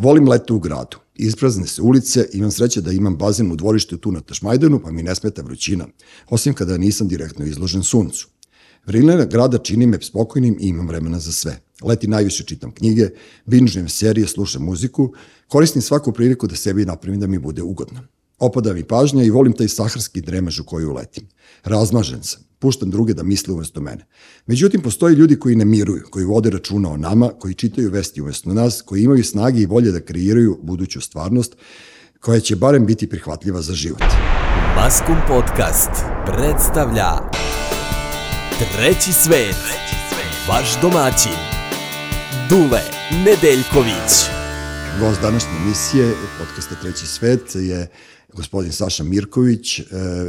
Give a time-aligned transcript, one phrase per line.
[0.00, 0.96] Volim leto u gradu.
[1.14, 5.02] Isprazne se ulice, imam sreće da imam bazen u dvorištu tu na Tašmajdanu, pa mi
[5.02, 5.86] ne smeta vrućina,
[6.30, 8.28] osim kada nisam direktno izložen suncu.
[8.86, 11.60] Vrlina grada čini me spokojnim i imam vremena za sve.
[11.82, 13.08] Leti najviše čitam knjige,
[13.46, 15.12] binžujem serije, slušam muziku,
[15.48, 18.00] koristim svaku priliku da sebi napravim da mi bude ugodno.
[18.38, 21.28] Opada mi pažnja i volim taj saharski dremež u koju letim.
[21.64, 24.06] Razmažen sam, puštam druge da misle umesto mene.
[24.46, 28.54] Međutim, postoji ljudi koji ne miruju, koji vode računa o nama, koji čitaju vesti umesto
[28.54, 31.56] nas, koji imaju snage i volje da kreiraju buduću stvarnost,
[32.20, 34.02] koja će barem biti prihvatljiva za život.
[34.76, 35.90] Maskum Podcast
[36.26, 37.10] predstavlja
[38.58, 39.56] Treći svet,
[40.48, 41.38] vaš domaćin,
[42.48, 42.82] Dule
[43.24, 44.38] Nedeljković.
[45.00, 47.86] Gost današnje emisije podcasta Treći svet je
[48.32, 49.84] gospodin Saša Mirković, e,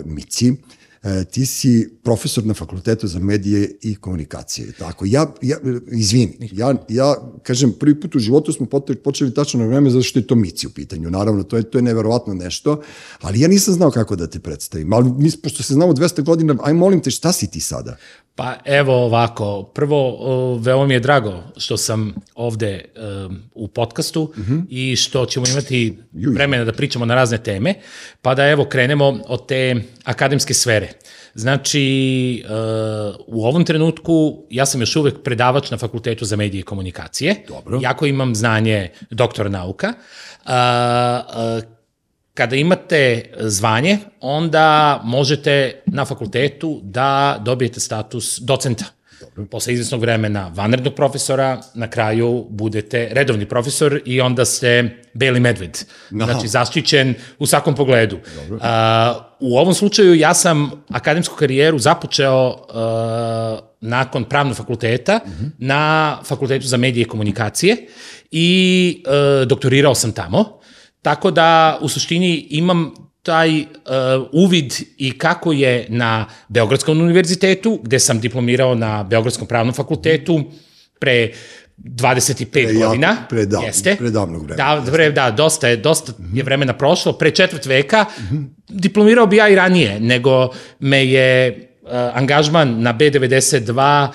[0.06, 0.54] Mici,
[1.04, 4.72] e, ti si profesor na fakultetu za medije i komunikacije.
[4.72, 5.58] Tako, ja, ja
[5.92, 8.66] izvini, ja, ja kažem, prvi put u životu smo
[9.04, 11.10] počeli tačno na vreme zato što je to Mici u pitanju.
[11.10, 12.82] Naravno, to je, to je neverovatno nešto,
[13.22, 14.94] ali ja nisam znao kako da te predstavim.
[14.94, 17.98] Ali mi, pošto se znamo 200 godina, aj molim te, šta si ti sada?
[18.40, 22.86] Pa evo ovako, prvo veoma mi je drago što sam ovde
[23.28, 24.54] um, u podcastu uh mhm.
[24.54, 24.66] -huh.
[24.70, 27.74] i što ćemo imati vremena da pričamo na razne teme,
[28.22, 30.89] pa da evo krenemo od te akademske sfere.
[31.34, 36.64] Znači, uh, u ovom trenutku ja sam još uvek predavač na Fakultetu za medije i
[36.64, 37.36] komunikacije.
[37.48, 37.80] Dobro.
[37.82, 39.88] Jako imam znanje doktora nauka.
[39.88, 41.64] Uh, uh,
[42.34, 48.86] kada imate zvanje, onda možete na fakultetu da dobijete status docenta.
[49.20, 49.46] Dobro.
[49.46, 55.78] Posle izvesnog vremena vanrednog profesora, na kraju budete redovni profesor i onda ste beli medved.
[56.22, 56.32] Aha.
[56.32, 58.20] Znači, zaštićen u svakom pogledu.
[58.36, 58.60] Dobro.
[58.62, 65.46] A, u ovom slučaju ja sam akademsku karijeru započeo a, nakon pravnog fakulteta mhm.
[65.46, 65.50] -huh.
[65.58, 67.78] na fakultetu za medije i komunikacije
[68.32, 70.60] i a, doktorirao sam tamo.
[71.02, 73.66] Tako da, u suštini, imam taj uh,
[74.32, 80.40] uvid i kako je na Beogradskom univerzitetu, gde sam diplomirao na Beogradskom pravnom fakultetu
[81.00, 81.32] pre
[81.78, 83.16] 25 pre, godina.
[83.30, 83.96] Pre, da, jeste.
[84.00, 84.82] pre davnog vremena.
[84.82, 86.38] Da, pre, da, dosta je, dosta mm -hmm.
[86.38, 87.14] je vremena prošlo.
[87.14, 88.46] Pre četvrt veka mm -hmm.
[88.70, 90.50] diplomirao bi ja i ranije, nego
[90.80, 94.08] me je uh, angažman na B92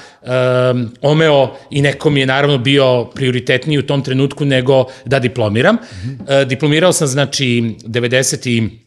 [0.73, 5.75] um, omeo i neko mi je naravno bio prioritetniji u tom trenutku nego da diplomiram.
[5.75, 6.43] Mm -hmm.
[6.43, 8.84] uh, diplomirao sam znači 90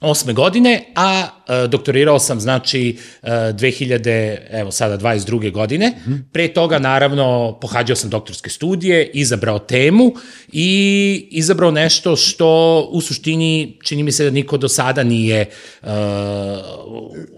[0.00, 5.52] osme godine, a e, doktorirao sam znači e, 2000, evo sada 22.
[5.52, 5.92] godine.
[6.32, 10.12] Pre toga naravno pohađao sam doktorske studije, izabrao temu
[10.52, 15.46] i izabrao nešto što u suštini čini mi se da niko do sada nije
[15.82, 15.88] uh,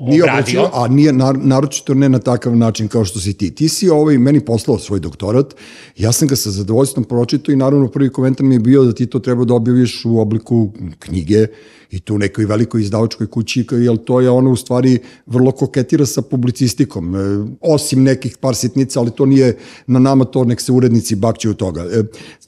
[0.01, 0.71] nije obradio.
[0.73, 3.55] a nije nar, naročito ne na takav način kao što si ti.
[3.55, 5.55] Ti si ovaj, meni poslao svoj doktorat,
[5.97, 9.07] ja sam ga sa zadovoljstvom pročitao i naravno prvi komentar mi je bio da ti
[9.07, 11.47] to treba da objaviš u obliku knjige,
[11.91, 16.23] i tu nekoj velikoj izdavačkoj kući, jer to je ono u stvari vrlo koketira sa
[16.23, 17.19] publicistikom, e,
[17.61, 19.57] osim nekih par sitnica, ali to nije
[19.87, 21.85] na nama, to nek se urednici bakće u toga.
[21.85, 22.03] E,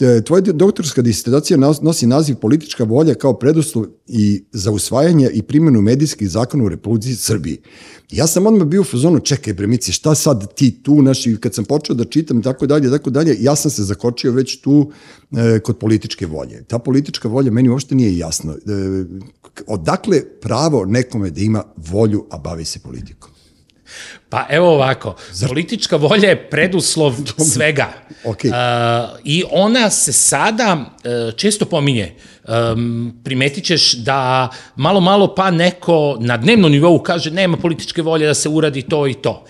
[0.07, 5.81] e, tvoja doktorska disertacija nosi naziv politička volja kao preduslov i za usvajanje i primjenu
[5.81, 7.59] medijskih zakona u Republici Srbiji.
[8.11, 11.65] Ja sam odmah bio u fazonu, čekaj bremici, šta sad ti tu, naši, kad sam
[11.65, 14.91] počeo da čitam tako dalje, tako dalje, ja sam se zakočio već tu
[15.63, 16.65] kod političke volje.
[16.65, 18.53] Ta politička volja meni uopšte nije jasno.
[18.53, 18.57] E,
[19.67, 23.31] odakle pravo nekome da ima volju, a bavi se politikom?
[24.29, 25.49] Pa evo ovako, Zar...
[25.49, 27.15] politička volja je preduslov
[27.53, 27.93] svega.
[28.25, 28.49] Okay.
[28.49, 32.15] Uh, I ona se sada uh, često pominje.
[32.49, 38.27] Um, primetit ćeš da malo, malo pa neko na dnevnom nivou kaže nema političke volje
[38.27, 39.45] da se uradi to i to.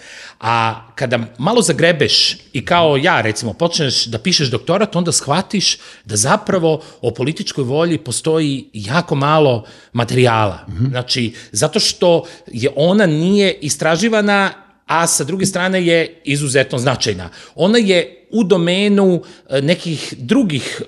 [0.45, 6.17] A kada malo zagrebeš i kao ja, recimo, počneš da pišeš doktorat, onda shvatiš da
[6.17, 10.65] zapravo o političkoj volji postoji jako malo materijala.
[10.69, 10.91] Mm -hmm.
[10.91, 14.51] Znači, zato što je ona nije istraživana
[14.87, 17.29] a sa druge strane je izuzetno značajna.
[17.55, 20.87] Ona je u domenu e, nekih drugih uh,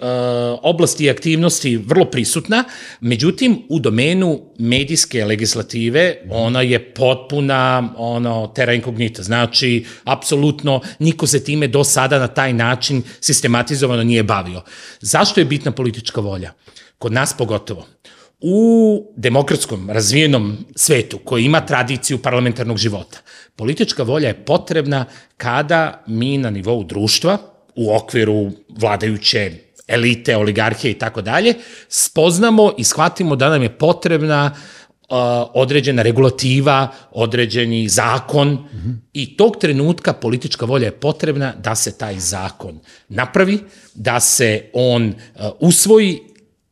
[0.62, 2.64] oblasti i aktivnosti vrlo prisutna,
[3.00, 11.44] međutim u domenu medijske legislative ona je potpuna ono terra incognita, znači apsolutno niko se
[11.44, 14.62] time do sada na taj način sistematizovano nije bavio.
[15.00, 16.52] Zašto je bitna politička volja?
[16.98, 17.86] Kod nas pogotovo
[18.40, 23.18] u demokratskom, razvijenom svetu koji ima tradiciju parlamentarnog života,
[23.56, 25.04] politička volja je potrebna
[25.36, 27.38] kada mi na nivou društva,
[27.76, 29.52] u okviru vladajuće
[29.88, 31.54] elite, oligarhije i tako dalje,
[31.88, 34.54] spoznamo i shvatimo da nam je potrebna
[35.54, 38.96] određena regulativa, određeni zakon mm -hmm.
[39.12, 43.58] i tog trenutka politička volja je potrebna da se taj zakon napravi,
[43.94, 45.14] da se on
[45.60, 46.20] usvoji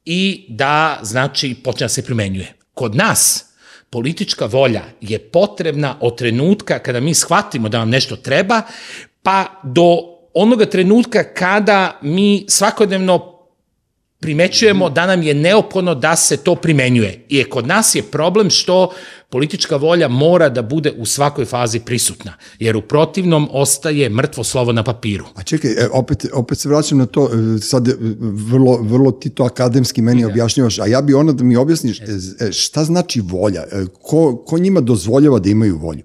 [0.05, 2.55] i da, znači, počne da se primenjuje.
[2.75, 3.45] Kod nas,
[3.91, 8.63] politička volja je potrebna od trenutka kada mi shvatimo da nam nešto treba,
[9.23, 9.99] pa do
[10.35, 13.32] onoga trenutka kada mi svakodnevno
[14.23, 17.25] primećujemo da nam je neophodno da se to primenjuje.
[17.29, 18.93] I kod nas je problem što
[19.33, 24.73] politička volja mora da bude u svakoj fazi prisutna, jer u protivnom ostaje mrtvo slovo
[24.73, 25.25] na papiru.
[25.35, 27.97] A čekaj, e, opet, opet se vraćam na to, e, sad e,
[28.51, 30.29] vrlo, vrlo ti to akademski meni da.
[30.29, 32.01] objašnjavaš, a ja bi ono da mi objasniš
[32.53, 33.65] šta znači volja,
[34.03, 36.03] ko, ko njima dozvoljava da imaju volju?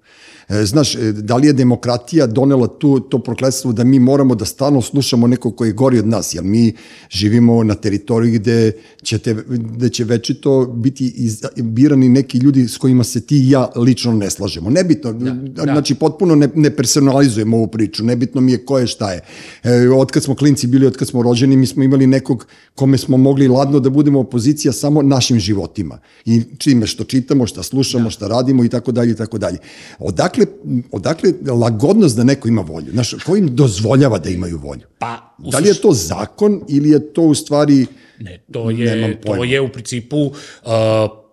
[0.49, 4.45] E, znaš, e, da li je demokratija donela tu, to prokledstvo da mi moramo da
[4.45, 6.73] stalno slušamo nekog koji je gori od nas, jer mi
[7.09, 8.71] živimo na teritoriji gde,
[9.03, 13.69] ćete, gde će večito biti iz, birani neki ljudi s kojima se ti i ja
[13.75, 14.69] lično ne slažemo.
[14.69, 15.63] Nebitno, da, da.
[15.63, 19.21] znači potpuno ne, ne personalizujemo ovu priču, nebitno mi je ko je šta je.
[19.63, 22.97] E, od kad smo klinci bili, od kad smo rođeni, mi smo imali nekog kome
[22.97, 25.99] smo mogli ladno da budemo opozicija samo našim životima.
[26.25, 28.09] I čime što čitamo, šta slušamo, da.
[28.09, 29.57] šta radimo i tako dalje i tako dalje.
[29.99, 30.45] Odakle odakle,
[30.91, 32.91] odakle lagodnost da neko ima volju?
[32.91, 34.87] Znaš, ko im dozvoljava da imaju volju?
[34.99, 37.85] Pa, da li je to zakon ili je to u stvari...
[38.19, 40.31] Ne, to je, to je u principu uh,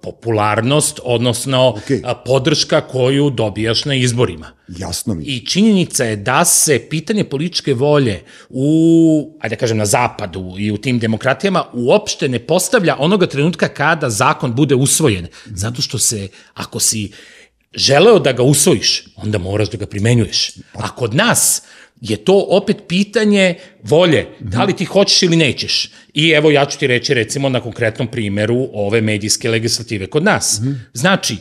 [0.03, 2.05] popularnost, odnosno okay.
[2.05, 4.47] Uh, podrška koju dobijaš na izborima.
[4.69, 5.25] Jasno mi.
[5.25, 10.71] I činjenica je da se pitanje političke volje u, ajde da kažem, na zapadu i
[10.71, 15.27] u tim demokratijama uopšte ne postavlja onoga trenutka kada zakon bude usvojen.
[15.47, 17.11] Zato što se, ako si
[17.75, 20.50] želeo da ga usvojiš, onda moraš da ga primenjuješ.
[20.73, 21.62] A kod nas
[22.00, 25.91] je to opet pitanje volje, da li ti hoćeš ili nećeš.
[26.15, 30.61] I evo ja ću ti reći recimo na konkretnom primeru ove medijske legislative kod nas.
[30.93, 31.37] Znači,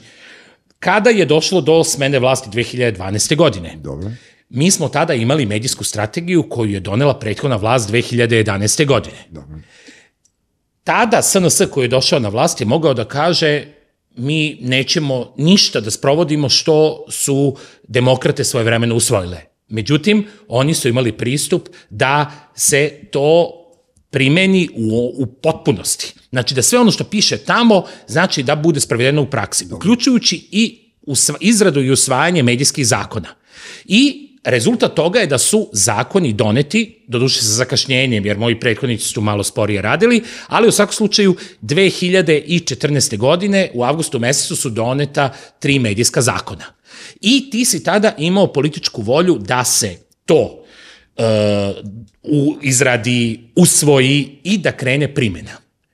[0.80, 3.36] kada je došlo do smene vlasti 2012.
[3.36, 4.12] godine, Dobro.
[4.50, 8.86] mi smo tada imali medijsku strategiju koju je donela prethodna vlast 2011.
[8.86, 9.18] godine.
[9.30, 9.58] Dobro.
[10.84, 13.66] Tada SNS koji je došao na vlast je mogao da kaže
[14.16, 17.56] mi nećemo ništa da sprovodimo što su
[17.88, 19.42] demokrate svoje vremena usvojile.
[19.68, 23.50] Međutim, oni su imali pristup da se to
[24.10, 26.14] primeni u, u potpunosti.
[26.30, 30.80] Znači da sve ono što piše tamo, znači da bude sprovedeno u praksi, uključujući i
[31.02, 33.30] usva, izradu i usvajanje medijskih zakona.
[33.86, 39.22] I Rezultat toga je da su zakoni doneti, doduše sa zakašnjenjem, jer moji prethodnici su
[39.22, 43.18] malo sporije radili, ali u svakom slučaju 2014.
[43.18, 46.66] godine u avgustu mesecu su doneta tri medijska zakona.
[47.22, 50.66] I ti si tada imao političku volju da se to
[51.18, 51.24] uh,
[52.24, 55.52] u izradi usvoji i da krene primena.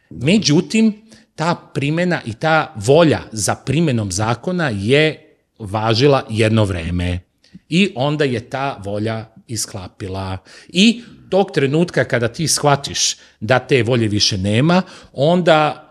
[0.10, 1.02] Međutim,
[1.36, 7.29] ta primena i ta volja za primenom zakona je važila jedno vreme.
[7.70, 10.38] I onda je ta volja isklapila.
[10.68, 14.82] I tog trenutka kada ti shvatiš da te volje više nema,
[15.14, 15.86] onda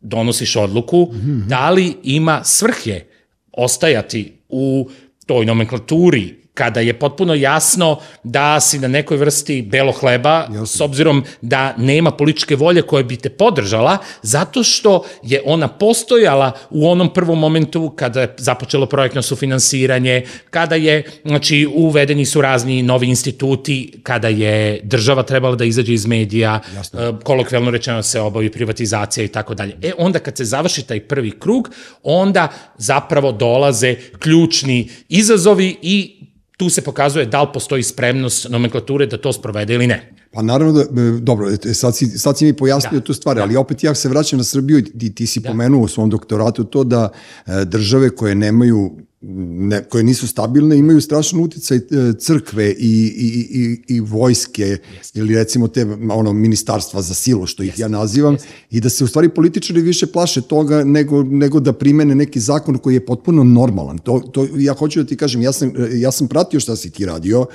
[0.00, 1.46] donosiš odluku mm -hmm.
[1.46, 3.04] da li ima svrhe
[3.52, 4.90] ostajati u
[5.26, 10.66] toj nomenklaturi kada je potpuno jasno da si na nekoj vrsti belo hleba, Jasne.
[10.66, 16.52] s obzirom da nema političke volje koja bi te podržala, zato što je ona postojala
[16.70, 22.82] u onom prvom momentu kada je započelo projektno sufinansiranje, kada je, znači, uvedeni su razni
[22.82, 27.12] novi instituti, kada je država trebala da izađe iz medija, Jasne.
[27.24, 29.76] Kolokvijalno rečeno se obavi privatizacija i tako dalje.
[29.82, 31.70] E, onda kad se završi taj prvi krug,
[32.02, 36.19] onda zapravo dolaze ključni izazovi i
[36.60, 40.12] tu se pokazuje da li postoji spremnost nomenklature da to sprovede ili ne.
[40.32, 43.04] Pa naravno da, e, dobro, e, sad si, sad si mi pojasnio da.
[43.06, 43.42] tu stvar, da.
[43.42, 45.48] ali opet ja se vraćam na Srbiju i ti, ti si da.
[45.48, 47.08] pomenuo u svom doktoratu to da
[47.46, 51.80] e, države koje nemaju ne, koje nisu stabilne imaju strašan uticaj e,
[52.18, 55.10] crkve i, i, i, i vojske yes.
[55.14, 57.80] ili recimo te ono ministarstva za silu što ih yes.
[57.80, 58.44] ja nazivam yes.
[58.70, 62.78] i da se u stvari političari više plaše toga nego, nego da primene neki zakon
[62.78, 63.98] koji je potpuno normalan.
[63.98, 67.06] To, to ja hoću da ti kažem, ja sam, ja sam pratio šta si ti
[67.06, 67.46] radio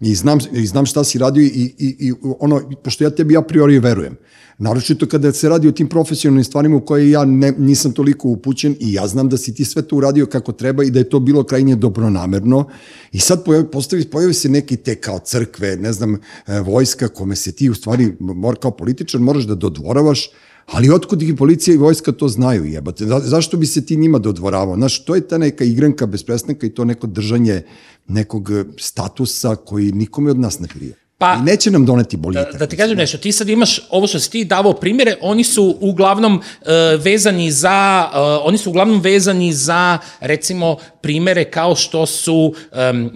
[0.00, 3.42] i znam, i znam šta si radio i, i, i ono, pošto ja tebi a
[3.42, 4.16] priori verujem.
[4.58, 8.76] Naročito kada se radi o tim profesionalnim stvarima u koje ja ne, nisam toliko upućen
[8.80, 11.20] i ja znam da si ti sve to uradio kako treba i da je to
[11.20, 12.68] bilo krajnje dobronamerno
[13.12, 17.36] i sad pojavi, postavi, pojavi se neki te kao crkve, ne znam, e, vojska kome
[17.36, 20.30] se ti u stvari mor, kao političar moraš da dodvoravaš,
[20.72, 23.04] Ali otkud i policija i vojska to znaju, jebate?
[23.04, 24.76] Za, zašto bi se ti njima dodvoravao?
[24.76, 27.62] Znaš, to je ta neka igranka bez prestanka i to neko držanje
[28.08, 31.03] nekog statusa koji nikome od nas ne prije.
[31.18, 32.52] Pa, I neće nam doneti boljitak.
[32.52, 35.44] Da, da ti kažem nešto, ti sad imaš ovo što si ti davao primjere, oni
[35.44, 36.66] su uglavnom uh,
[37.04, 42.54] vezani za, uh, oni su uglavnom vezani za, recimo, primere kao što su
[42.90, 43.10] um,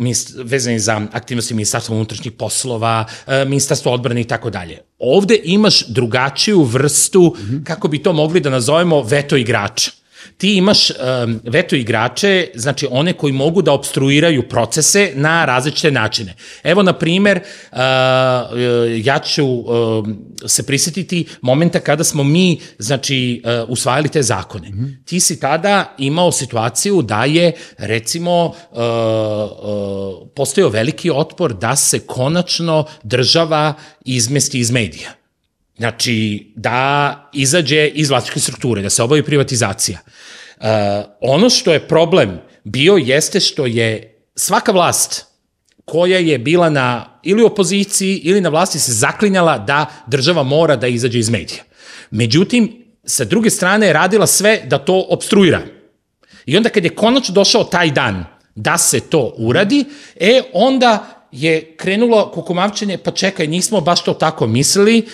[0.45, 4.79] vezani za aktivnosti ministarstva unutrašnjih poslova, uh, ministarstva odbrane i tako dalje.
[4.99, 7.65] Ovde imaš drugačiju vrstu, mm -hmm.
[7.65, 9.98] kako bi to mogli da nazovemo, veto igrača
[10.37, 16.35] ti imaš um, veto igrače, znači one koji mogu da obstruiraju procese na različite načine.
[16.63, 17.41] Evo, na primer,
[17.73, 17.79] uh,
[19.05, 20.09] ja ću uh,
[20.47, 24.69] se prisetiti momenta kada smo mi, znači, uh, usvajali te zakone.
[24.69, 25.05] Mm -hmm.
[25.05, 31.99] Ti si tada imao situaciju da je, recimo, uh, uh, postojao veliki otpor da se
[31.99, 35.18] konačno država izmesti iz medija.
[35.79, 39.99] Znači, da izađe iz vlasničke strukture, da se obavi privatizacija.
[40.57, 40.65] Uh,
[41.21, 45.27] ono što je problem bio jeste što je svaka vlast
[45.85, 50.87] koja je bila na ili opoziciji ili na vlasti se zaklinjala da država mora da
[50.87, 51.63] izađe iz medija.
[52.11, 55.61] Međutim, sa druge strane je radila sve da to obstruira.
[56.47, 59.85] I onda kad je konačno došao taj dan da se to uradi,
[60.17, 65.07] e onda je krenulo kukumavčenje, pa čekaj, nismo baš to tako mislili,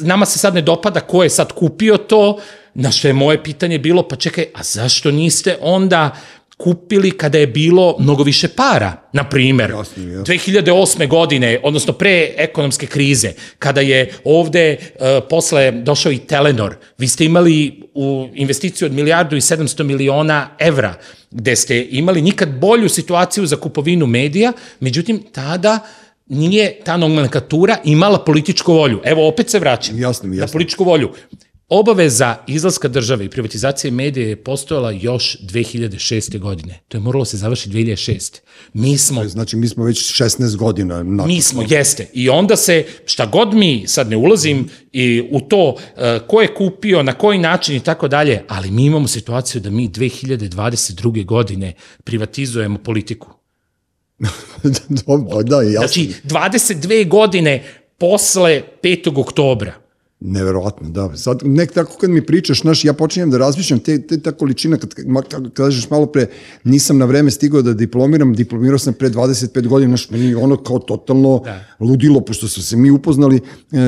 [0.00, 2.38] nama se sad ne dopada ko je sad kupio to,
[2.74, 6.16] na što je moje pitanje bilo, pa čekaj, a zašto niste onda
[6.56, 9.02] kupili kada je bilo mnogo više para.
[9.12, 11.08] Na primer, 2008.
[11.08, 17.24] godine, odnosno pre ekonomske krize, kada je ovde uh, posle došao i Telenor, vi ste
[17.24, 20.94] imali u investiciju od milijardu i 700 miliona evra,
[21.30, 25.78] gde ste imali nikad bolju situaciju za kupovinu medija, međutim, tada
[26.26, 29.00] nije ta nomenklatura imala političku volju.
[29.04, 29.98] Evo, opet se vraćam.
[29.98, 30.46] Jasno, jasno.
[30.46, 31.12] Na političku volju.
[31.68, 36.38] Obaveza izlaska države i privatizacije medije je postojala još 2006.
[36.38, 36.80] godine.
[36.88, 38.40] To je moralo se završiti 2006.
[38.72, 39.28] Mi smo...
[39.28, 41.02] Znači, mi smo već 16 godina.
[41.02, 41.26] Nakon.
[41.26, 42.10] Mi smo, jeste.
[42.12, 45.78] I onda se, šta god mi, sad ne ulazim i u to uh,
[46.26, 49.88] ko je kupio, na koji način i tako dalje, ali mi imamo situaciju da mi
[49.88, 51.24] 2022.
[51.24, 51.72] godine
[52.04, 53.30] privatizujemo politiku.
[54.88, 55.86] da, da, jasno.
[55.86, 57.64] Znači, 22 godine
[57.98, 59.20] posle 5.
[59.20, 59.85] oktobra
[60.20, 61.16] Neverovatno, da.
[61.16, 64.76] Sad, nek tako kad mi pričaš, znaš, ja počinjem da razmišljam, te, te ta količina,
[64.76, 64.94] kad,
[65.28, 66.26] kad kažeš malo pre,
[66.64, 70.78] nisam na vreme stigao da diplomiram, diplomirao sam pre 25 godina, znaš, meni ono kao
[70.78, 71.64] totalno da.
[71.80, 73.78] ludilo, pošto su se mi upoznali e,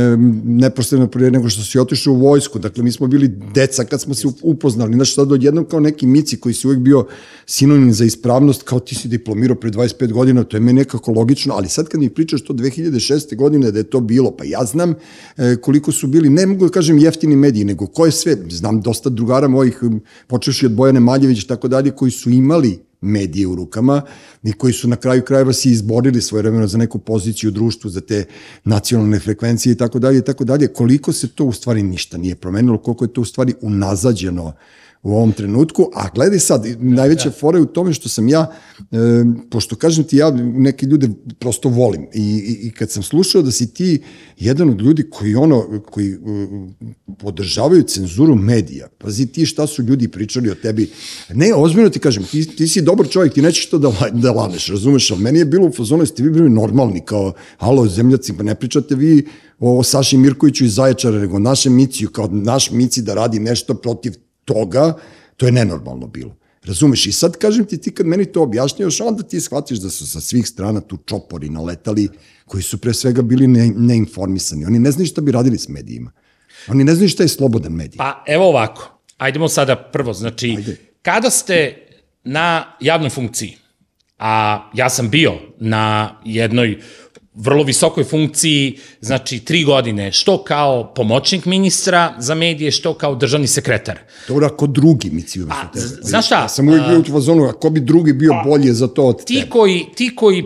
[0.44, 4.14] neposredno prije nego što si otišao u vojsku, dakle, mi smo bili deca kad smo
[4.14, 7.06] se upoznali, znaš, sad odjednom kao neki mici koji si uvijek bio
[7.47, 11.54] sinonim za ispravnost, kao ti si diplomirao pre 25 godina, to je meni nekako logično,
[11.54, 13.37] ali sad kad mi pričaš to 2006.
[13.37, 14.94] godine da je to bilo, pa ja znam
[15.37, 18.37] e, koliko su bili bili, ne mogu da kažem jeftini mediji, nego ko je sve,
[18.51, 19.81] znam dosta drugara mojih,
[20.27, 24.03] počeši od Bojane Maljević i tako dalje, koji su imali medije u rukama
[24.43, 27.91] i koji su na kraju krajeva se izborili svoje vremeno za neku poziciju u društvu,
[27.91, 28.25] za te
[28.65, 30.69] nacionalne frekvencije i tako dalje i tako dalje.
[30.69, 34.53] Koliko se to u stvari ništa nije promenilo, koliko je to u stvari unazađeno uh,
[35.02, 38.50] u ovom trenutku, a gledaj sad, najveća fora je u tome što sam ja,
[38.81, 38.97] e,
[39.50, 43.50] pošto kažem ti ja neke ljude prosto volim i, i, i kad sam slušao da
[43.50, 44.02] si ti
[44.37, 46.23] jedan od ljudi koji ono, koji uh,
[47.19, 50.90] podržavaju cenzuru medija, pazi ti šta su ljudi pričali o tebi,
[51.35, 54.69] ne, ozbiljno ti kažem, ti, ti si dobar čovjek, ti nećeš to da, da laneš,
[54.69, 58.43] razumeš, ali meni je bilo u fazonu, ste vi bili normalni, kao, halo, zemljaci, pa
[58.43, 59.26] ne pričate vi
[59.59, 64.12] o Saši Mirkoviću iz Zaječara, nego našem Miciju, kao naš Mici da radi nešto protiv
[64.49, 64.97] toga,
[65.37, 66.37] to je nenormalno bilo.
[66.64, 67.07] Razumeš?
[67.07, 70.21] I sad kažem ti, ti kad meni to objašnjavaš, onda ti shvatiš da su sa
[70.21, 72.09] svih strana tu čopori naletali,
[72.47, 74.67] koji su pre svega bili ne, neinformisani.
[74.67, 76.12] Oni ne znaju šta bi radili s medijima.
[76.69, 77.97] Oni ne znaju šta je slobodan medij.
[77.97, 80.76] Pa evo ovako, ajdemo sada prvo, znači, Ajde.
[81.02, 81.87] kada ste
[82.25, 83.57] na javnoj funkciji,
[84.19, 86.81] a ja sam bio na jednoj
[87.38, 93.47] vrlo visokoj funkciji, znači tri godine, što kao pomoćnik ministra za medije, što kao državni
[93.47, 93.99] sekretar.
[94.28, 95.87] Dobro, ako drugi mi ci pa, tebe.
[96.02, 96.40] Znaš šta?
[96.40, 99.25] Ja sam uvijek bio u fazonu, ako bi drugi bio a, bolje za to od
[99.25, 99.50] ti tebe.
[99.50, 100.45] Koji, ti koji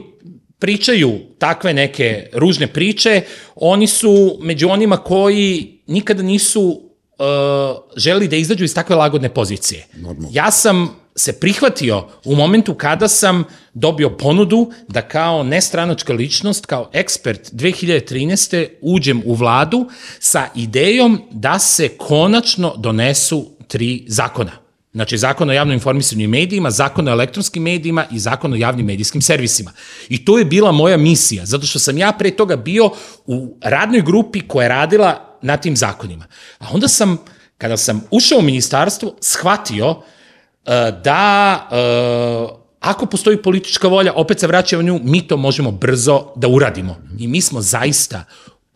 [0.58, 3.22] pričaju takve neke ružne priče,
[3.54, 7.26] oni su među onima koji nikada nisu uh,
[7.96, 9.87] želi da izađu iz takve lagodne pozicije.
[9.96, 10.28] Normalno.
[10.32, 16.90] Ja sam se prihvatio u momentu kada sam dobio ponudu da kao nestranačka ličnost, kao
[16.92, 18.69] ekspert 2013.
[18.81, 19.88] uđem u vladu
[20.21, 24.62] sa idejom da se konačno donesu tri zakona.
[24.92, 28.87] Znači, zakon o javnom informisanju i medijima, zakon o elektronskim medijima i zakon o javnim
[28.87, 29.73] medijskim servisima.
[30.09, 32.90] I to je bila moja misija, zato što sam ja pre toga bio
[33.26, 36.25] u radnoj grupi koja je radila na tim zakonima.
[36.59, 37.19] A onda sam,
[37.59, 40.02] kada sam ušao u ministarstvo, shvatio
[41.04, 41.69] da
[42.81, 46.97] ako postoji politička volja, opet se vraćamo nju, mi to možemo brzo da uradimo.
[47.19, 48.25] I mi smo zaista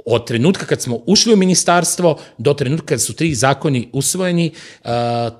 [0.06, 4.50] od trenutka kad smo ušli u ministarstvo do trenutka kad su tri zakoni usvojeni,
[4.84, 4.90] uh,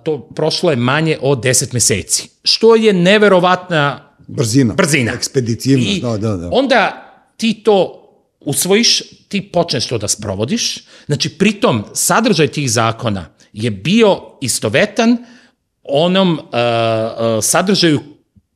[0.02, 2.28] to prošlo je manje od 10 meseci.
[2.42, 4.74] Što je neverovatna Brzina.
[4.74, 5.12] brzina.
[5.12, 6.48] Ekspeditivnost, I da, da, da.
[6.52, 7.02] onda
[7.36, 8.02] ti to
[8.40, 15.16] usvojiš, ti počneš to da sprovodiš, znači pritom sadržaj tih zakona je bio istovetan
[15.88, 16.44] onom uh,
[17.42, 18.00] sadržaju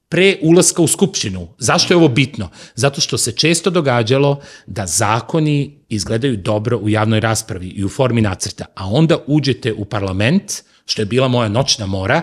[0.08, 1.48] pre ulaska u Skupštinu.
[1.58, 2.48] Zašto je ovo bitno?
[2.74, 8.20] Zato što se često događalo da zakoni izgledaju dobro u javnoj raspravi i u formi
[8.20, 10.52] nacrta, a onda uđete u parlament,
[10.86, 12.22] što je bila moja noćna mora,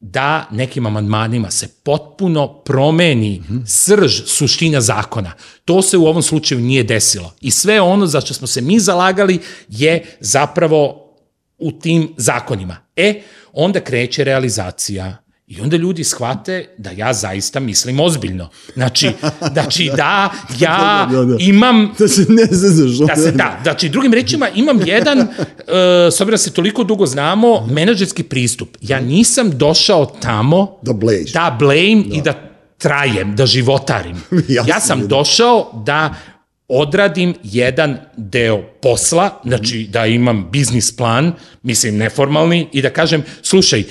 [0.00, 5.32] da nekim amandmanima se potpuno promeni srž, suština zakona.
[5.64, 7.34] To se u ovom slučaju nije desilo.
[7.40, 9.38] I sve ono za što smo se mi zalagali
[9.68, 11.06] je zapravo
[11.58, 12.76] u tim zakonima.
[12.96, 13.22] E,
[13.56, 18.48] onda kreće realizacija I onda ljudi shvate da ja zaista mislim ozbiljno.
[18.74, 19.10] Znači,
[19.52, 21.36] znači da ja Da, da, da.
[21.40, 23.08] imam Da se ne znaš.
[23.08, 25.26] da se da, znači drugim rečima imam jedan, uh,
[26.14, 28.76] s obzirom da se toliko dugo znamo, menadžerski pristup.
[28.80, 31.32] Ja nisam došao tamo Da bleješ.
[31.32, 32.34] da blame i da
[32.78, 34.16] trajem, da životarim.
[34.68, 36.14] Ja sam došao da
[36.68, 41.32] odradim jedan deo posla, znači da imam biznis plan,
[41.62, 43.84] mislim neformalni, i da kažem, slušaj,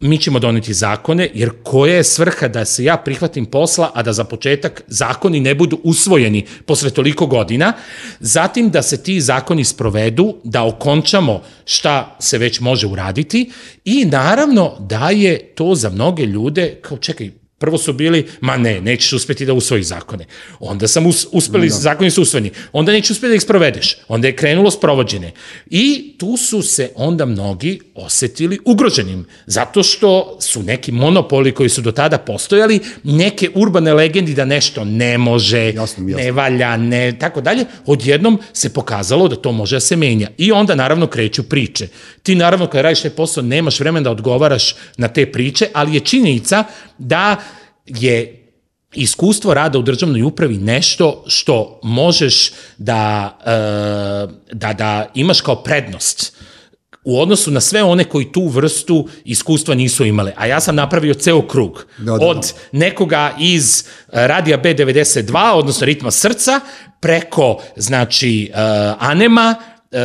[0.00, 4.12] mi ćemo doneti zakone, jer koja je svrha da se ja prihvatim posla, a da
[4.12, 7.72] za početak zakoni ne budu usvojeni posle toliko godina,
[8.20, 13.50] zatim da se ti zakoni sprovedu, da okončamo šta se već može uraditi
[13.84, 17.30] i naravno da je to za mnoge ljude, kao čekaj,
[17.60, 20.24] Prvo su bili, ma ne, nećeš uspeti da usvojiš zakone.
[20.60, 21.74] Onda sam us, uspeli, da.
[21.74, 22.50] zakoni su usvojeni.
[22.72, 23.96] Onda nećeš uspeti da ih sprovedeš.
[24.08, 25.32] Onda je krenulo sprovođenje.
[25.70, 29.26] I tu su se onda mnogi osetili ugroženim.
[29.46, 34.84] Zato što su neki monopoli koji su do tada postojali, neke urbane legendi da nešto
[34.84, 36.24] ne može, Jasno jasno.
[36.24, 40.28] ne valja, ne, tako dalje, odjednom se pokazalo da to može da se menja.
[40.38, 41.88] I onda naravno kreću priče.
[42.22, 46.00] Ti naravno kada radiš taj posao nemaš vremena da odgovaraš na te priče, ali je
[46.00, 46.64] činjenica
[46.98, 47.36] da
[47.98, 48.36] je
[48.94, 56.36] iskustvo rada u državnoj upravi nešto što možeš da, e, da, da imaš kao prednost
[57.04, 60.32] u odnosu na sve one koji tu vrstu iskustva nisu imale.
[60.36, 61.86] A ja sam napravio ceo krug.
[61.98, 62.26] Da, da, da.
[62.26, 63.84] Od nekoga iz e,
[64.26, 66.60] Radija B92, odnosno Ritma srca,
[67.00, 68.58] preko, znači, uh,
[68.98, 69.54] Anema,
[69.92, 69.98] e,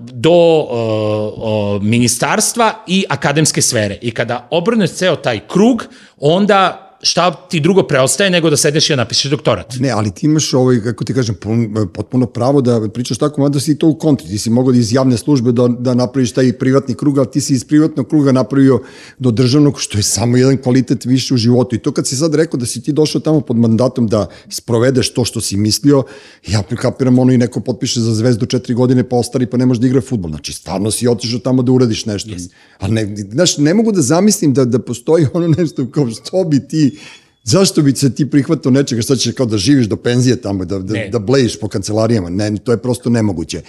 [0.00, 3.98] do uh, uh, ministarstva i akademske sfere.
[4.02, 5.84] I kada obrneš ceo taj krug,
[6.16, 9.74] onda šta ti drugo preostaje nego da sedeš i da napišeš doktorat.
[9.80, 13.60] Ne, ali ti imaš ovaj, kako ti kažem, pun- potpuno pravo da pričaš tako, mada
[13.60, 14.28] si to u kontri.
[14.28, 17.40] Ti si mogao da iz javne službe da, da napraviš taj privatni krug, ali ti
[17.40, 18.80] si iz privatnog kruga napravio
[19.18, 21.76] do državnog, što je samo jedan kvalitet više u životu.
[21.76, 25.12] I to kad si sad rekao da si ti došao tamo pod mandatom da sprovedeš
[25.14, 26.02] to što si mislio,
[26.46, 29.80] ja prikapiram ono i neko potpiše za zvezdu četiri godine pa ostari pa ne može
[29.80, 30.30] da igra futbol.
[30.30, 32.30] Znači, stvarno si otišao tamo da uradiš nešto.
[32.30, 32.48] Yes.
[32.78, 36.68] Ali ne, znaš, ne mogu da zamislim da, da postoji ono nešto kao što bi
[36.68, 36.87] ti
[37.44, 40.78] Zašto bi se ti prihvatao nečega, šta ćeš kao da živiš do penzije tamo, da,
[40.78, 41.08] da, Ne.
[41.12, 42.28] da blejiš po kancelarijama?
[42.30, 43.62] Ne, to je prosto nemoguće.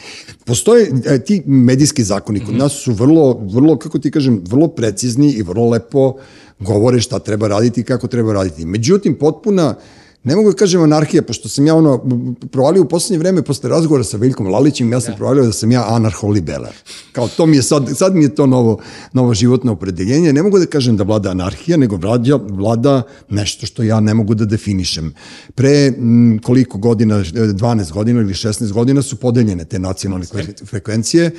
[0.45, 5.32] Postoje e, ti medijski zakoni kod nas su vrlo, vrlo, kako ti kažem, vrlo precizni
[5.32, 6.15] i vrlo lepo
[6.60, 8.65] govore šta treba raditi i kako treba raditi.
[8.65, 9.75] Međutim, potpuna,
[10.23, 12.05] ne mogu da kažem anarhija, pošto sam ja ono,
[12.51, 15.17] provalio u poslednje vreme, posle razgovora sa Veljkom Lalićem, ja sam da.
[15.17, 16.73] provalio da sam ja anarholibeler.
[17.12, 18.79] Kao to mi je sad, sad mi je to novo,
[19.13, 20.34] novo životno opredeljenje.
[20.34, 24.36] Ne mogu da kažem da vlada anarhija, nego vlada, vlada nešto što ja ne mogu
[24.36, 25.13] da definišem.
[25.55, 31.32] Pre m, koliko godina, 12 godina ili 16 godina su podeljene te nacionalne fre- frekvencije.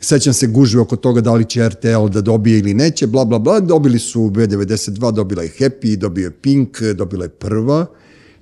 [0.00, 3.38] Sećam se gužve oko toga da li će RTL da dobije ili neće, bla, bla,
[3.38, 3.60] bla.
[3.60, 7.86] Dobili su B92, dobila je Happy, dobio je Pink, dobila je Prva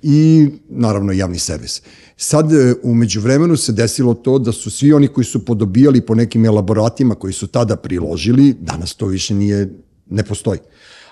[0.03, 1.83] i naravno javni servis.
[2.17, 6.15] Sad e, umeđu vremenu se desilo to da su svi oni koji su podobijali po
[6.15, 9.69] nekim elaboratima koji su tada priložili, danas to više nije,
[10.11, 10.59] ne postoji.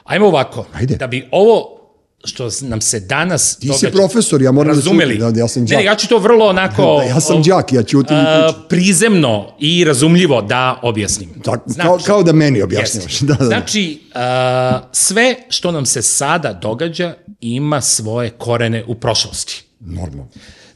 [0.05, 0.96] Ajmo ovako, Ajde.
[0.96, 1.77] da bi ovo
[2.24, 5.14] što nam se danas Ti si profesor, ja moram da razumeli.
[5.14, 5.78] ćutim, da, ja sam đak.
[5.78, 6.96] ne, ja ću to vrlo onako...
[6.98, 11.31] Da, ja sam đak, ja ćutim a, prizemno i razumljivo da objasnim.
[11.44, 13.18] Tak, kao, kao da meni objašnjavaš.
[13.20, 13.44] Da, da, da.
[13.44, 19.64] Znači, a, sve što nam se sada događa ima svoje korene u prošlosti.
[19.81, 20.28] Normalno.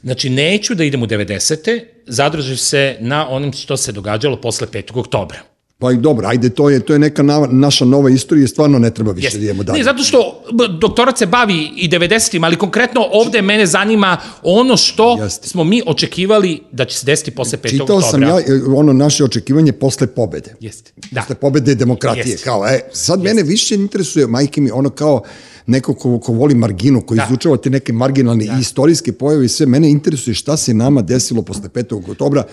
[0.03, 1.83] Znači, neću da idem u 90.
[2.07, 4.99] zadržim se na onom što se događalo posle 5.
[4.99, 5.52] oktobra.
[5.83, 8.89] Pa i dobro, ajde, to je, to je neka na, naša nova istorija, stvarno ne
[8.89, 9.37] treba više Jeste.
[9.39, 9.77] da idemo dalje.
[9.77, 10.43] Ne, zato što
[10.79, 15.47] doktorat se bavi i 90-im, ali konkretno ovde mene zanima ono što Jeste.
[15.47, 17.69] smo mi očekivali da će se desiti posle 5.
[17.69, 18.01] Čitao oktobra.
[18.01, 18.43] sam ja e,
[18.75, 20.55] ono naše očekivanje posle pobede.
[20.59, 20.91] Jeste.
[21.11, 21.21] Da.
[21.21, 22.31] Posle pobede demokratije.
[22.31, 22.43] Jeste.
[22.43, 25.21] Kao, e, sad mene više interesuje, majke mi, ono kao
[25.65, 27.25] neko ko, ko voli marginu, koji Da.
[27.29, 31.41] izučava te neke marginalne i istorijske pojave i sve, mene interesuje šta se nama desilo
[31.41, 32.09] posle 5.
[32.11, 32.43] oktobra,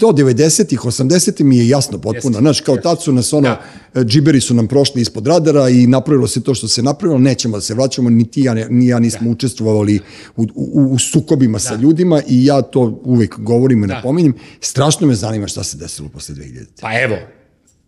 [0.00, 2.30] to 90-ih, 80-ih mi je jasno potpuno.
[2.30, 3.56] Jeste, Znaš, kao tad su nas ono,
[3.94, 4.04] Da.
[4.04, 7.60] džiberi su nam prošli ispod radara i napravilo se to što se napravilo, nećemo da
[7.60, 9.30] se vraćamo, ni ti ja, ni ja nismo Da.
[9.30, 10.00] učestvovali
[10.36, 13.94] u, u, u sukobima sa ljudima i ja to uvek govorim i Da.
[13.94, 14.34] napominjem.
[14.60, 16.66] Strašno me zanima šta se desilo posle 2000.
[16.80, 17.16] Pa evo,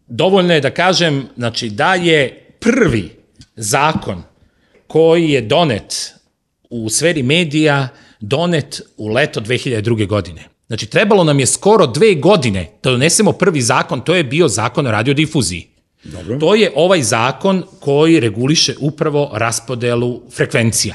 [0.06, 3.10] dovoljno je da kažem znači, da je prvi
[3.56, 4.22] zakon
[4.86, 6.12] koji je donet
[6.70, 7.88] u sferi medija
[8.20, 10.06] donet u leto 2002.
[10.08, 10.51] godine.
[10.72, 14.86] Znači, trebalo nam je skoro dve godine da donesemo prvi zakon, to je bio zakon
[14.86, 15.66] o radiodifuziji.
[16.04, 16.38] Dobro.
[16.38, 20.94] To je ovaj zakon koji reguliše upravo raspodelu frekvencija.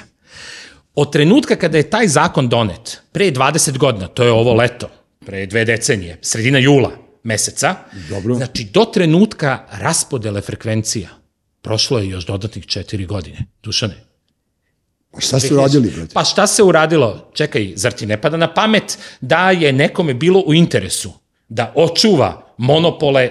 [0.95, 4.89] Od trenutka kada je taj zakon donet, pre 20 godina, to je ovo leto,
[5.25, 6.91] pre dve decenije, sredina jula
[7.23, 7.75] meseca,
[8.09, 8.35] Dobro.
[8.35, 11.09] znači do trenutka raspodele frekvencija,
[11.61, 13.45] prošlo je još dodatnih četiri godine.
[13.63, 14.06] Dušane,
[15.17, 16.13] Pa šta su radili, brate?
[16.13, 17.29] Pa šta se uradilo?
[17.33, 21.11] Čekaj, zar ti ne pada na pamet da je nekome bilo u interesu
[21.49, 23.29] da očuva monopole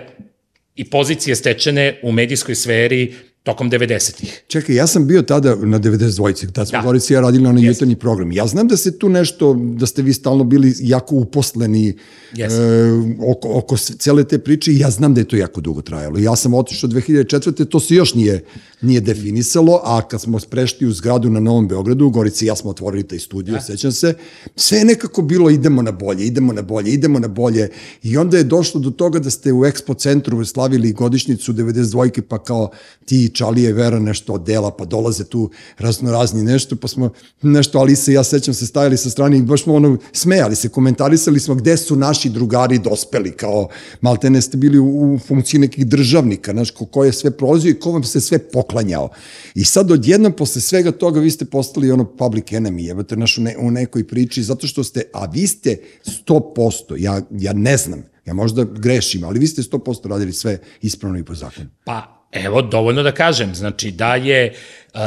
[0.75, 4.43] i pozicije stečene u medijskoj sferi tokom 90-ih?
[4.49, 6.93] Čekaj, ja sam bio tada na 92-ci, tada smo Da.
[6.93, 7.15] da.
[7.15, 8.33] Ja radili na onaj jutarnji program.
[8.33, 11.97] Ja znam da se tu nešto, da ste vi stalno bili jako uposleni
[12.35, 12.61] Jesam.
[12.61, 16.19] e, oko, oko cele te priče i ja znam da je to jako dugo trajalo.
[16.19, 17.69] Ja sam otišao 2004.
[17.69, 18.45] To se još nije,
[18.81, 22.71] nije definisalo, a kad smo prešli u zgradu na Novom Beogradu, Gorici i ja smo
[22.71, 23.61] otvorili taj studio, da.
[23.61, 24.15] sećam se,
[24.57, 27.69] sve je nekako bilo idemo na bolje, idemo na bolje, idemo na bolje
[28.03, 32.21] i onda je došlo do toga da ste u Expo centru slavili godišnicu 92.
[32.21, 32.71] pa kao
[33.05, 37.11] ti Čalije Vera nešto od dela, pa dolaze tu razno razni nešto, pa smo
[37.43, 40.69] nešto Alisa i ja sećam se stajali sa strane i baš smo ono smejali se,
[40.69, 43.69] komentarisali smo gde su naši drugari dospeli, kao
[44.01, 47.81] maltene ste bili u, u funkciji nekih državnika, znaš, ko, ko je sve prolazio i
[47.81, 49.09] ko vam se sve poklanjao.
[49.55, 53.41] I sad odjednom posle svega toga vi ste postali ono public enemy, jebate, naš u,
[53.41, 55.79] ne, u nekoj priči, zato što ste, a vi ste
[56.27, 61.19] 100%, ja, ja ne znam, ja možda grešim, ali vi ste 100% radili sve ispravno
[61.19, 61.69] i po zakonu.
[61.85, 63.55] Pa, evo, dovoljno da kažem.
[63.55, 64.55] Znači, da je
[64.95, 65.01] uh,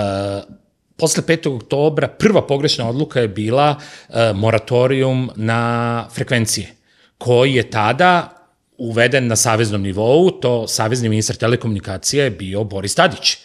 [0.98, 1.56] posle 5.
[1.56, 6.74] oktobra prva pogrešna odluka je bila uh, moratorijum na frekvencije,
[7.17, 8.39] koji je tada
[8.80, 13.38] uveden na saveznom nivou, to savezni ministar telekomunikacija je bio Boris Tadić.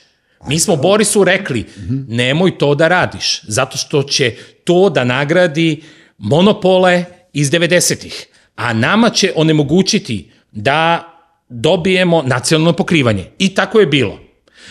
[0.49, 1.65] Mi smo Borisu rekli,
[2.09, 5.83] nemoj to da radiš, zato što će to da nagradi
[6.19, 8.27] monopole iz 90-ih,
[8.57, 11.11] a nama će onemogućiti da
[11.49, 13.25] dobijemo nacionalno pokrivanje.
[13.39, 14.19] I tako je bilo.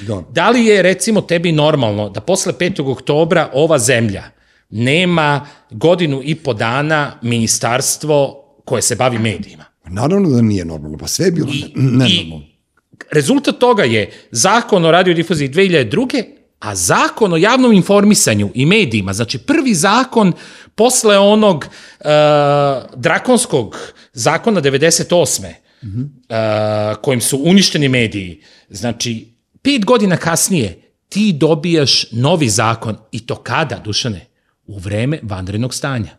[0.08, 0.24] Da.
[0.32, 2.92] Da li je recimo tebi normalno da posle 5.
[2.92, 4.24] oktobra ova zemlja
[4.70, 9.66] nema godinu i po dana ministarstvo koje se bavi medijima?
[9.88, 12.53] Naravno da nije normalno, pa sve je bilo I- nenormalno.
[13.12, 16.24] Rezultat toga je zakon o radiodifuziji 2002.
[16.60, 20.34] a zakon o javnom informisanju i medijima, znači prvi zakon
[20.76, 22.06] posle onog uh,
[22.96, 23.78] drakonskog
[24.14, 25.54] zakona 98.
[25.82, 29.28] Uh, kojim su uništeni mediji, znači
[29.62, 34.26] pet godina kasnije ti dobijaš novi zakon i to kada, Dušane?
[34.66, 36.18] U vreme vanrednog stanja.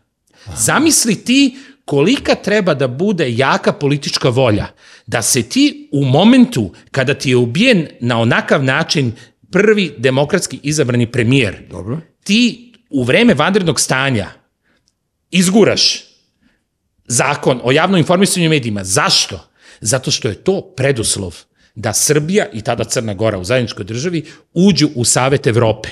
[0.55, 4.67] Zamisli ti kolika treba da bude jaka politička volja
[5.07, 9.11] da se ti u momentu kada ti je ubijen na onakav način
[9.51, 11.99] prvi demokratski izabrani premijer, Dobro.
[12.23, 14.27] ti u vreme vanrednog stanja
[15.31, 16.03] izguraš
[17.05, 18.83] zakon o javnom informisanju medijima.
[18.83, 19.47] Zašto?
[19.81, 21.35] Zato što je to preduslov
[21.75, 25.89] da Srbija i tada Crna Gora u zajedničkoj državi uđu u Savet Evrope.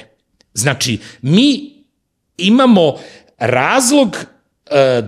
[0.53, 1.73] Znači, mi
[2.37, 2.99] imamo
[3.37, 4.17] razlog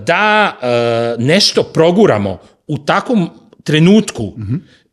[0.06, 3.30] da e, nešto proguramo u takvom
[3.63, 4.34] trenutku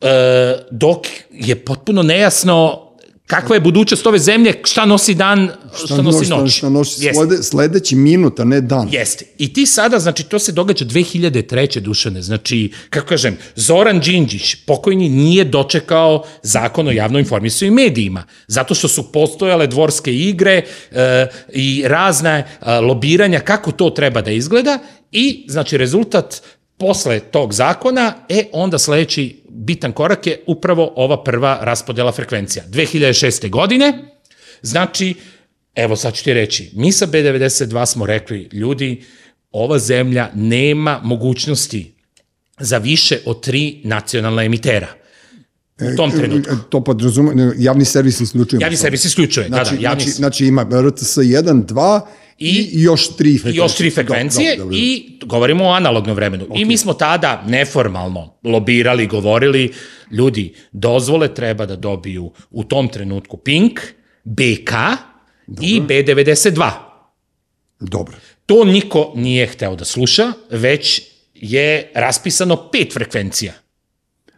[0.01, 2.82] e, dok je potpuno nejasno
[3.33, 5.51] kakva je budućnost ove zemlje, šta nosi dan,
[5.85, 6.57] šta, nosi šta, noć.
[6.57, 7.15] šta nosi Jeste.
[7.15, 8.89] slede, sledeći minut, a ne dan.
[8.93, 9.25] Jeste.
[9.39, 11.81] I ti sada, znači, to se događa 2003.
[11.81, 12.23] dušane.
[12.23, 18.25] Znači, kako kažem, Zoran Đinđić, pokojni, nije dočekao zakon o javnom informisanju i medijima.
[18.47, 24.31] Zato što su postojale dvorske igre e, i razne e, lobiranja kako to treba da
[24.31, 24.79] izgleda
[25.13, 26.43] i, znači, rezultat
[26.79, 32.65] posle tog zakona, e, onda sledeći bitan korak je upravo ova prva raspodela frekvencija.
[32.71, 33.51] 2006.
[33.51, 34.05] godine,
[34.63, 35.15] znači,
[35.75, 39.05] evo sad ću ti reći, mi sa B92 smo rekli, ljudi,
[39.51, 41.95] ova zemlja nema mogućnosti
[42.61, 44.89] za više od tri nacionalna emitera.
[45.93, 46.53] u tom trenutku.
[46.53, 48.65] E, To podrazume, javni servis isključujemo.
[48.65, 52.01] Javni servis isključuje, Znači, da, da, javni znači, znači ima RTS 1, 2
[52.39, 53.63] i, I- još tri frekvencije.
[53.65, 54.87] još tri frekvencije Dobro, dobro, dobro.
[54.87, 56.47] i govorimo o analognom vremenu.
[56.55, 59.73] I mi smo tada neformalno lobirali, govorili,
[60.11, 63.81] ljudi, dozvole treba da dobiju u tom trenutku Pink,
[64.25, 64.71] BK
[65.61, 66.71] i B92.
[67.81, 68.17] Dobro.
[68.47, 71.03] To niko nije hteo da sluša, već
[71.35, 73.53] je raspisano pet frekvencija.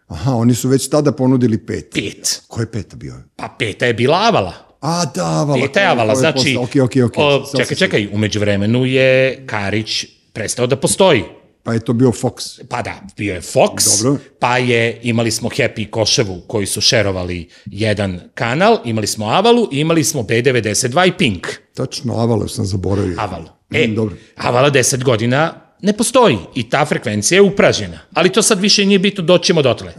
[0.07, 1.91] Aha, oni su već tada ponudili pet.
[1.95, 2.43] Pet.
[2.49, 3.15] Ko je peta bio?
[3.37, 4.74] Pa peta je bila Avala.
[4.85, 5.67] A, da, Avala.
[5.67, 6.57] Peta je Avala, znači...
[6.61, 7.13] Ok, ok, ok.
[7.17, 11.25] o, čekaj, čekaj, umeđu vremenu je Karić prestao da postoji.
[11.63, 12.61] Pa je to bio Fox.
[12.69, 14.21] Pa da, bio je Fox, Dobro.
[14.39, 19.69] pa je, imali smo Happy i Koševu koji su šerovali jedan kanal, imali smo Avalu,
[19.73, 21.47] i imali smo B92 i Pink.
[21.75, 23.17] Tačno, Avala sam zaboravio.
[23.19, 23.47] Avalu.
[23.71, 24.17] E, Mm, dobro.
[24.37, 27.99] Avala 10 godina ne postoji i ta frekvencija je upražnjena.
[28.15, 29.89] Ali to sad više nije bitno, doćemo dotle.
[29.89, 29.95] E,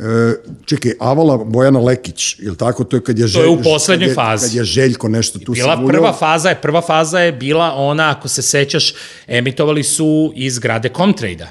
[0.65, 2.84] čekaj, Avala Bojana Lekić, je li tako?
[2.84, 4.48] To je kad je, To je u Želj- poslednjoj kad je- fazi.
[4.48, 5.89] Kad je Željko nešto tu Bila samuljao.
[5.91, 8.93] prva faza je, prva faza je bila ona, ako se sećaš,
[9.28, 11.48] emitovali su iz grade Comtrade-a.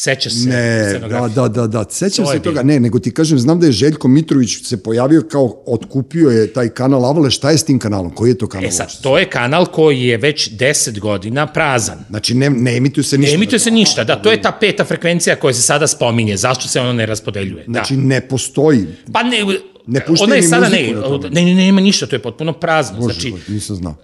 [0.00, 0.48] Sećaš se?
[0.48, 3.66] Ne, da, da, da, da, sećam To se toga, ne, nego ti kažem, znam da
[3.66, 7.78] je Željko Mitrović se pojavio kao, otkupio je taj kanal Avale, šta je s tim
[7.78, 8.68] kanalom, koji je to kanal?
[8.68, 11.98] E sad, to je kanal koji je već 10 godina prazan.
[12.10, 13.30] Znači, ne, ne emituje se ništa.
[13.30, 16.36] Ne emituje se ništa, da, to je ta peta frekvencija koja se sada spominje.
[16.36, 17.64] Zašto se ona ne raspodeljuje?
[17.68, 18.02] Znači, da.
[18.02, 18.86] ne postoji.
[19.12, 19.44] Pa ne,
[19.86, 23.00] Ne ona je sada ne, ne, ne, ne, nema ništa, to je potpuno prazno.
[23.00, 23.94] Bože, znači, nisam znao.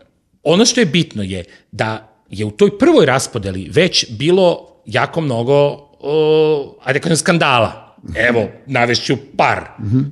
[0.43, 5.86] ono što je bitno je da je u toj prvoj raspodeli već bilo jako mnogo,
[6.07, 7.97] o, ajde da kažem, skandala.
[8.15, 9.65] Evo, navešću par.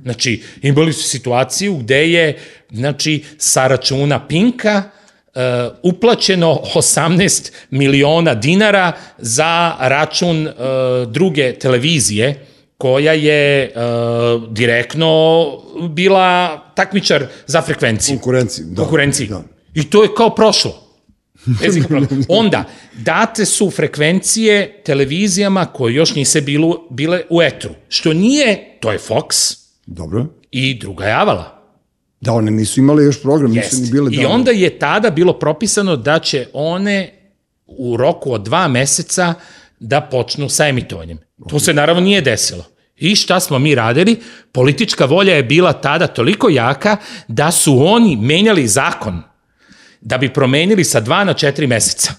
[0.03, 2.37] Znači, imali su situaciju gde je,
[2.71, 4.83] znači, sa računa Pinka
[5.35, 5.41] uh,
[5.83, 10.53] uplaćeno 18 miliona dinara za račun uh,
[11.11, 12.45] druge televizije
[12.77, 15.45] koja je uh, direktno
[15.89, 18.65] bila takmičar za frekvenciju Konkurenciji.
[18.65, 19.27] Da, konkurenciji.
[19.27, 19.41] Da.
[19.73, 20.84] I to je kao prošlo.
[21.45, 21.75] Bez.
[22.27, 27.69] Onda, date su frekvencije televizijama koje još nise bilo, bile u etru.
[27.89, 30.25] Što nije, to je Fox Dobro.
[30.51, 31.55] i druga je Avala.
[32.21, 33.81] Da, one nisu imale još program, nisu Jest.
[33.81, 34.11] ni bile...
[34.13, 37.13] I da, onda je tada bilo propisano da će one
[37.65, 39.33] u roku od dva meseca
[39.79, 41.17] da počnu sa emitovanjem.
[41.49, 42.63] To se naravno nije desilo.
[42.95, 44.19] I šta smo mi radili?
[44.51, 49.21] Politička volja je bila tada toliko jaka da su oni menjali zakon
[50.05, 52.13] da bi promenili sa dva na četiri meseca.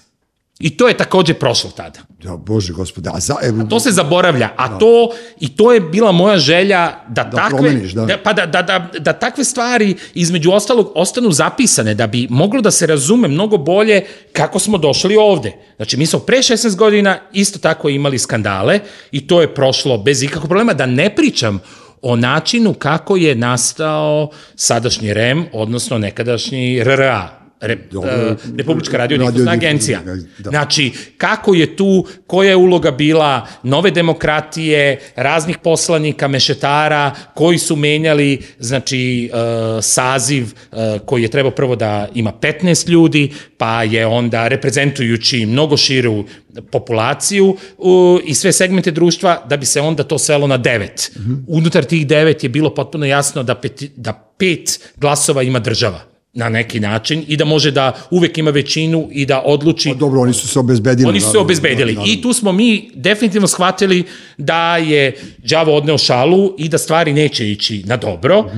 [0.59, 1.99] I to je takođe prošlo tada.
[2.23, 3.35] Da, bože gospode, a za...
[3.41, 7.91] Evo, To se zaboravlja, a to i to je bila moja želja da, takve promeniš,
[7.91, 8.17] da.
[8.23, 12.71] pa da, da, da, da takve stvari između ostalog ostanu zapisane da bi moglo da
[12.71, 15.53] se razume mnogo bolje kako smo došli ovde.
[15.75, 18.79] Znači mi smo pre 16 godina isto tako imali skandale
[19.11, 21.59] i to je prošlo bez ikakvog problema da ne pričam
[22.01, 28.31] o načinu kako je nastao sadašnji REM, odnosno nekadašnji RRA, Re, Dobro.
[28.31, 30.01] uh, Republička radio Radio- agencija.
[30.37, 30.49] da.
[30.49, 37.75] Znači, kako je tu, koja je uloga bila nove demokratije, raznih poslanika, mešetara, koji su
[37.75, 39.39] menjali, znači, uh,
[39.83, 45.77] saziv uh, koji je trebao prvo da ima 15 ljudi, pa je onda reprezentujući mnogo
[45.77, 46.23] širu
[46.71, 51.11] populaciju uh, i sve segmente društva, da bi se onda to svelo na devet.
[51.19, 51.33] Mhm.
[51.47, 56.49] Unutar tih devet je bilo potpuno jasno da, peti, da pet glasova ima država na
[56.49, 60.33] neki način i da može da uvek ima većinu i da odluči Pa dobro, oni
[60.33, 61.09] su se obezbedili.
[61.09, 62.13] Oni su se obezbedili naravno.
[62.13, 64.03] i tu smo mi definitivno shvatili
[64.37, 68.51] da je đavo odneo šalu i da stvari neće ići na dobro.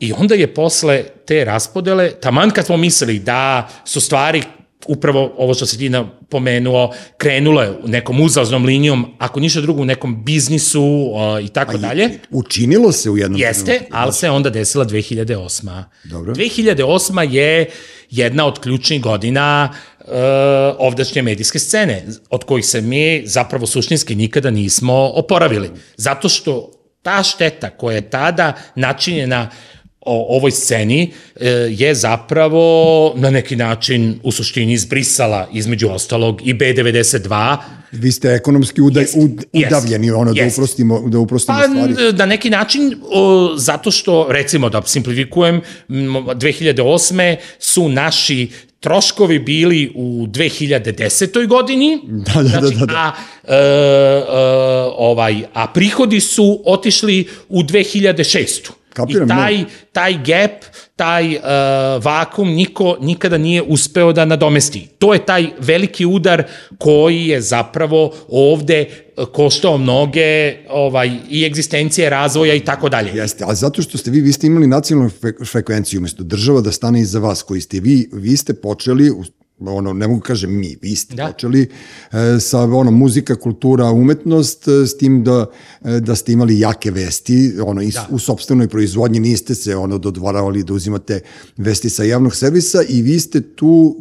[0.00, 4.42] I onda je posle te raspodele, taman kad smo mislili da su stvari
[4.88, 9.84] upravo ovo što se ti napomenuo, krenule u nekom uzlaznom linijom, ako ništa drugo u
[9.84, 12.10] nekom biznisu uh, i tako dalje.
[12.30, 13.90] Učinilo se u jednom Jeste, trenutku.
[13.92, 15.82] ali se onda desila 2008.
[16.04, 16.34] Dobro.
[16.34, 17.30] 2008.
[17.30, 17.70] je
[18.10, 19.68] jedna od ključnih godina
[19.98, 20.06] uh,
[20.78, 25.70] ovdašnje medijske scene, od kojih se mi zapravo suštinski nikada nismo oporavili.
[25.96, 26.70] Zato što
[27.02, 29.50] ta šteta koja je tada načinjena
[30.04, 36.54] o ovoj sceni e, je zapravo na neki način u suštini izbrisala između ostalog i
[36.54, 37.56] B92
[37.92, 40.58] Vi ste ekonomski udaj, Jest, ud, jest, udavljeni, ono, da jest.
[40.58, 42.12] uprostimo, da uprostimo Pa, stvari.
[42.12, 45.54] na neki način, o, zato što, recimo, da simplifikujem,
[45.88, 47.36] m, 2008.
[47.58, 48.48] su naši
[48.80, 51.46] troškovi bili u 2010.
[51.46, 52.94] godini, Da, da, da, znači, da, da.
[52.96, 53.12] A,
[53.44, 54.24] e, e,
[54.96, 58.70] ovaj, a prihodi su otišli u 2006.
[58.94, 59.34] Kapiram, I ne.
[59.34, 60.64] taj, taj gap,
[60.96, 61.42] taj uh,
[62.04, 64.88] vakum niko nikada nije uspeo da nadomesti.
[64.98, 66.42] To je taj veliki udar
[66.78, 73.10] koji je zapravo ovde uh, koštao mnoge ovaj, i egzistencije, razvoja i tako dalje.
[73.14, 76.72] Jeste, ali zato što ste vi, vi ste imali nacionalnu fre- frekvenciju, umesto država da
[76.72, 79.10] stane iza vas, koji ste vi, vi ste počeli,
[79.60, 81.26] ono, ne mogu kažem mi, vi ste Da.
[81.26, 81.62] počeli
[82.12, 85.46] e, sa ono, muzika, kultura, umetnost, e, s tim da,
[85.84, 88.06] e, da ste imali jake vesti, ono, i, da.
[88.10, 91.20] u sobstvenoj proizvodnji niste se ono, dodvoravali da uzimate
[91.56, 93.96] vesti sa javnog servisa i vi ste tu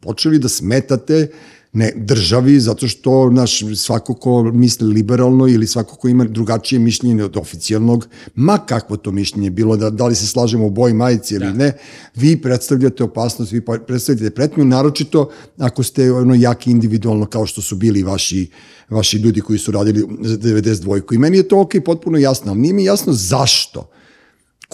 [0.00, 1.28] počeli da smetate
[1.74, 7.24] ne državi, zato što naš, svako ko misli liberalno ili svako ko ima drugačije mišljenje
[7.24, 11.34] od oficijalnog, ma kakvo to mišljenje bilo, da, da li se slažemo u boji majici
[11.34, 11.52] ili Da.
[11.52, 11.72] ne,
[12.14, 17.76] vi predstavljate opasnost, vi predstavljate pretnju, naročito ako ste ono jaki individualno kao što su
[17.76, 18.50] bili vaši,
[18.90, 21.14] vaši ljudi koji su radili za 92.
[21.14, 23.93] I meni je to ok, potpuno jasno, ali nije mi jasno zašto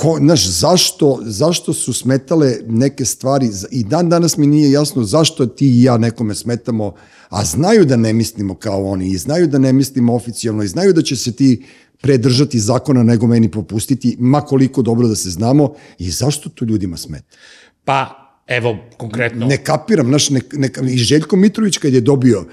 [0.01, 5.47] ko, znaš, zašto, zašto su smetale neke stvari i dan danas mi nije jasno zašto
[5.47, 6.95] ti i ja nekome smetamo,
[7.29, 10.93] a znaju da ne mislimo kao oni i znaju da ne mislimo oficijalno i znaju
[10.93, 11.65] da će se ti
[12.01, 16.97] predržati zakona nego meni popustiti, ma koliko dobro da se znamo i zašto to ljudima
[16.97, 17.37] smeta?
[17.85, 19.47] Pa, evo, konkretno...
[19.47, 22.45] Ne kapiram, znaš, ne, ne, i Željko Mitrović kad je dobio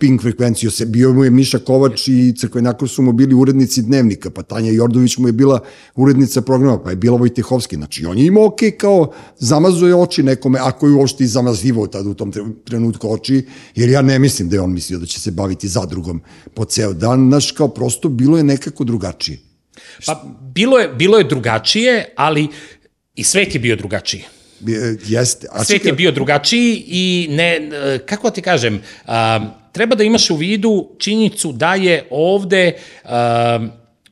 [0.00, 4.30] ping frekvenciju, se bio mu je Miša Kovač i Crkvenjakov su mu bili urednici dnevnika,
[4.30, 5.60] pa Tanja Jordović mu je bila
[5.94, 10.58] urednica programa, pa je bila Vojtehovski, znači on je imao ok, kao zamazuje oči nekome,
[10.62, 14.48] ako je uopšte i zamazivao tada u tom tre- trenutku oči, jer ja ne mislim
[14.48, 16.22] da je on mislio da će se baviti zadrugom
[16.54, 19.38] po ceo dan, znaš, kao prosto bilo je nekako drugačije.
[20.06, 22.48] Pa, bilo je, bilo je drugačije, ali
[23.14, 24.37] i svet je bio drugačiji.
[24.66, 25.46] E, Jeste.
[25.50, 29.40] A Svet je bio drugačiji i ne, e, kako ti kažem, a,
[29.72, 32.72] treba da imaš u vidu činjenicu da je ovde
[33.04, 33.68] a,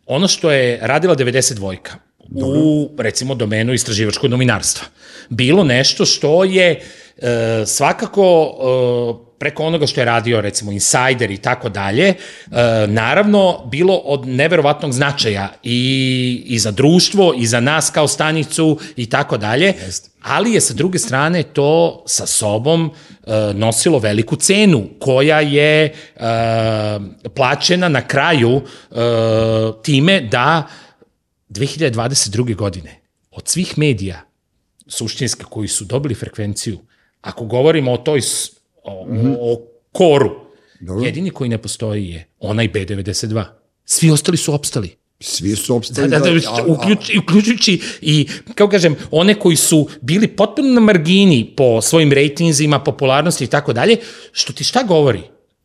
[0.06, 1.94] ono što je radila 92-ka
[2.34, 4.86] u, recimo, domenu istraživačkog novinarstva.
[5.28, 6.80] Bilo nešto što je
[7.18, 8.56] e, svakako
[9.22, 12.14] e, preko onoga što je radio recimo Insider i tako dalje, e,
[12.86, 19.10] naravno bilo od neverovatnog značaja i, i za društvo i za nas kao stanicu i
[19.10, 19.74] tako dalje,
[20.22, 25.92] ali je sa druge strane to sa sobom e, nosilo veliku cenu koja je e,
[27.34, 28.60] plaćena na kraju
[29.82, 30.66] time da
[31.48, 32.54] 2022.
[32.54, 34.22] godine od svih medija
[34.86, 36.78] suštinske koji su dobili frekvenciju,
[37.20, 38.20] ako govorimo o toj,
[38.86, 39.36] o, mm -hmm.
[39.40, 39.60] o
[39.92, 40.30] koru,
[40.80, 41.04] Dobro.
[41.04, 43.44] jedini koji ne postoji je onaj B92.
[43.84, 44.96] Svi ostali su opstali.
[45.20, 46.08] Svi su Da, opstali.
[46.08, 50.80] da, da, a- a- uključ, uključujući i, kako kažem, one koji su bili potpuno na
[50.80, 53.96] margini po svojim rejtinzima, popularnosti i tako dalje,
[54.32, 55.20] što ti šta govori?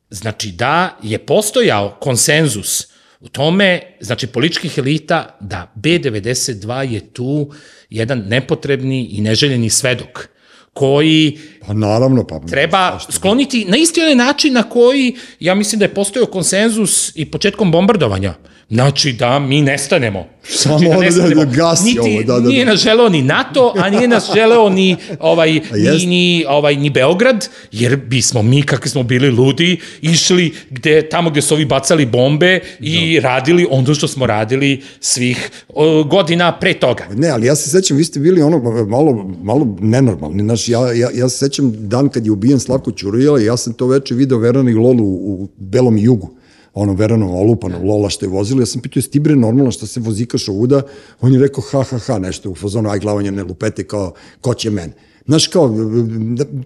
[0.09, 2.87] Znači da je postojao konsenzus
[3.19, 7.51] u tome, znači političkih elita, da B92 je tu
[7.89, 10.27] jedan nepotrebni i neželjeni svedok
[10.73, 12.39] koji Pa naravno, pa...
[12.39, 17.31] treba skloniti na isti onaj način na koji, ja mislim da je postojao konsenzus i
[17.31, 18.33] početkom bombardovanja.
[18.71, 20.25] Znači da mi nestanemo.
[20.43, 21.45] Samo znači, da- nestanemo.
[21.45, 22.49] da gasi Niti, ovo, da, da, da.
[22.49, 26.89] Nije nas želeo ni NATO, a nije nas želeo ni, ovaj, ni, ni, ovaj, ni
[26.89, 32.05] Beograd, jer bismo mi, kakvi smo bili ludi, išli gde, tamo gde su ovi bacali
[32.05, 37.07] bombe i radili ono što smo radili svih o, godina pre toga.
[37.13, 40.43] Ne, ali ja se sećam, vi ste bili ono malo, malo nenormalni.
[40.43, 43.73] Znaš, ja, ja, ja se sećam dan kad je ubijen Slavko Ćurija i ja sam
[43.73, 46.29] to veče video Verana i Lolu u, u Belom jugu
[46.73, 49.87] ono Verano olupano, Lola što je vozila, ja sam pitao, jesi ti bre normalno što
[49.87, 50.81] se vozikaš ovuda?
[51.21, 54.53] On je rekao, ha, ha, ha, nešto u fazonu, aj glavanje ne lupete, kao, ko
[54.53, 54.93] će mene?
[55.25, 55.75] Znaš, kao,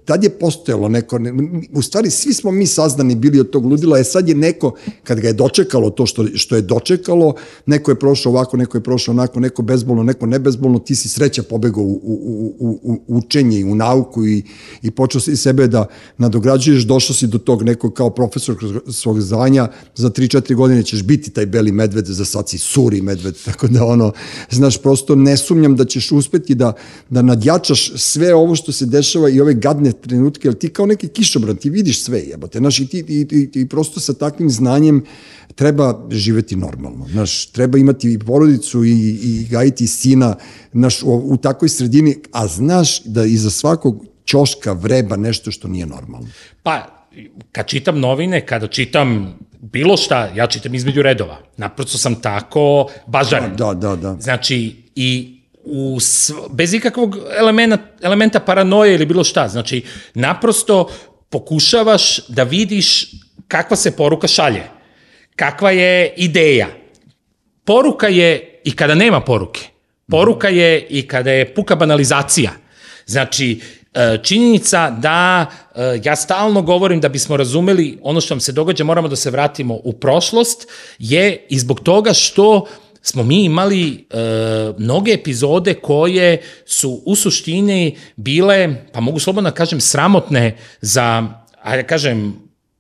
[0.06, 1.34] tad je postojalo neko, ne,
[1.74, 5.20] u stvari svi smo mi saznani bili od tog ludila, e sad je neko, kad
[5.20, 7.34] ga je dočekalo to što, što je dočekalo,
[7.65, 11.44] neko je prošao ovako, neko je prošao onako, neko bezbolno, neko nebezbolno, ti si sreća
[11.44, 14.44] pobegao u, u, u, u, učenje i u nauku i,
[14.82, 15.86] i počeo si sebe da
[16.18, 18.56] nadograđuješ, došao si do tog nekog kao profesor
[18.91, 23.36] svog zvanja, za 3-4 godine ćeš biti taj beli medved, za sad si suri medved,
[23.46, 24.12] tako da ono,
[24.52, 26.74] znaš, prosto ne sumnjam da ćeš uspeti da,
[27.10, 31.08] da nadjačaš sve ovo što se dešava i ove gadne trenutke, jer ti kao neki
[31.08, 35.03] kišobran, ti vidiš sve, jebote, znaš, i ti, i, i, i prosto sa takvim znanjem
[35.55, 40.36] treba živeti normalno, znaš, treba imati i porodicu i, i gajiti sina,
[40.73, 45.86] znaš, u, u takvoj sredini, a znaš da iza svakog ćoška vreba nešto što nije
[45.86, 46.27] normalno.
[46.63, 47.08] Pa,
[47.51, 51.38] kad čitam novine, kada čitam bilo šta, ja čitam između redova.
[51.58, 53.55] Naprosto sam tako bažaren.
[53.55, 54.17] Da, da, da.
[54.19, 55.35] Znači, i
[55.65, 59.47] u, sv- bez ikakvog elementa, elementa paranoje ili bilo šta.
[59.47, 60.89] Znači, naprosto
[61.30, 63.12] pokušavaš da vidiš
[63.47, 64.63] kakva se poruka šalje,
[65.36, 66.67] kakva je ideja.
[67.63, 69.62] Poruka je i kada nema poruke.
[70.12, 72.51] Poruka je i kada je puka banalizacija.
[73.06, 73.60] Znači,
[73.93, 78.83] e, činjenica da e, ja stalno govorim da bismo razumeli ono što nam se događa,
[78.83, 80.67] moramo da se vratimo u prošlost,
[81.00, 82.65] je i zbog toga što
[83.06, 84.17] smo mi imali e,
[84.77, 91.27] mnoge epizode koje su u suštini bile, pa mogu slobodno da kažem, sramotne za,
[91.62, 92.33] ajde da kažem,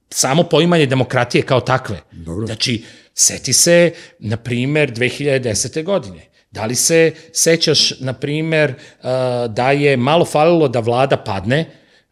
[0.09, 2.01] samo poimanje demokratije kao takve.
[2.11, 2.45] Dobro.
[2.45, 5.83] Znači, seti se, na primer, 2010.
[5.83, 6.21] godine.
[6.51, 9.09] Da li se sećaš, na primer, uh,
[9.53, 11.65] da je malo falilo da vlada padne,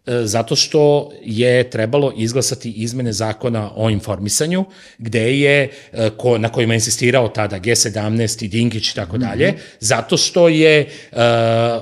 [0.06, 4.66] zato što je trebalo izglasati izmene zakona o informisanju,
[4.97, 9.54] gde je, uh, ko, na kojima je insistirao tada G17 i Dinkić i tako dalje,
[9.80, 10.89] zato što je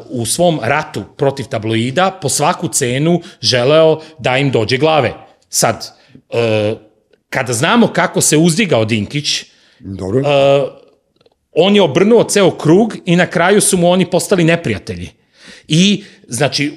[0.09, 5.13] u svom ratu protiv tabloida po svaku cenu želeo da im dođe glave.
[5.49, 5.91] Sad,
[7.29, 9.45] kada znamo kako se uzdigao Dinkić,
[9.79, 10.23] Dobro.
[11.51, 15.09] on je obrnuo ceo krug i na kraju su mu oni postali neprijatelji.
[15.73, 16.73] I, znači,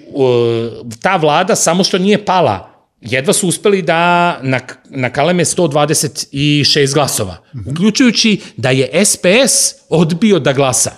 [1.03, 2.71] ta vlada samo što nije pala,
[3.01, 7.71] jedva su uspeli da na, na kaleme 126 glasova, -hmm.
[7.71, 10.91] uključujući da je SPS odbio da glasa.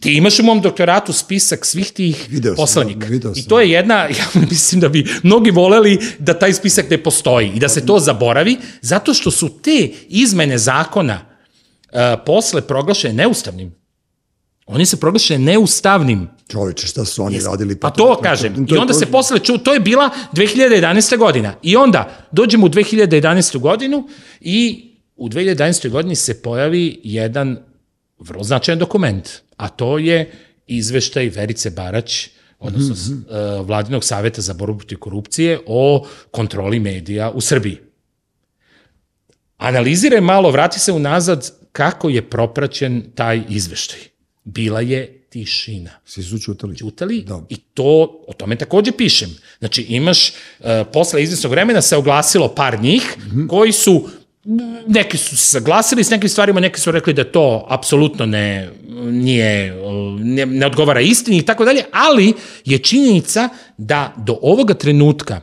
[0.00, 3.06] Ti imaš u mom doktoratu spisak svih tih Video sam, poslanika.
[3.06, 3.48] video I sam.
[3.48, 7.58] to je jedna, ja mislim da bi mnogi voleli da taj spisak ne postoji i
[7.58, 13.85] da se to zaboravi, zato što su te izmene zakona uh, posle proglašene neustavnim.
[14.66, 16.28] Oni se proglašene neustavnim.
[16.48, 17.76] Čoveče, šta su oni radili?
[17.80, 18.66] Pa to kažem.
[18.70, 21.16] I onda se posle ču, to je bila 2011.
[21.18, 21.54] godina.
[21.62, 23.58] I onda dođemo u 2011.
[23.58, 24.08] godinu
[24.40, 25.90] i u 2011.
[25.90, 27.58] godini se pojavi jedan
[28.18, 30.32] vrlo značajan dokument, a to je
[30.66, 33.60] izveštaj Verice Barać, odnosno mm -hmm.
[33.60, 37.78] uh, Vladinog saveta za borbu protiv korupcije o kontroli medija u Srbiji.
[39.56, 44.15] Analiziraj malo, vrati se unazad kako je propraćen taj izveštaj.
[44.46, 45.90] Bila je tišina.
[46.04, 46.76] Svi su čutali.
[46.76, 47.42] Čutali da.
[47.48, 49.30] i to, o tome takođe pišem.
[49.58, 53.48] Znači imaš, uh, posle izvesnog vremena se oglasilo par njih mm -hmm.
[53.48, 54.08] koji su
[54.86, 58.70] neki su se saglasili s nekim stvarima, neki su rekli da to apsolutno ne,
[59.10, 59.74] nije,
[60.18, 62.32] ne, ne odgovara istini i tako dalje, ali
[62.64, 65.40] je činjenica da do ovoga trenutka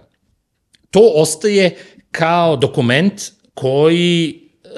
[0.92, 1.76] to ostaje
[2.12, 3.22] kao dokument
[3.54, 4.70] koji e,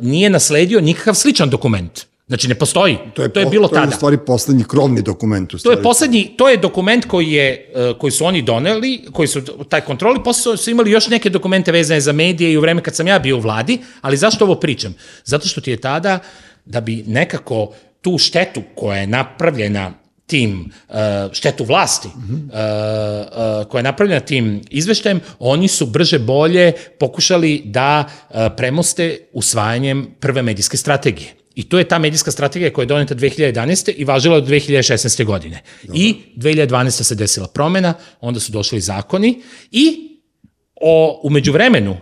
[0.00, 2.06] nije nasledio nikakav sličan dokument.
[2.26, 2.98] Znači, ne postoji.
[3.14, 3.88] To je, to je bilo to je tada.
[3.88, 5.54] u stvari poslednji krovni dokument.
[5.54, 5.78] U To stvari.
[5.78, 9.80] je poslednji, to je dokument koji je uh, koji su oni doneli, koji su taj
[9.80, 13.06] kontroli, posle su imali još neke dokumente vezane za medije i u vreme kad sam
[13.06, 14.94] ja bio u vladi, ali zašto ovo pričam?
[15.24, 16.18] Zato što ti je tada
[16.64, 19.92] da bi nekako tu štetu koja je napravljena
[20.26, 20.94] tim uh,
[21.32, 22.34] štetu vlasti mm -hmm.
[22.34, 29.18] uh, uh, koja je napravljena tim izveštajem, oni su brže bolje pokušali da uh, premoste
[29.32, 31.43] usvajanjem prve medijske strategije.
[31.54, 33.92] I to je ta medijska strategija koja je doneta 2011.
[33.96, 35.24] i važila od 2016.
[35.24, 35.62] godine.
[35.82, 36.00] Dobar.
[36.00, 36.90] I 2012.
[36.90, 40.10] se desila promena, onda su došli zakoni i
[40.80, 41.96] o, umeđu vremenu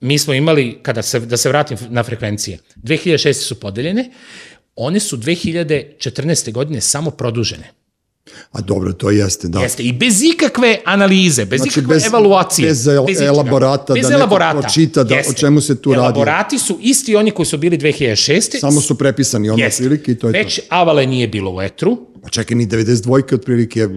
[0.00, 3.32] mi smo imali, kada se, da se vratim na frekvencije, 2006.
[3.32, 4.10] su podeljene,
[4.76, 6.52] one su 2014.
[6.52, 7.70] godine samo produžene.
[8.52, 9.60] A dobro, to jeste, da.
[9.60, 12.68] Jeste, i bez ikakve analize, bez znači, ikakve bez, evaluacije.
[12.68, 14.52] Bez, el, bez elaborata, bez da elaborata.
[14.52, 15.30] neko pročita da, jeste.
[15.30, 16.18] o čemu se tu Elaborati radi.
[16.18, 18.60] Elaborati su isti oni koji su bili 2006.
[18.60, 20.62] Samo su prepisani ono prilike i to je Već to.
[20.68, 23.88] Avale nije bilo u etru, Pa čekaj, ni 92 otprilike.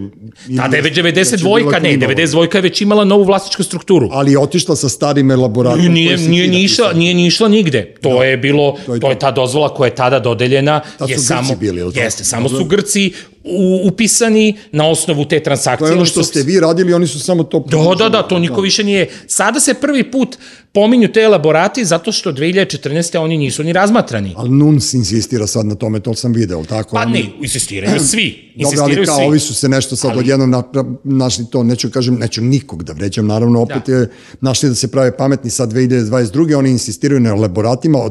[0.56, 4.08] Tada je već 92 ne, 92 je već imala novu vlasničku strukturu.
[4.12, 5.92] Ali je otišla sa starim elaboratom.
[5.92, 7.94] Nije, nije, ni išla, nije ni išla nigde.
[8.00, 8.24] To da.
[8.24, 10.80] je bilo, to je, to je ta dozvola koja je tada dodeljena.
[10.98, 13.12] Tad je su samo, Grci bili, ili Jeste, samo su Grci
[13.84, 15.86] upisani na osnovu te transakcije.
[15.86, 17.64] To je ono što ste vi radili, oni su samo to...
[17.68, 18.60] Da, da, da, to niko da.
[18.60, 19.10] više nije.
[19.26, 20.36] Sada se prvi put
[20.72, 23.18] pominju te elaborati zato što 2014.
[23.18, 24.34] oni nisu ni razmatrani.
[24.36, 26.96] Ali NUNS insistira sad na tome, to sam video, tako?
[26.96, 28.52] Pa ne, insistiraju svi.
[28.56, 29.24] Dobro, ali kao svi.
[29.24, 30.20] ovi su se nešto sad ali...
[30.20, 30.62] odjednom na,
[31.04, 33.94] našli to, neću kažem, neću nikog da vređam, naravno opet da.
[33.94, 34.10] je
[34.40, 36.56] našli da se prave pametni sad 2022.
[36.56, 38.10] Oni insistiraju na elaboratima o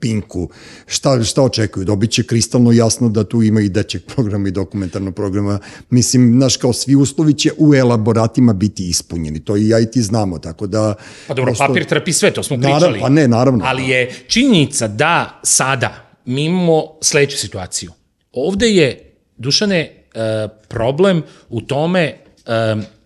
[0.00, 0.48] Pinku.
[0.86, 1.84] Šta, šta očekuju?
[1.84, 5.58] Dobit će kristalno jasno da tu ima i dečeg programa i dokumentarnog programa.
[5.90, 9.40] Mislim, znaš, kao svi uslovi će u elaboratima biti ispunjeni.
[9.40, 10.94] To i ja i ti znamo, tako da...
[11.28, 12.80] Pa dobro, prosto, papir trpi sve, to smo pričali.
[12.80, 13.64] Naravno, pa ne, naravno.
[13.64, 17.92] Ali je činjenica da sada mi imamo sledeću situaciju.
[18.32, 19.02] Ovde je
[19.36, 19.78] Dušane,
[20.14, 22.16] e, problem u tome e,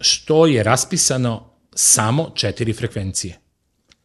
[0.00, 3.38] što je raspisano samo četiri frekvencije.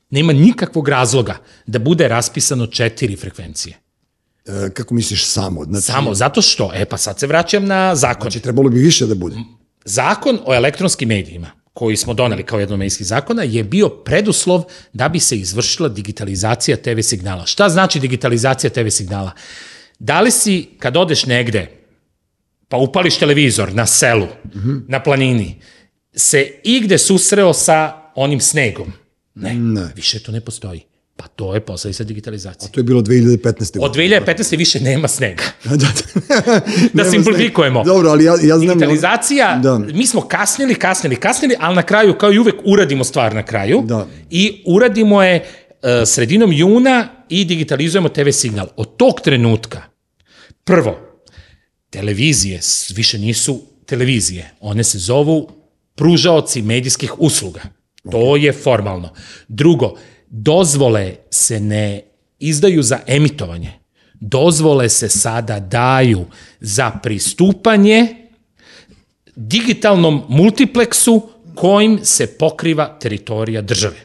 [0.10, 1.38] Nema nikakvog razloga
[1.68, 3.78] da bude raspisano četiri frekvencije.
[4.46, 5.64] E, kako misliš samo?
[5.64, 8.22] Znači, samo, zato što, e pa sad se vraćam na zakon.
[8.22, 9.36] Znači trebalo bi više da bude.
[9.86, 14.64] Zakon o elektronskim medijima, koji smo doneli kao jedno medijskih zakona, je bio preduslov
[14.94, 17.46] da bi se izvršila digitalizacija TV signala.
[17.46, 19.32] Šta znači digitalizacija TV signala?
[20.00, 21.68] Da li si, kad odeš negde,
[22.68, 24.82] pa upališ televizor na selu, mm -hmm.
[24.88, 25.62] na planini,
[26.14, 28.94] se igde susreo sa onim snegom?
[29.36, 29.92] Ne, Ne.
[29.96, 30.82] više to ne postoji.
[31.18, 32.72] Pa to je posledica digitalizacije.
[32.72, 33.78] To je bilo 2015.
[33.82, 34.58] Od 2015.
[34.58, 35.44] više nema snega.
[35.64, 36.62] da, da.
[36.94, 37.84] Da simplifikujemo.
[37.84, 37.94] snega.
[37.94, 38.60] Dobro, ali ja, ja znam...
[38.60, 39.78] Digitalizacija, Da.
[39.78, 43.84] mi smo kasnili, kasnili, kasnili, ali na kraju, kao i uvek, uradimo stvar na kraju.
[43.86, 44.08] Da.
[44.30, 48.68] I uradimo je e, sredinom juna i digitalizujemo TV signal.
[48.76, 49.82] Od tog trenutka,
[50.64, 51.00] prvo,
[51.90, 52.60] televizije
[52.96, 54.52] više nisu televizije.
[54.60, 55.50] One se zovu
[55.96, 57.62] pružaoci medijskih usluga.
[58.12, 59.10] To je formalno.
[59.48, 59.98] Drugo,
[60.36, 62.02] dozvole se ne
[62.40, 63.74] izdaju za emitovanje.
[64.14, 66.26] Dozvole se sada daju
[66.60, 68.08] za pristupanje
[69.36, 71.22] digitalnom multipleksu
[71.56, 73.96] kojim se pokriva teritorija države.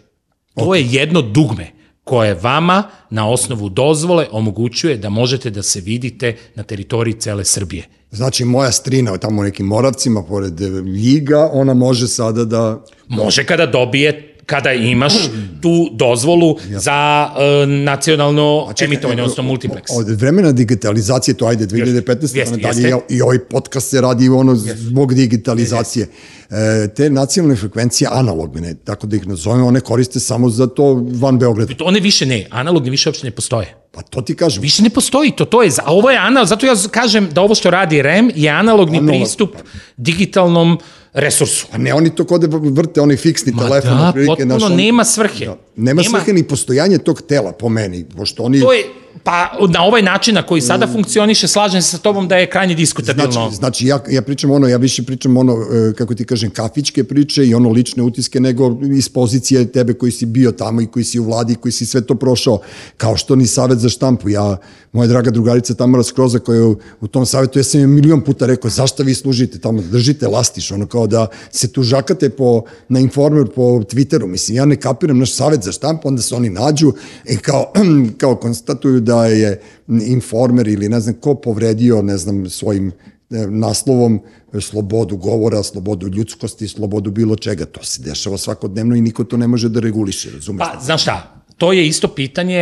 [0.54, 1.70] To je jedno dugme
[2.04, 7.88] koje vama na osnovu dozvole omogućuje da možete da se vidite na teritoriji cele Srbije.
[8.10, 12.84] Znači, moja strina tamo u nekim Moravcima, pored Ljiga, ona može sada da...
[13.08, 15.14] Može kada dobije kada imaš
[15.62, 19.82] tu dozvolu za e, nacionalno čekaj, emitovanje, e, odnosno multiplex.
[19.98, 22.36] Od vremena digitalizacije, to ajde 2015.
[22.36, 22.96] Jeste, jeste.
[23.08, 26.06] i ovaj podcast se radi ono zbog digitalizacije.
[26.50, 31.38] E, te nacionalne frekvencije analogne, tako da ih nazovemo, one koriste samo za to van
[31.38, 31.74] Beograda.
[31.84, 33.79] One više ne, analogni više uopšte ne postoje.
[33.92, 34.62] Pa to ti kažem.
[34.62, 37.54] Više ne postoji to, to je, a ovo je analog, zato ja kažem da ovo
[37.54, 39.10] što radi REM je analogni Analog.
[39.12, 39.50] pristup
[39.96, 40.78] digitalnom
[41.12, 41.66] resursu.
[41.72, 43.90] A ne, oni to kode vrte, onaj fiksni Ma telefon.
[43.92, 45.44] da, otprilike, potpuno znaš, on- nema svrhe.
[45.44, 45.56] Da.
[45.76, 48.60] Nema, Nema- svrhe ni postojanje tog tela, po meni, pošto oni...
[48.60, 48.84] To je,
[49.22, 52.74] pa na ovaj način na koji sada funkcioniše, slažem se sa tobom da je krajnje
[52.74, 53.32] diskutabilno.
[53.32, 57.04] Znači, znači ja, ja pričam ono, ja više pričam ono, e, kako ti kažem, kafičke
[57.04, 61.04] priče i ono lične utiske, nego iz pozicije tebe koji si bio tamo i koji
[61.04, 62.60] si u vladi, koji si sve to prošao,
[62.96, 64.28] kao što ni savet za štampu.
[64.28, 64.56] Ja,
[64.92, 68.20] moja draga drugarica Tamara Skroza koja je u, u tom savetu, ja sam je milion
[68.20, 73.00] puta rekao, zašto vi služite tamo, držite lastiš, ono kao da se tužakate po, na
[73.00, 76.92] informer po Twitteru, mislim, ja ne kapiram naš savet za štampu, onda se oni nađu
[77.28, 77.72] i kao,
[78.20, 82.92] kao konstatuju da je informer ili ne znam ko povredio, ne znam, svojim
[83.30, 84.20] e, naslovom
[84.60, 87.64] slobodu govora, slobodu ljudskosti, slobodu bilo čega.
[87.64, 90.68] To se dešava svakodnevno i niko to ne može da reguliše, razumeš?
[90.72, 92.56] Pa, znaš šta, to je isto pitanje,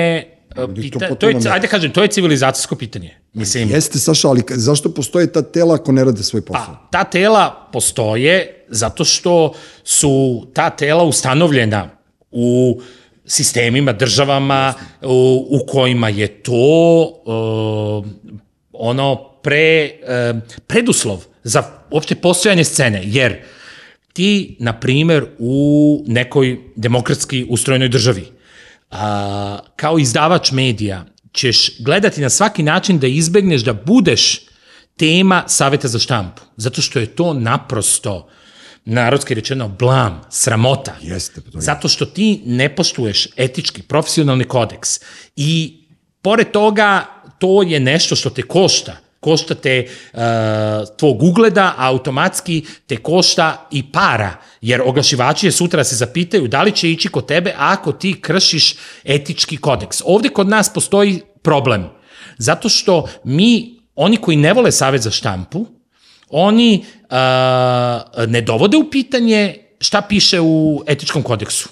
[0.57, 3.15] e, pita, to, je, ajde kažem, to je civilizacijsko pitanje.
[3.33, 6.67] Mislim, Jeste, Saša, ali zašto postoje ta tela ako ne rade svoj posao?
[6.67, 9.53] Pa, ta tela postoje zato što
[9.85, 11.91] su ta tela ustanovljena
[12.31, 12.81] u
[13.29, 18.07] sistemima, državama u, u kojima je to uh,
[18.73, 19.91] ono pre,
[20.33, 23.37] uh, preduslov za uopšte postojanje scene, jer
[24.13, 28.25] ti, na primer, u nekoj demokratski ustrojenoj državi,
[28.91, 34.41] a, kao izdavač medija, ćeš gledati na svaki način da izbegneš da budeš
[34.97, 38.29] tema Saveta za štampu, zato što je to naprosto,
[38.85, 40.97] narodski rečeno, blam, sramota.
[41.03, 41.63] Jeste, pa to je.
[41.63, 44.89] Zato što ti ne poštuješ etički, profesionalni kodeks
[45.37, 45.85] i
[46.23, 47.07] pored toga
[47.39, 48.97] to je nešto što te košta.
[49.21, 50.21] Košta te uh,
[50.97, 56.63] tvog ugleda, a automatski te košta i para, jer oglašivači je sutra se zapitaju da
[56.63, 58.75] li će ići kod tebe ako ti kršiš
[59.05, 60.03] etički kodeks.
[60.05, 61.89] Ovde kod nas postoji problem,
[62.39, 65.67] zato što mi, oni koji ne vole Savet za štampu,
[66.31, 67.09] oni uh,
[68.29, 71.69] ne dovode u pitanje šta piše u etičkom kodeksu.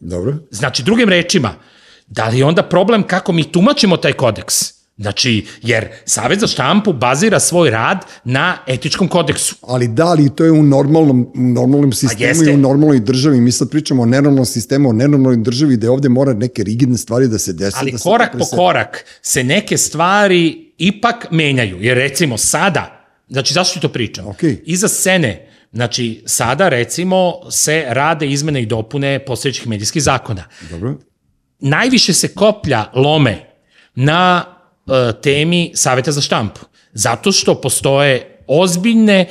[0.00, 0.34] Dobro.
[0.50, 1.54] Znači, drugim rečima,
[2.06, 4.78] da li je onda problem kako mi tumačimo taj kodeks?
[4.98, 9.54] Znači, jer Savet za štampu bazira svoj rad na etičkom kodeksu.
[9.62, 12.50] Ali da, ali to je u normalnom, u normalnom sistemu Pa jeste.
[12.50, 13.40] i u normalnoj državi.
[13.40, 17.28] Mi sad pričamo o nenormalnom sistemu, o nenormalnoj državi gde ovde mora neke rigidne stvari
[17.28, 17.76] da se dese.
[17.80, 18.56] Ali da se korak po presete.
[18.56, 21.76] korak se neke stvari ipak menjaju.
[21.80, 22.97] Jer recimo sada,
[23.28, 24.26] znači zašto ti to pričam?
[24.26, 24.62] Okej.
[24.64, 30.44] Iza scene, znači sada recimo se rade izmene i dopune postojećih medijskih zakona.
[30.70, 30.98] Dobro.
[31.60, 33.46] najviše se koplja lome
[33.94, 34.44] na
[34.86, 36.60] e, temi Saveta za štampu.
[36.92, 39.28] Zato što postoje ozbiljne e,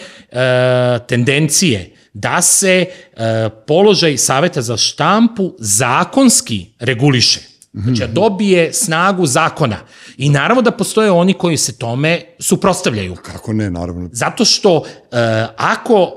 [1.07, 7.39] tendencije da se e, položaj Saveta za štampu zakonski reguliše.
[7.73, 9.77] Znači, da dobije snagu zakona.
[10.17, 13.15] I naravno da postoje oni koji se tome suprostavljaju.
[13.15, 14.09] Kako ne, naravno.
[14.11, 16.11] Zato što e, ako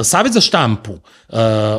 [0.00, 0.98] e, Savet za štampu e,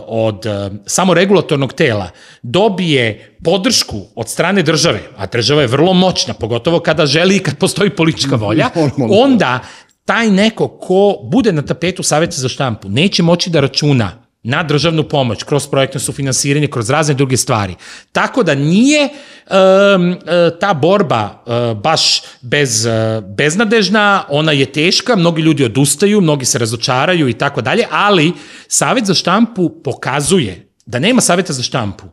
[0.07, 2.09] od e, samoregulatornog tela
[2.41, 7.57] dobije podršku od strane države, a država je vrlo moćna, pogotovo kada želi i kad
[7.57, 8.69] postoji politička volja,
[9.25, 9.59] onda
[10.05, 15.03] taj neko ko bude na tapetu Saveta za štampu neće moći da računa na državnu
[15.03, 17.75] pomoć, kroz projektno sufinansiranje, kroz razne druge stvari.
[18.11, 20.17] Tako da nije um, uh,
[20.59, 26.59] ta borba uh, baš bez, uh, beznadežna, ona je teška, mnogi ljudi odustaju, mnogi se
[26.59, 28.33] razočaraju i tako dalje, ali
[28.67, 32.05] Savet za štampu pokazuje da nema saveta za štampu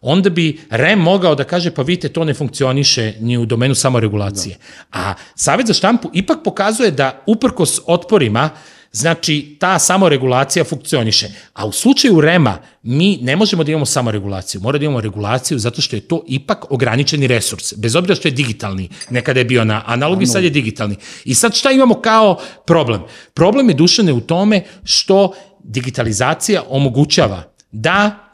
[0.00, 4.56] onda bi REM mogao da kaže pa vidite to ne funkcioniše ni u domenu samoregulacije.
[4.92, 4.98] Da.
[5.00, 8.50] A Savet za štampu ipak pokazuje da uprkos otporima
[8.92, 11.28] Znači, ta samoregulacija funkcioniše.
[11.54, 14.60] A u slučaju REMA, mi ne možemo da imamo samoregulaciju.
[14.60, 17.74] Mora da imamo regulaciju zato što je to ipak ograničeni resurs.
[17.76, 18.88] Bez obzira što je digitalni.
[19.10, 20.96] Nekada je bio na analogni, sad je digitalni.
[21.24, 23.02] I sad šta imamo kao problem?
[23.34, 25.32] Problem je dušane u tome što
[25.64, 28.28] digitalizacija omogućava da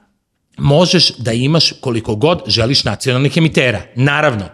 [0.57, 3.83] možeš da imaš koliko god želiš nacionalnih emitera.
[3.95, 4.49] Naravno,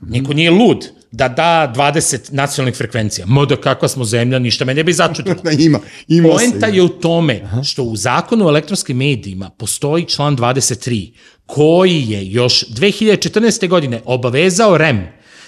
[0.00, 3.26] niko nije lud da da 20 nacionalnih frekvencija.
[3.26, 5.36] Moda kakva smo zemlja, ništa me ne bi začutilo.
[5.58, 10.36] ima, ima Poenta se, je u tome što u zakonu o elektronskim medijima postoji član
[10.36, 11.12] 23
[11.46, 13.68] koji je još 2014.
[13.68, 15.06] godine obavezao REM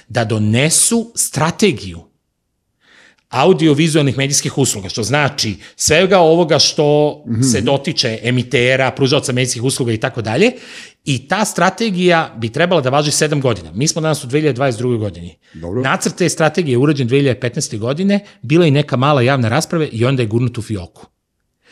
[0.09, 2.08] da donesu strategiju
[3.29, 7.53] audiovizualnih medijskih usluga, što znači svega ovoga što mm -hmm.
[7.53, 10.53] se dotiče emitera, pružalca medijskih usluga i tako dalje,
[11.05, 13.73] i ta strategija bi trebala da važi 7 godina.
[13.73, 14.99] Mi smo danas u 2022.
[14.99, 15.37] godini.
[15.55, 15.83] Dobro.
[15.83, 17.79] Nacrt te strategije je urađen 2015.
[17.79, 21.07] godine, bila i neka mala javna rasprava i onda je gurnut u fioku.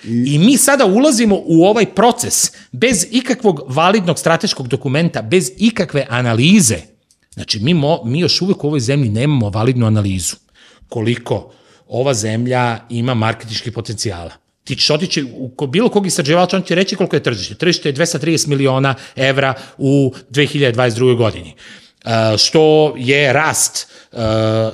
[0.05, 0.35] I...
[0.35, 6.79] I mi sada ulazimo u ovaj proces bez ikakvog validnog strateškog dokumenta, bez ikakve analize.
[7.35, 10.37] Znači, mi, mo, mi još uvek u ovoj zemlji nemamo validnu analizu
[10.89, 11.53] koliko
[11.89, 14.31] ova zemlja ima marketičkih potencijala.
[14.65, 15.25] Ti ćeš otići
[15.59, 17.55] u bilo kog istraživača, on će reći koliko je tržište.
[17.55, 21.17] Tržište je 230 miliona evra u 2022.
[21.17, 21.55] godini
[22.07, 24.19] uh, što je rast uh,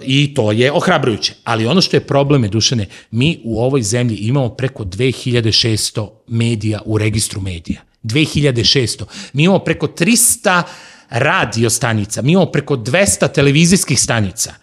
[0.02, 1.34] i to je ohrabrujuće.
[1.44, 6.98] Ali ono što je problem Dušane, mi u ovoj zemlji imamo preko 2600 medija u
[6.98, 7.80] registru medija.
[8.02, 9.04] 2600.
[9.32, 10.62] Mi imamo preko 300
[11.10, 14.54] radio stanica, mi imamo preko 200 televizijskih stanica.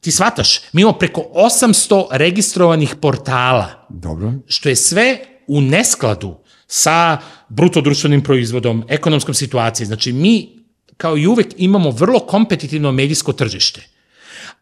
[0.00, 3.86] Ti shvataš, mi imamo preko 800 registrovanih portala.
[3.88, 4.32] Dobro.
[4.46, 6.36] Što je sve u neskladu
[6.66, 7.18] sa
[7.48, 9.86] brutodruštvenim proizvodom, ekonomskom situacijom.
[9.86, 10.58] Znači, mi
[10.96, 13.86] kao i uvek imamo vrlo kompetitivno medijsko tržište.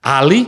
[0.00, 0.44] Ali,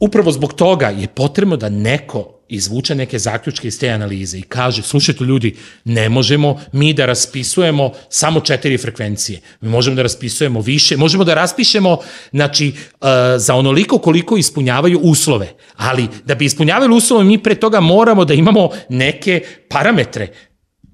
[0.00, 4.82] upravo zbog toga je potrebno da neko izvuče neke zaključke iz te analize i kaže,
[4.82, 9.40] slušajte ljudi, ne možemo mi da raspisujemo samo četiri frekvencije.
[9.60, 11.98] Mi možemo da raspisujemo više, možemo da raspišemo
[12.32, 15.52] znači, uh, za onoliko koliko ispunjavaju uslove.
[15.76, 20.28] Ali da bi ispunjavali uslove, mi pre toga moramo da imamo neke parametre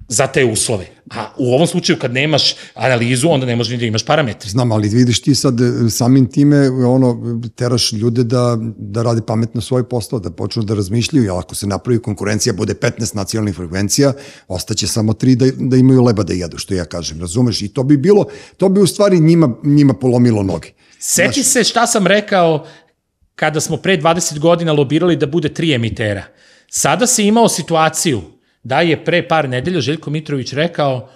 [0.07, 0.87] za te uslove.
[1.09, 4.49] A u ovom slučaju kad nemaš analizu, onda ne možeš ni da imaš parametre.
[4.49, 9.61] Znam, ali vidiš ti sad e, samim time ono, teraš ljude da, da rade pametno
[9.61, 14.13] svoj posao, da počnu da razmišljaju, jer ako se napravi konkurencija, bude 15 nacionalnih frekvencija,
[14.47, 17.61] ostaće samo tri da, da imaju leba da jedu, što ja kažem, razumeš?
[17.61, 18.25] I to bi bilo,
[18.57, 20.69] to bi u stvari njima, njima polomilo noge.
[20.99, 22.65] Seti Znaš, se šta sam rekao
[23.35, 26.23] kada smo pre 20 godina lobirali da bude tri emitera.
[26.69, 28.36] Sada si imao situaciju
[28.67, 31.09] da je pre par nedelja Željko Mitrović rekao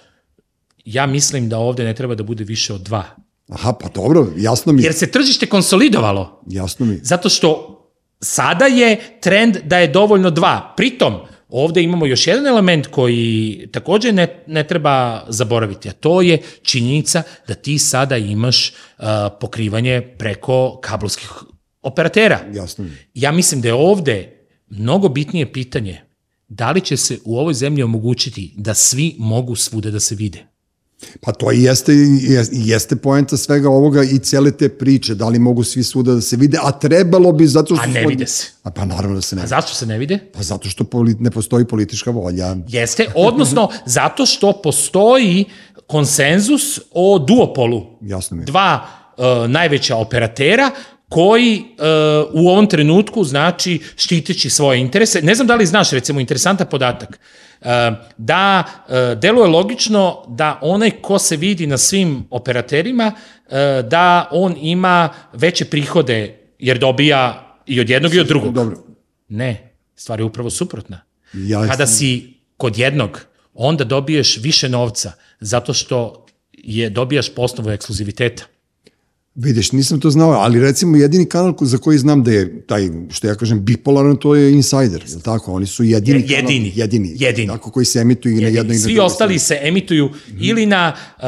[0.85, 3.03] ja mislim da ovde ne treba da bude više od dva.
[3.49, 4.83] Aha, pa dobro, jasno mi.
[4.83, 6.43] Jer se tržište konsolidovalo.
[6.47, 6.99] Jasno mi.
[7.03, 7.77] Zato što
[8.21, 10.73] sada je trend da je dovoljno dva.
[10.77, 11.13] Pritom,
[11.49, 17.23] ovde imamo još jedan element koji takođe ne, ne treba zaboraviti, a to je činjenica
[17.47, 19.05] da ti sada imaš uh,
[19.39, 21.31] pokrivanje preko kablovskih
[21.81, 22.39] operatera.
[22.53, 22.91] Jasno mi.
[23.13, 26.10] Ja mislim da je ovde mnogo bitnije pitanje
[26.53, 30.45] da li će se u ovoj zemlji omogućiti da svi mogu svude da se vide?
[31.21, 31.93] Pa to i jeste,
[32.51, 36.37] jeste poenta svega ovoga i cele te priče, da li mogu svi svuda da se
[36.37, 37.83] vide, a trebalo bi zato što...
[37.83, 38.47] A ne vide se.
[38.63, 39.55] A pa naravno da se ne vide.
[39.55, 40.19] A zašto se ne vide?
[40.33, 42.55] Pa zato što poli, ne postoji politička volja.
[42.67, 45.45] Jeste, odnosno zato što postoji
[45.87, 47.85] konsenzus o duopolu.
[48.01, 48.45] Jasno mi je.
[48.45, 48.87] Dva
[49.17, 50.71] uh, najveća operatera
[51.11, 55.21] koji uh, u ovom trenutku znači štiteći svoje interese.
[55.21, 57.19] Ne znam da li znaš, recimo, interesantan podatak,
[57.61, 57.67] uh,
[58.17, 63.53] da uh, deluje logično da onaj ko se vidi na svim operaterima, uh,
[63.89, 68.53] da on ima veće prihode jer dobija i od jednog i od drugog.
[68.53, 68.77] Dobro.
[69.27, 71.01] Ne, stvar je upravo suprotna.
[71.33, 77.69] Ja Kada si kod jednog, onda dobiješ više novca zato što je dobijaš po osnovu
[77.69, 78.43] ekskluziviteta.
[79.35, 83.27] Vidiš, nisam to znao, ali recimo jedini kanal za koji znam da je taj, što
[83.27, 85.53] ja kažem, bipolaran, to je Insider, je li tako?
[85.53, 86.59] Oni su jedini, Je- jedini.
[86.71, 87.47] kanal, jedini, Jedini.
[87.47, 90.09] tako koji se emituju i na jednoj i na Svi ostali se emituju
[90.39, 91.23] ili na uh,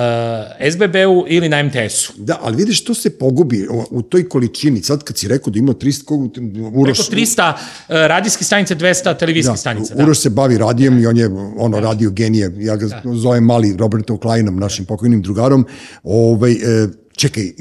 [0.71, 2.13] SBB-u ili na MTS-u.
[2.17, 4.81] Da, ali vidiš, to se pogubi u, u toj količini.
[4.81, 6.29] Sad kad si rekao da ima 300, kogu,
[6.73, 7.57] Uroš, Preko 300 uh,
[7.89, 9.95] radijskih stanica, 200 televizijskih da, stanica.
[9.95, 10.03] Da.
[10.03, 12.51] Uroš se bavi radijem i on je ono radio genije.
[12.57, 15.65] Ja ga zovem mali Robertom Kleinom, našim pokojnim drugarom.
[16.03, 17.51] Ovaj, e, čekaj, e,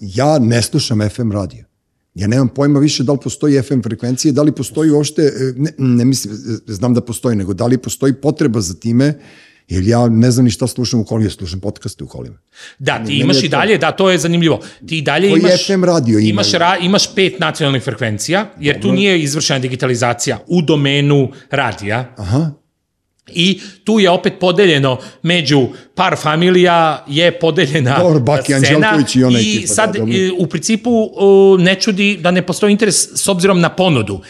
[0.00, 1.64] ja ne slušam FM radio.
[2.14, 5.70] Ja nemam pojma više da li postoji FM frekvencije, da li postoji uopšte, e, ne,
[5.78, 6.38] ne mislim, e,
[6.72, 9.14] znam da postoji, nego da li postoji potreba za time,
[9.68, 12.38] jer ja ne znam ni šta slušam u kolima, ja slušam podcaste u kolima.
[12.78, 14.60] Da, ti Meni imaš i to- dalje, da, to je zanimljivo.
[14.86, 15.66] Ti dalje Koji imaš...
[15.66, 16.28] FM radio ima?
[16.28, 22.14] Imaš, ra, imaš pet nacionalnih frekvencija, jer tu nije izvršena digitalizacija u domenu radija.
[22.16, 22.50] Aha,
[23.32, 29.40] I tu je opet podeljeno među par familija je podeljena Dobro, Baki scena i ona
[29.40, 30.14] i ekipa, sad da, dobro.
[30.14, 34.20] e, u principu o, ne čudi da ne postoji interes s obzirom na ponudu.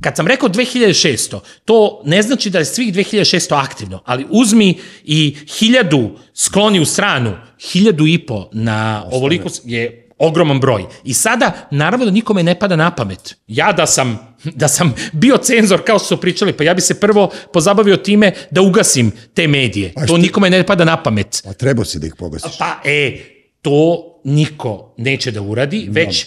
[0.00, 5.36] Kad sam rekao 2600, to ne znači da je svih 2600 aktivno, ali uzmi i
[5.58, 7.32] hiljadu skloni u stranu,
[7.72, 10.84] hiljadu i po na ovoliko je ogroman broj.
[11.04, 13.36] I sada, naravno da nikome ne pada na pamet.
[13.46, 17.00] Ja da sam, da sam bio cenzor, kao što su pričali, pa ja bi se
[17.00, 19.92] prvo pozabavio time da ugasim te medije.
[20.06, 21.42] To nikome ne pada na pamet.
[21.44, 22.58] pa trebao si da ih pogasiš.
[22.58, 23.18] Pa, e,
[23.62, 26.26] to niko neće da uradi, već e,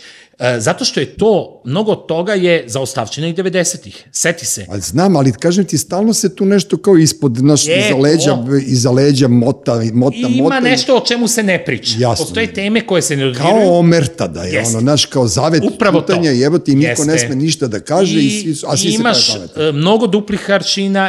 [0.60, 4.04] zato što je to, mnogo toga je zaostavčeno i 90-ih.
[4.12, 4.66] Seti se.
[4.70, 8.36] Ali znam, ali kažem ti, stalno se tu nešto kao ispod, naš, Je, iza leđa,
[8.36, 8.46] to.
[8.58, 10.60] iza leđa mota, mota, Ima mota.
[10.60, 11.96] nešto o čemu se ne priča.
[12.00, 12.26] Jasno.
[12.26, 13.46] Postoje teme koje se ne dodiruju.
[13.46, 14.70] Kao omerta da je, Jeste.
[14.70, 16.08] ono, naš, kao zavet Upravo to.
[16.08, 17.06] čutanja, jebati, niko Jeste.
[17.06, 19.64] ne sme ništa da kaže, i, svi, su- a svi imaš se pametni.
[19.64, 20.50] e, mnogo duplih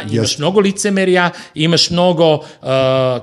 [0.01, 0.41] imaš Jeste.
[0.41, 2.41] mnogo licemerja, imaš mnogo, uh,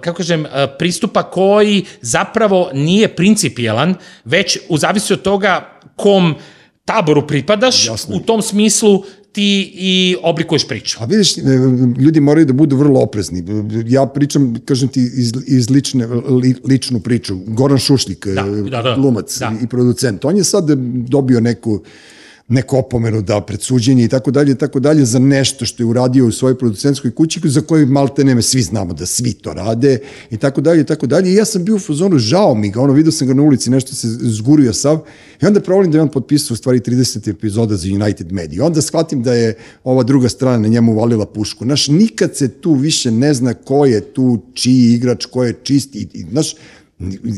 [0.00, 0.48] kako kažem, e,
[0.78, 3.94] pristupa koji zapravo nije principijelan,
[4.24, 6.34] već u zavisi od toga kom
[6.84, 8.16] taboru pripadaš, Jasno.
[8.16, 10.98] u tom smislu ti i oblikuješ priču.
[11.00, 11.40] A vidiš, e,
[11.98, 13.44] ljudi moraju da budu vrlo oprezni.
[13.86, 17.36] Ja pričam, kažem ti, iz, iz lične, li, ličnu priču.
[17.46, 18.94] Goran Šušlik, Da, e, da, da.
[18.98, 19.52] glumac Da.
[19.62, 20.70] i producent, on je sad
[21.08, 21.80] dobio neku
[22.48, 25.86] neku opomenu da pred suđenje i tako dalje i tako dalje za nešto što je
[25.86, 29.98] uradio u svojoj producentskoj kući za koju malte neme svi znamo da svi to rade
[30.30, 31.30] i tako dalje i tako dalje.
[31.30, 33.70] I ja sam bio u fazonu žao mi ga ono vidio sam ga na ulici
[33.70, 34.98] nešto se zgurio sav
[35.42, 38.64] i onda provalim da je on potpisao u stvari 30 epizoda za United Media.
[38.64, 41.64] Onda shvatim da je ova druga strana na njemu uvalila pušku.
[41.64, 45.94] Znaš nikad se tu više ne zna ko je tu čiji igrač ko je čist
[45.94, 46.54] i, i znaš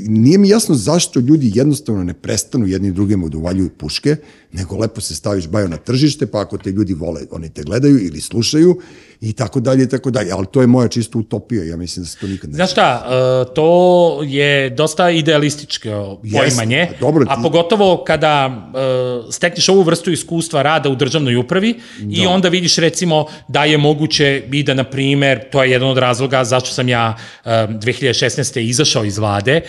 [0.09, 3.39] nije mi jasno zašto ljudi jednostavno ne prestanu jedni drugima da
[3.79, 4.17] puške,
[4.53, 7.99] nego lepo se staviš bajo na tržište, pa ako te ljudi vole, oni te gledaju
[8.07, 8.81] ili slušaju
[9.21, 10.33] i tako dalje i tako dalje.
[10.33, 12.57] Ali to je moja čista utopija, ja mislim da se to nikad ne...
[12.57, 13.07] Znaš šta,
[13.51, 18.47] e, to je dosta idealističko poimanje, pa dobro, a ti- pogotovo kada
[19.29, 21.81] e, stekneš ovu vrstu iskustva rada u državnoj upravi
[22.11, 25.99] i onda vidiš recimo da je moguće i da, na primer, to je jedan od
[25.99, 28.61] razloga zašto sam ja e, 2016.
[28.61, 29.63] izašao iz vlade, e,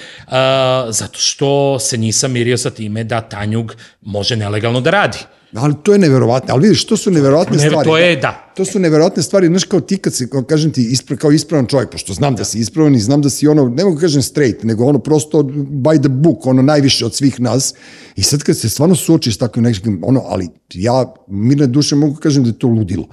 [0.89, 5.17] zato što se nisam mirio sa time da Tanjug može nelegalno da radi.
[5.53, 6.53] Ali to je neverovatno.
[6.53, 7.89] Ali vidiš, to su neverovatne Ne, stvari.
[7.89, 8.51] to je, da.
[8.55, 11.65] To su neverovatne stvari, znaš, kao ti kad se, kao kažem ti, ispra, kao ispravan
[11.65, 14.21] čovjek, pošto znam da, si ispravan i znam da si ono, ne mogu da kažem
[14.21, 17.73] straight, nego ono prosto by the book, ono najviše od svih nas.
[18.15, 22.13] I sad kad se stvarno suočiš s takvim nekim, ono, ali ja mirne duše mogu
[22.13, 23.05] da kažem da je to ludilo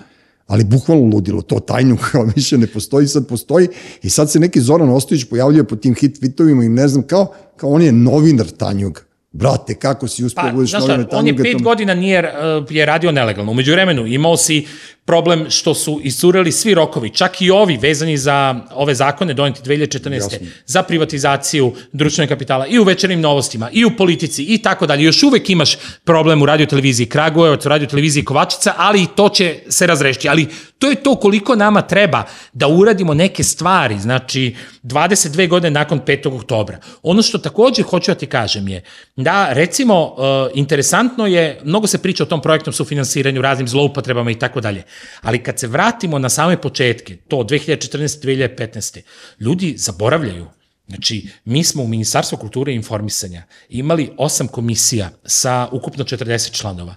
[0.47, 3.69] ali bukvalno ludilo, to tajnju kao više ne postoji, sad postoji
[4.03, 7.33] i sad se neki Zoran Ostojić pojavljuje po tim hit tweetovima i ne znam, kao,
[7.57, 9.01] kao on je novinar Tanjuga.
[9.39, 13.13] Brate, kako si uspio Pa, budeš šta, on je pet godina nije, eh, je radio
[13.13, 13.53] nelegalno.
[13.53, 14.67] Umeđu vremenu imao si
[15.07, 20.15] problem što su iscureli svi rokovi, čak i ovi vezani za ove zakone doneti 2014.
[20.15, 20.39] Jasno.
[20.67, 25.05] za privatizaciju društvenog kapitala i u večernim novostima i u politici i tako dalje.
[25.05, 29.87] Još uvek imaš problem u radioteleviziji Kragujevac, u radioteleviziji Kovačica, ali i to će se
[29.87, 30.29] razrešiti.
[30.29, 30.47] Ali
[30.79, 36.37] to je to koliko nama treba da uradimo neke stvari, znači 22 godine nakon 5.
[36.37, 36.79] oktobra.
[37.03, 38.83] Ono što takođe hoću da ti kažem je
[39.17, 40.15] da recimo uh,
[40.55, 44.83] interesantno je, mnogo se priča o tom projektnom sufinansiranju, raznim zloupotrebama i tako dalje,
[45.21, 48.27] ali kad se vratimo na same početke, to 2014.
[48.27, 49.01] 2015.
[49.41, 50.47] ljudi zaboravljaju
[50.89, 56.95] Znači, mi smo u Ministarstvu kulture i informisanja imali osam komisija sa ukupno 40 članova.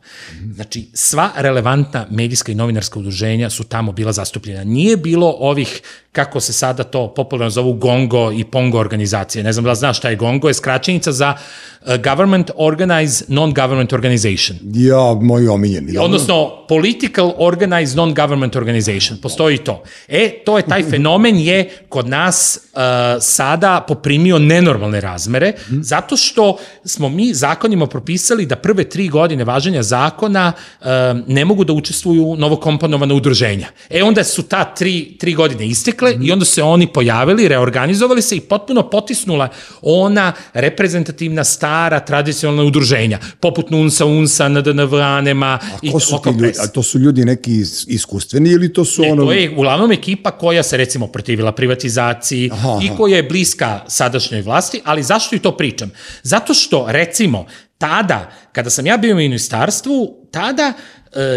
[0.54, 4.64] Znači, sva relevantna medijska i novinarska udruženja su tamo bila zastupljena.
[4.64, 5.82] Nije bilo ovih
[6.12, 9.44] kako se sada to popularno zovu GONGO i PONGO organizacije.
[9.44, 14.58] Ne znam da znaš šta je GONGO, je skraćenica za uh, Government Organized Non-Government Organization.
[14.74, 15.92] Ja, moj omiljeni.
[15.92, 16.02] Da.
[16.02, 19.20] Odnosno, Political Organized Non-Government Organization.
[19.22, 19.84] Postoji to.
[20.08, 22.80] E, to je taj fenomen je kod nas uh,
[23.22, 29.84] sada poprimio nenormalne razmere, zato što smo mi zakonima propisali da prve tri godine važenja
[29.84, 30.52] zakona
[30.82, 30.88] uh,
[31.28, 33.68] ne mogu da učestvuju novokomponovana udruženja.
[33.90, 38.36] E, onda su ta tri, tri godine istekle i onda se oni pojavili, reorganizovali se
[38.36, 39.50] i potpuno potisnula
[39.82, 45.92] ona reprezentativna stara tradicionalna udruženja, poput NUNSA, UNSA, NDNV, ANEMA i?
[46.40, 46.60] Press.
[46.60, 49.26] A to su ljudi neki is- iskustveni ili to su E, ono...
[49.26, 52.80] to je uglavnom ekipa koja se recimo protivila privatizaciji Aha, aha.
[52.84, 55.92] i koja je bliska sadašnjoj vlasti, ali zašto i to pričam?
[56.24, 57.46] Zato što recimo
[57.78, 60.74] tada, kada sam ja bio u ministarstvu, tada e,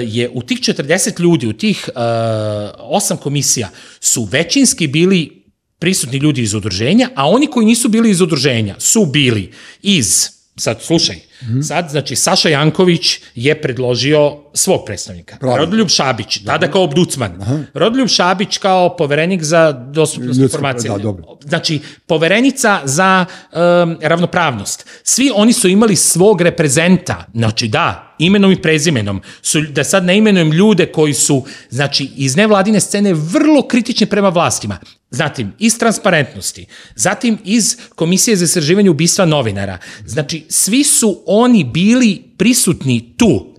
[0.07, 1.99] je u tih 40 ljudi, u tih e,
[2.79, 3.69] osam komisija,
[4.01, 5.43] su većinski bili
[5.79, 9.53] prisutni ljudi iz udruženja, a oni koji nisu bili iz udruženja su bili
[9.83, 11.17] iz, sad slušaj,
[11.69, 15.37] sad znači Saša Janković je predložio svog predstavnika.
[15.37, 15.65] Pravilno.
[15.65, 17.33] Rodoljub Šabić, tada kao obducman.
[17.75, 20.93] Rodoljub Šabić kao poverenik za dostupnost Ljudska- informacija.
[20.93, 21.25] da, dobro.
[21.41, 24.87] Znači, poverenica za um, ravnopravnost.
[25.03, 30.17] Svi oni su imali svog reprezenta, znači da, imenom i prezimenom, su, da sad ne
[30.17, 34.79] imenujem ljude koji su, znači, iz nevladine scene vrlo kritični prema vlastima.
[35.11, 39.79] Zatim, iz transparentnosti, zatim iz Komisije za istraživanje ubistva novinara.
[40.07, 43.55] Znači, svi su oni bili prisutni tu.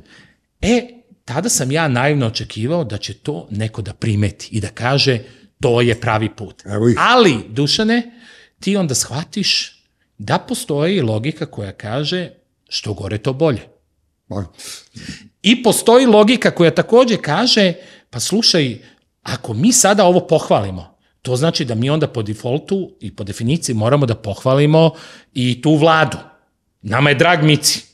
[0.62, 0.88] E,
[1.26, 5.20] tada sam ja naivno očekivao da će to neko da primeti i da kaže
[5.62, 6.64] to je pravi put.
[6.98, 8.12] Ali, Dušane,
[8.60, 9.84] ti onda shvatiš
[10.18, 12.30] da postoji logika koja kaže
[12.70, 13.73] što gore to bolje.
[15.42, 17.74] I postoji logika koja takođe kaže,
[18.10, 18.78] pa slušaj,
[19.24, 23.76] ako mi sada ovo pohvalimo, to znači da mi onda po defaultu i po definiciji
[23.76, 24.92] moramo da pohvalimo
[25.34, 26.18] i tu vladu.
[26.82, 27.94] Nama je drag Mici.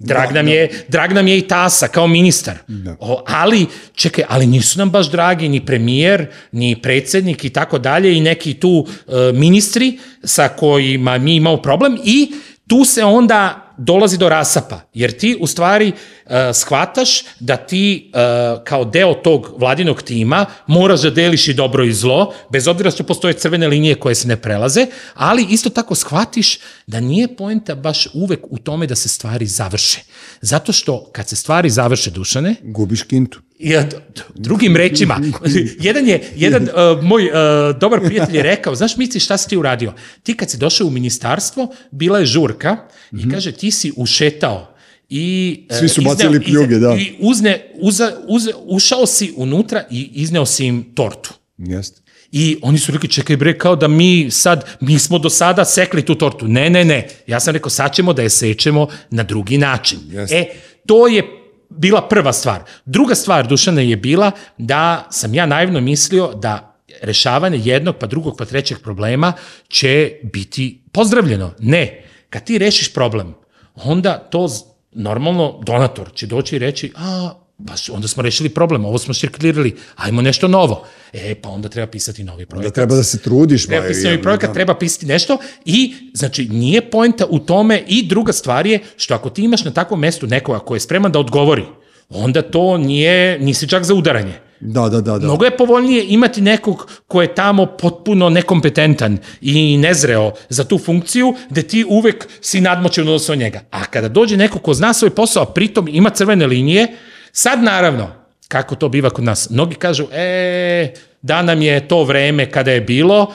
[0.00, 2.58] Drag, nam je, drag nam je i Tasa kao ministar.
[3.00, 8.16] O, ali, čekaj, ali nisu nam baš dragi ni premijer, ni predsednik i tako dalje
[8.16, 12.32] i neki tu e, ministri sa kojima mi imamo problem i
[12.66, 15.92] tu se onda dolazi do rasapa, jer ti u stvari
[16.28, 21.84] uh, shvataš da ti uh, kao deo tog vladinog tima moraš da deliš i dobro
[21.84, 25.94] i zlo, bez obzira što postoje crvene linije koje se ne prelaze, ali isto tako
[25.94, 30.00] shvatiš da nije poenta baš uvek u tome da se stvari završe.
[30.40, 33.40] Zato što kad se stvari završe, Dušane, gubiš kintu.
[33.58, 33.88] Ja,
[34.34, 35.20] drugim rečima,
[35.88, 39.56] jedan je, jedan uh, moj uh, dobar prijatelj je rekao, znaš misliš šta si ti
[39.56, 39.92] uradio?
[40.22, 42.76] Ti kad si došao u ministarstvo, bila je žurka
[43.12, 44.77] i kaže ti si ušetao
[45.08, 46.94] i uh, Svi su izneo- bacili pljuge, da.
[46.94, 51.34] I uzne, uza, uze, ušao si unutra i izneo si im tortu.
[51.58, 52.00] Jeste.
[52.32, 56.04] I oni su rekli, čekaj bre, kao da mi sad, mi smo do sada sekli
[56.04, 56.48] tu tortu.
[56.48, 57.08] Ne, ne, ne.
[57.26, 59.98] Ja sam rekao, sad ćemo da je sečemo na drugi način.
[60.10, 60.36] Jeste.
[60.36, 60.46] E,
[60.86, 61.22] to je
[61.70, 62.62] bila prva stvar.
[62.84, 68.36] Druga stvar, Dušana, je bila da sam ja naivno mislio da rešavanje jednog, pa drugog,
[68.38, 69.32] pa trećeg problema
[69.68, 71.54] će biti pozdravljeno.
[71.58, 72.04] Ne.
[72.30, 73.34] Kad ti rešiš problem,
[73.74, 74.48] onda to
[74.92, 77.30] normalno donator će doći i reći, a,
[77.66, 80.86] pa onda smo rešili problem, ovo smo cirkulirali, ajmo nešto novo.
[81.12, 82.74] E, pa onda treba pisati novi projekat.
[82.74, 83.66] treba da se trudiš.
[83.66, 84.54] Treba ba, pisati novi projekat, da.
[84.54, 89.30] treba pisati nešto i, znači, nije poenta u tome i druga stvar je što ako
[89.30, 91.64] ti imaš na takvom mestu nekoga ko je spreman da odgovori,
[92.08, 94.47] onda to nije, nisi čak za udaranje.
[94.60, 95.18] Da, da, da.
[95.18, 95.26] da.
[95.26, 101.34] Mnogo je povoljnije imati nekog ko je tamo potpuno nekompetentan i nezreo za tu funkciju,
[101.50, 103.60] gde ti uvek si nadmoćen odnosno njega.
[103.70, 106.86] A kada dođe neko ko zna svoj posao, pritom ima crvene linije,
[107.32, 108.08] sad naravno,
[108.48, 110.92] kako to biva kod nas, mnogi kažu, e,
[111.22, 113.32] da nam je to vreme kada je bilo,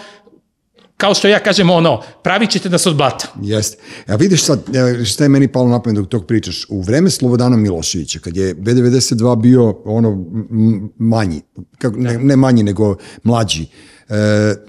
[1.03, 3.27] kao što ja kažem ono, pravit ćete nas od blata.
[3.41, 3.77] Jeste.
[4.07, 6.65] A vidiš sad, e, šta je meni palo na pamet dok tog pričaš.
[6.69, 10.25] U vreme Slobodana Miloševića, kad je B92 bio ono
[10.97, 11.41] manji,
[11.77, 13.65] kako, ne, ne manji, nego mlađi,
[14.09, 14.15] e,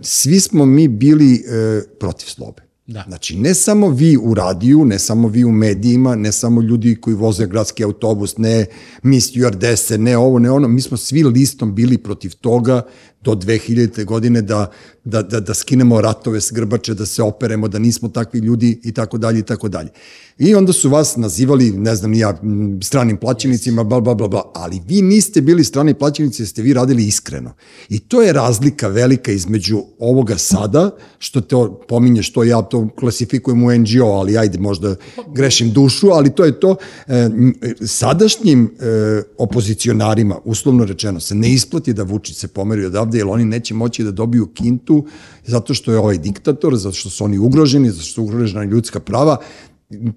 [0.00, 2.62] svi smo mi bili e, protiv slobe.
[2.86, 3.04] Da.
[3.08, 7.16] Znači, ne samo vi u radiju, ne samo vi u medijima, ne samo ljudi koji
[7.16, 8.66] voze gradski autobus, ne
[9.02, 12.82] mi stewardese, ne ovo, ne ono, mi smo svi listom bili protiv toga
[13.20, 14.04] do 2000.
[14.04, 14.70] godine da,
[15.04, 18.92] da, da, da skinemo ratove s grbače, da se operemo, da nismo takvi ljudi i
[18.92, 19.90] tako dalje i tako dalje.
[20.38, 22.40] I onda su vas nazivali, ne znam ja,
[22.82, 26.72] stranim plaćenicima, bla, bla, bla, bla, ali vi niste bili strani plaćenici, jer ste vi
[26.72, 27.54] radili iskreno.
[27.88, 31.56] I to je razlika velika između ovoga sada, što te
[31.88, 34.94] pominješ, to ja to klasifikujem u NGO, ali ajde, možda
[35.34, 36.76] grešim dušu, ali to je to.
[37.06, 37.30] E,
[37.86, 43.44] sadašnjim e, opozicionarima, uslovno rečeno, se ne isplati da Vučić se pomeri odavde, jer oni
[43.44, 44.93] neće moći da dobiju kintu
[45.44, 49.00] zato što je ovaj diktator, zato što su oni ugroženi, zato što su ugrožena ljudska
[49.00, 49.38] prava,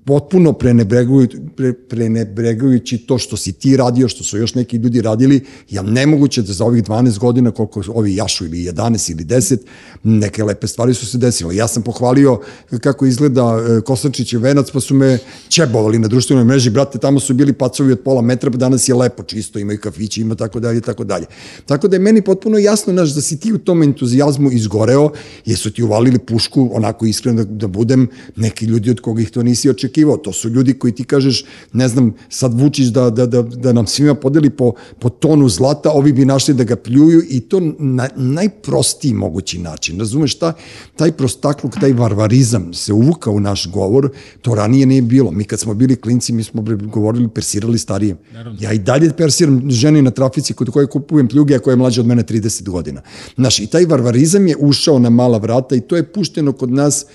[0.05, 5.45] potpuno prenebregujući, pre, prenebregujući to što si ti radio, što su još neki ljudi radili,
[5.69, 9.57] ja nemoguće da za ovih 12 godina, koliko ovi jašu ili 11 ili 10,
[10.03, 11.55] neke lepe stvari su se desile.
[11.55, 12.39] Ja sam pohvalio
[12.81, 15.19] kako izgleda e, Kosančićev venac, pa su me
[15.49, 18.95] čebovali na društvenoj mreži, brate, tamo su bili pacovi od pola metra, pa danas je
[18.95, 21.25] lepo, čisto, imaju kafići, ima tako dalje, tako dalje.
[21.65, 25.11] Tako da je meni potpuno jasno, znaš, da si ti u tom entuzijazmu izgoreo,
[25.45, 29.43] jesu ti uvalili pušku, onako iskreno da, da budem, neki ljudi od koga ih to
[29.67, 30.17] nisi očekivao.
[30.17, 33.87] To su ljudi koji ti kažeš, ne znam, sad Vučić da, da, da, da nam
[33.87, 38.09] svima podeli po, po tonu zlata, ovi bi našli da ga pljuju i to na
[38.15, 39.99] najprostiji mogući način.
[39.99, 40.53] Razumeš, ta,
[40.95, 44.11] taj prostakluk, taj varvarizam se uvuka u naš govor,
[44.41, 45.31] to ranije nije bilo.
[45.31, 46.63] Mi kad smo bili klinci, mi smo
[46.93, 48.15] govorili, persirali starije.
[48.33, 48.59] Naravno.
[48.61, 52.01] Ja i dalje persiram ženi na trafici kod koje kupujem pljuge, a koja je mlađa
[52.01, 53.01] od mene 30 godina.
[53.35, 57.05] Znaš, i taj varvarizam je ušao na mala vrata i to je pušteno kod nas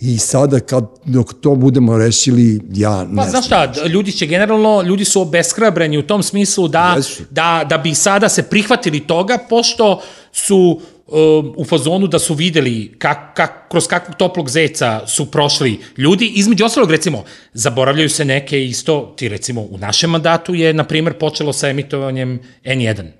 [0.00, 3.42] I sada kad dok to budemo rešili, ja ne pa, znam.
[3.42, 6.96] šta, ljudi će generalno, ljudi su obeshrabreni u tom smislu da,
[7.30, 12.94] da, da bi sada se prihvatili toga, pošto su um, u fazonu da su videli
[12.98, 16.32] kak, kak, kroz kakvog toplog zeca su prošli ljudi.
[16.34, 21.18] Između ostalog, recimo, zaboravljaju se neke isto, ti recimo u našem mandatu je, na primer,
[21.18, 23.19] počelo sa emitovanjem N1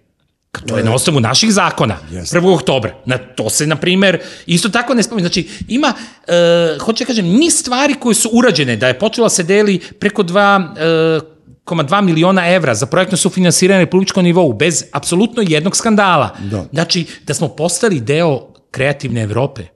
[0.66, 2.34] To je na osnovu naših zakona, yes.
[2.36, 2.54] 1.
[2.54, 2.94] oktobra.
[3.06, 5.28] Na, to se, na primer, isto tako ne spominje.
[5.28, 5.92] Znači, ima,
[6.26, 10.22] e, hoće da kažem, ni stvari koje su urađene, da je počela se deli preko
[10.22, 11.20] 2 e,
[11.66, 16.36] 2 miliona evra za projektno sufinansiranje na republičkom nivou, bez apsolutno jednog skandala.
[16.50, 16.64] Da.
[16.72, 19.66] Znači, da smo postali deo kreativne Evrope.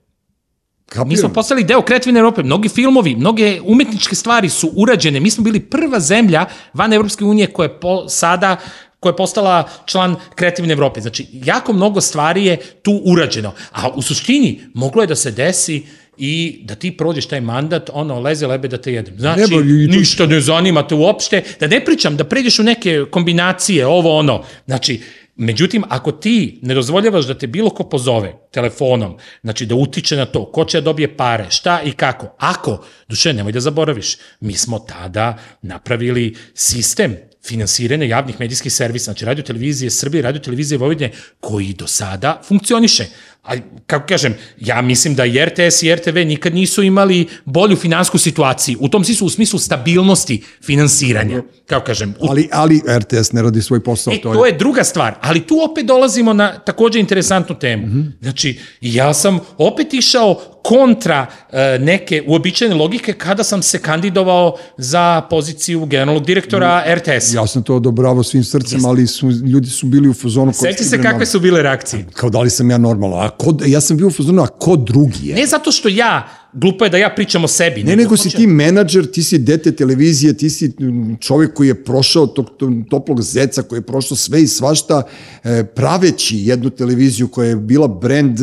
[0.87, 1.09] Kapiram.
[1.09, 2.43] Mi smo postali deo kreativne Evrope.
[2.43, 5.21] Mnogi filmovi, mnoge umetničke stvari su urađene.
[5.21, 8.57] Mi smo bili prva zemlja van Evropske unije koja je po, sada
[9.05, 11.01] koja je postala član kreativne Evrope.
[11.01, 13.53] Znači, jako mnogo stvari je tu urađeno.
[13.73, 15.83] A u suštini, moglo je da se desi
[16.17, 19.19] i da ti prođeš taj mandat, ono, leze lebe da te jedem.
[19.19, 19.63] Znači, Nebo,
[19.97, 24.43] ništa ne zanima te uopšte, da ne pričam, da pređeš u neke kombinacije, ovo, ono.
[24.67, 25.01] Znači,
[25.37, 30.27] Međutim, ako ti ne dozvoljavaš da te bilo ko pozove telefonom, znači da utiče na
[30.27, 34.53] to, ko će da dobije pare, šta i kako, ako, duše, nemoj da zaboraviš, mi
[34.53, 41.13] smo tada napravili sistem finansiranja javnih medijskih servisa, znači radio televizije Srbije, radio televizije Vojvodine,
[41.41, 43.07] koji do sada funkcioniše.
[43.45, 43.55] A,
[43.87, 48.79] kako kažem, ja mislim da i RTS i RTV nikad nisu imali bolju finansku situaciju,
[48.81, 52.15] u tom smislu, u smislu stabilnosti finansiranja, kako kažem.
[52.21, 52.27] U...
[52.31, 54.15] Ali, ali RTS ne radi svoj posao.
[54.15, 54.35] E, to je...
[54.35, 57.87] to je druga stvar, ali tu opet dolazimo na takođe interesantnu temu.
[57.87, 58.23] Mm -hmm.
[58.23, 65.21] Znači, ja sam opet išao kontra e, neke uobičajene logike kada sam se kandidovao za
[65.31, 67.35] poziciju generalnog direktora mm, RTS.
[67.35, 68.89] Ja sam to odobravao svim srcem, Jeste.
[68.89, 70.53] ali su, ljudi su bili u fazonu...
[70.53, 72.07] Seći se kakve su bile reakcije.
[72.13, 74.77] Kao da li sam ja normalno, a ko, ja sam bio u fazonu, a ko
[74.77, 75.35] drugi je?
[75.35, 77.83] Ne zato što ja glupo je da ja pričam o sebi.
[77.83, 80.73] Ne, nego, nego si ti menadžer, ti si dete televizije, ti si
[81.21, 85.03] čovjek koji je prošao tog, tog toplog zeca, koji je prošao sve i svašta,
[85.45, 88.39] e, praveći jednu televiziju koja je bila brend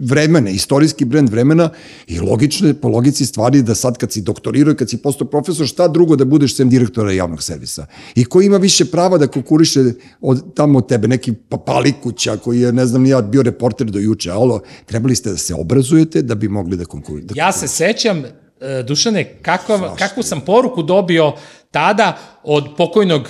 [0.00, 1.70] vremena, istorijski brend vremena
[2.06, 5.28] i logično je po logici stvari da sad kad si doktorirao i kad si postao
[5.28, 7.86] profesor, šta drugo da budeš sem direktora javnog servisa?
[8.14, 9.84] I ko ima više prava da konkuriše
[10.20, 14.30] od, tamo od tebe, neki papalikuća koji je, ne znam, ja bio reporter do juče,
[14.30, 17.39] alo, trebali ste da se obrazujete da bi mogli da konkurirate.
[17.40, 21.32] Ja se sećam, e, Dušane, kakva, kakvu sam poruku dobio
[21.70, 23.28] tada od pokojnog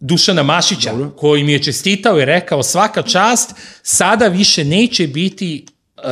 [0.00, 1.10] Dušana Mašića, Dobro.
[1.10, 6.04] koji mi je čestitao i rekao svaka čast, sada više neće biti uh,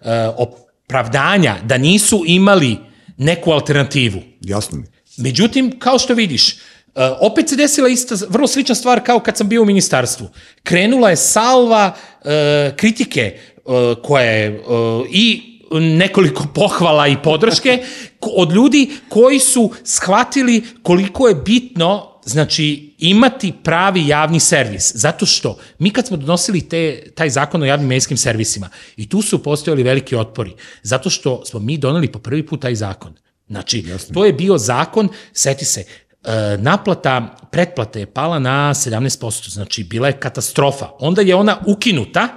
[0.00, 2.76] uh, opravdanja da nisu imali
[3.16, 4.20] neku alternativu.
[4.40, 4.86] Jasno mi.
[5.16, 6.56] Međutim, kao što vidiš,
[6.94, 10.28] Uh, opet se desila ista, vrlo slična stvar kao kad sam bio u ministarstvu.
[10.62, 12.30] Krenula je salva uh,
[12.76, 17.84] kritike uh, koja je uh, i nekoliko pohvala i podrške
[18.20, 24.92] od ljudi koji su shvatili koliko je bitno znači imati pravi javni servis.
[24.94, 29.22] Zato što mi kad smo donosili te, taj zakon o javnim medijskim servisima i tu
[29.22, 30.54] su postojali veliki otpori.
[30.82, 33.14] Zato što smo mi doneli po prvi put taj zakon.
[33.48, 34.14] Znači, Jasne.
[34.14, 35.84] to je bio zakon, seti se,
[36.24, 40.88] e, naplata pretplate je pala na 17%, znači bila je katastrofa.
[40.98, 42.28] Onda je ona ukinuta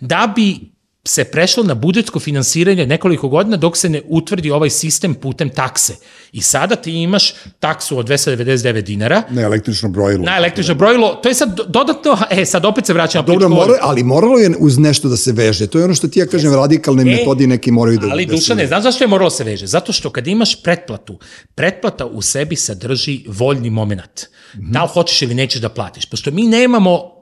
[0.00, 0.71] da bi
[1.04, 5.94] se prešlo na budžetsko finansiranje nekoliko godina dok se ne utvrdi ovaj sistem putem takse.
[6.32, 9.22] I sada ti imaš taksu od 299 dinara.
[9.30, 10.24] Na električno brojilo.
[10.24, 11.14] Na električno brojilo.
[11.14, 13.26] To je sad dodatno, e, sad opet se vraćamo.
[13.26, 15.66] Dobro, mora, ali moralo je uz nešto da se veže.
[15.66, 18.08] To je ono što ti ja kažem, radikalne e, metodi neki moraju da...
[18.10, 19.66] Ali da duša ne, znaš zašto je moralo da se veže?
[19.66, 21.18] Zato što kad imaš pretplatu,
[21.54, 24.26] pretplata u sebi sadrži voljni moment.
[24.54, 24.72] Mm -hmm.
[24.72, 26.06] Da li hoćeš ili nećeš da platiš?
[26.06, 27.21] Pošto mi nemamo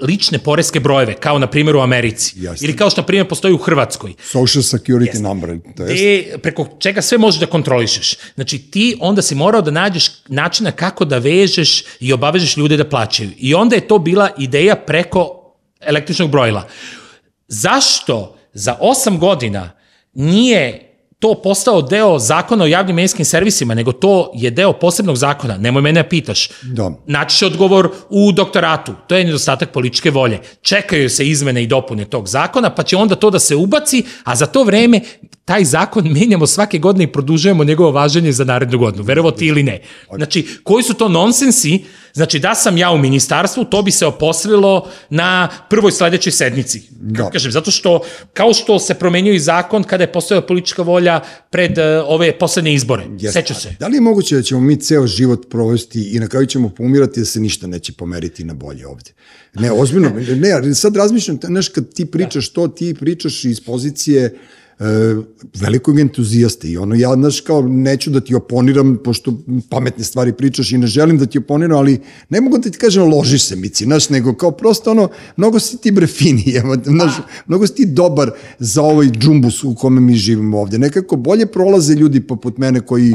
[0.00, 2.34] lične poreske brojeve, kao na primjer u Americi.
[2.36, 2.64] Jasne.
[2.64, 4.14] Ili kao što na primjer postoji u Hrvatskoj.
[4.22, 5.50] Social security number.
[5.76, 5.94] To jest.
[5.94, 8.16] Gde, preko čega sve možeš da kontrolišeš.
[8.34, 12.88] Znači ti onda si morao da nađeš načina kako da vežeš i obavežeš ljude da
[12.88, 13.30] plaćaju.
[13.38, 16.68] I onda je to bila ideja preko električnog brojila.
[17.48, 19.70] Zašto za osam godina
[20.14, 20.89] nije
[21.20, 25.56] to postao deo zakona o javnim medijskim servisima, nego to je deo posebnog zakona.
[25.56, 26.48] Nemoj mene da pitaš.
[26.62, 26.90] Da.
[27.06, 28.92] Naći će odgovor u doktoratu.
[29.06, 30.38] To je nedostatak političke volje.
[30.62, 34.36] Čekaju se izmene i dopune tog zakona, pa će onda to da se ubaci, a
[34.36, 35.00] za to vreme
[35.44, 39.04] taj zakon menjamo svake godine i produžujemo njegovo važenje za narednu godinu.
[39.04, 39.80] Verovo ti ili ne.
[40.16, 41.84] Znači, koji su to nonsensi?
[42.14, 46.82] Znači, da sam ja u ministarstvu, to bi se oposrilo na prvoj sledećoj sednici.
[46.90, 47.30] Da.
[47.30, 48.00] Kažem, zato što,
[48.32, 52.74] kao što se promenio i zakon kada je postojala politička volja pred uh, ove poslednje
[52.74, 53.04] izbore.
[53.18, 53.40] Jeste.
[53.40, 53.74] Seća se.
[53.80, 57.20] Da li je moguće da ćemo mi ceo život provesti i na kraju ćemo pomirati
[57.20, 59.10] da se ništa neće pomeriti na bolje ovde?
[59.54, 64.32] Ne, ozbiljno, ne, sad razmišljam, znaš, kad ti pričaš to, ti pričaš iz pozicije e,
[65.54, 69.34] velikog entuzijaste i ono, ja, znaš, kao, neću da ti oponiram, pošto
[69.68, 73.02] pametne stvari pričaš i ne želim da ti oponiram, ali ne mogu da ti kažem
[73.02, 77.12] ložiš se, mici, znaš, nego kao prosto ono, mnogo si ti bre fini, evo, znaš,
[77.46, 80.78] mnogo si ti dobar za ovaj džumbus u kome mi živimo ovde.
[80.78, 83.14] Nekako bolje prolaze ljudi poput mene koji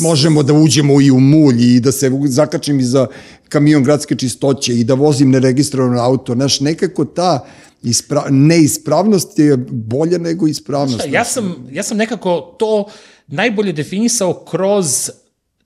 [0.00, 3.06] možemo da uđemo i u mulj i da se zakačim i za
[3.48, 7.46] kamion gradske čistoće i da vozim neregistrovano auto, znaš, nekako ta
[7.84, 11.04] ispra, neispravnost je bolja nego ispravnost.
[11.10, 12.86] Ja sam, ja sam nekako to
[13.26, 15.10] najbolje definisao kroz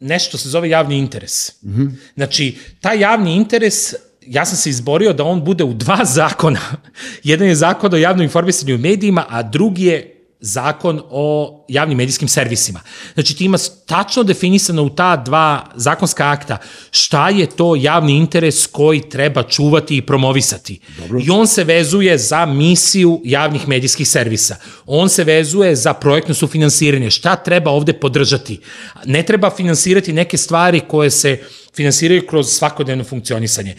[0.01, 1.63] nešto se zove javni interes.
[1.63, 1.91] Mm -hmm.
[2.15, 3.95] Znači, taj javni interes
[4.27, 6.61] ja sam se izborio da on bude u dva zakona.
[7.25, 12.29] Jedan je zakon o javnom informisanju u medijima, a drugi je zakon o javnim medijskim
[12.29, 12.81] servisima.
[13.15, 16.59] Znači ti ima tačno definisano u ta dva zakonska akta
[16.91, 20.81] šta je to javni interes koji treba čuvati i promovisati.
[20.99, 21.21] Dobro.
[21.27, 24.57] I on se vezuje za misiju javnih medijskih servisa.
[24.87, 27.11] On se vezuje za projektno sufinansiranje.
[27.11, 28.61] Šta treba ovde podržati?
[29.05, 31.39] Ne treba finansirati neke stvari koje se
[31.75, 33.77] finansiraju kroz svakodnevno funkcionisanje.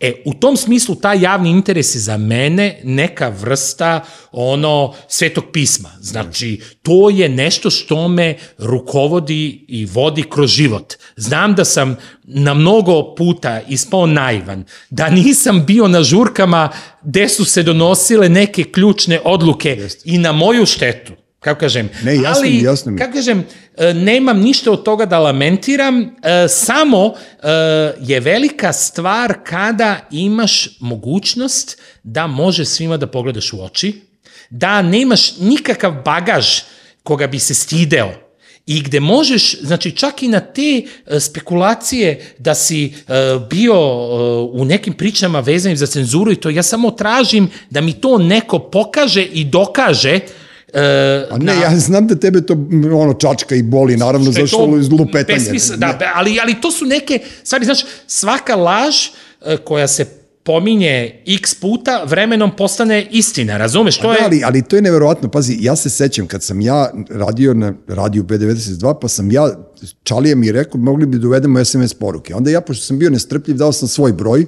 [0.00, 5.88] E, u tom smislu taj javni interes je za mene neka vrsta ono svetog pisma.
[6.00, 10.94] Znači, to je nešto što me rukovodi i vodi kroz život.
[11.16, 16.68] Znam da sam na mnogo puta ispao naivan, da nisam bio na žurkama
[17.02, 20.02] gde su se donosile neke ključne odluke Jeste.
[20.04, 22.98] i na moju štetu kako kažem, ne, jasno ali, jasno mi.
[22.98, 23.46] kako kažem,
[23.94, 26.16] nemam ništa od toga da lamentiram,
[26.48, 27.14] samo
[28.00, 34.00] je velika stvar kada imaš mogućnost da može svima da pogledaš u oči,
[34.50, 36.46] da nemaš nikakav bagaž
[37.02, 38.12] koga bi se stideo,
[38.66, 40.82] i gde možeš, znači čak i na te
[41.20, 42.94] spekulacije da si
[43.50, 43.74] bio
[44.52, 48.58] u nekim pričama vezanim za cenzuru i to, ja samo tražim da mi to neko
[48.58, 50.20] pokaže i dokaže
[50.74, 52.56] E, A ne, na, ja znam da tebe to
[52.94, 55.38] ono čačka i boli, naravno, zašto iz lupetanja.
[55.38, 58.96] Besmisla, da, ali, ali to su neke, stvari, znaš, svaka laž
[59.44, 60.06] e, koja se
[60.42, 63.98] pominje x puta, vremenom postane istina, razumeš?
[63.98, 64.24] To da, je...
[64.24, 68.24] ali, ali to je neverovatno, pazi, ja se sećam kad sam ja radio na radiju
[68.24, 69.48] B92, pa sam ja,
[70.02, 72.34] Čalija mi rekao, mogli bi da uvedemo SMS poruke.
[72.34, 74.46] Onda ja, pošto sam bio nestrpljiv, dao sam svoj broj,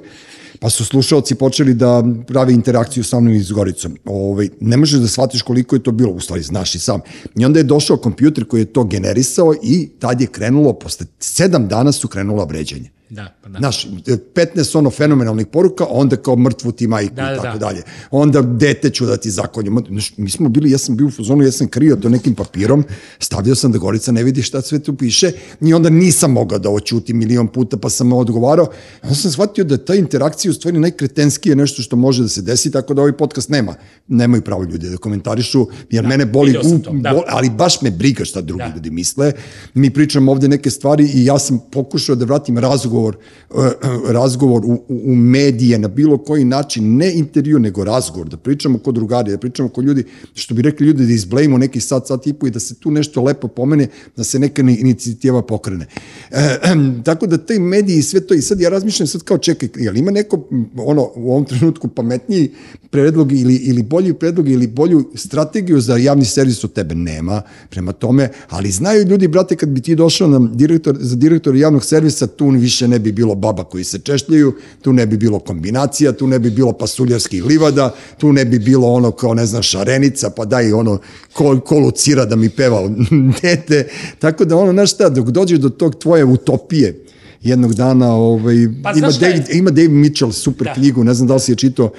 [0.62, 3.96] pa su slušalci počeli da prave interakciju sa mnom i s Goricom.
[4.04, 7.00] Ovaj, ne možeš da shvatiš koliko je to bilo, u stvari znaš i sam.
[7.36, 11.68] I onda je došao kompjuter koji je to generisao i tad je krenulo, posle sedam
[11.68, 12.90] dana su krenula vređanje.
[13.12, 13.58] Da, pa da.
[13.58, 13.86] Znaš,
[14.34, 17.66] 15 ono fenomenalnih poruka, onda kao mrtvu ti majku da, i tako da.
[17.66, 17.82] dalje.
[18.10, 19.84] Onda dete ću da ti zakonjam.
[19.88, 22.84] Znaš, mi smo bili, ja sam bio u fuzonu, ja sam krio to nekim papirom,
[23.18, 26.70] stavio sam da Gorica ne vidi šta sve tu piše i onda nisam mogao da
[26.70, 28.66] oćutim milion puta pa sam odgovarao.
[29.02, 32.70] Onda sam shvatio da ta interakcija u stvari najkretenskije nešto što može da se desi,
[32.70, 33.74] tako da ovaj podcast nema.
[34.08, 37.12] Nemaju pravo ljudi da komentarišu, jer da, mene boli, u, da.
[37.12, 38.74] bol, ali baš me briga šta drugi da.
[38.74, 39.32] ljudi misle.
[39.74, 43.16] Mi pričamo ovde neke stvari i ja sam pokušao da vratim razgovor razgovor,
[43.54, 48.78] eh, razgovor u, u medije na bilo koji način, ne intervju, nego razgovor, da pričamo
[48.78, 52.26] kod drugari, da pričamo kod ljudi, što bi rekli ljudi, da izblejimo neki sat, sat
[52.26, 55.86] i po i da se tu nešto lepo pomene, da se neka inicijativa pokrene.
[56.30, 56.58] E,
[57.04, 59.96] tako da te mediji i sve to, i sad ja razmišljam sad kao čekaj, jel
[59.96, 62.50] ima neko ono, u ovom trenutku pametniji
[62.90, 66.94] predlog ili, ili bolji predlog ili bolju strategiju za javni servis od tebe?
[66.94, 71.58] Nema, prema tome, ali znaju ljudi, brate, kad bi ti došao na direktor, za direktora
[71.58, 75.38] javnog servisa, tu više ne bi bilo baba koji se češljaju, tu ne bi bilo
[75.38, 79.62] kombinacija, tu ne bi bilo pasuljarskih livada, tu ne bi bilo ono kao, ne znam,
[79.62, 80.98] šarenica, pa daj ono
[81.32, 82.82] kol, kolucira cira da mi peva
[83.42, 83.88] dete.
[84.18, 87.04] Tako da ono, znaš šta, dok dođeš do tog tvoje utopije,
[87.42, 89.08] jednog dana ovaj, Pa, ima?
[89.20, 90.74] David, ima Dave Mitchell super Da.
[90.74, 91.90] knjigu, ne znam da li si je čitao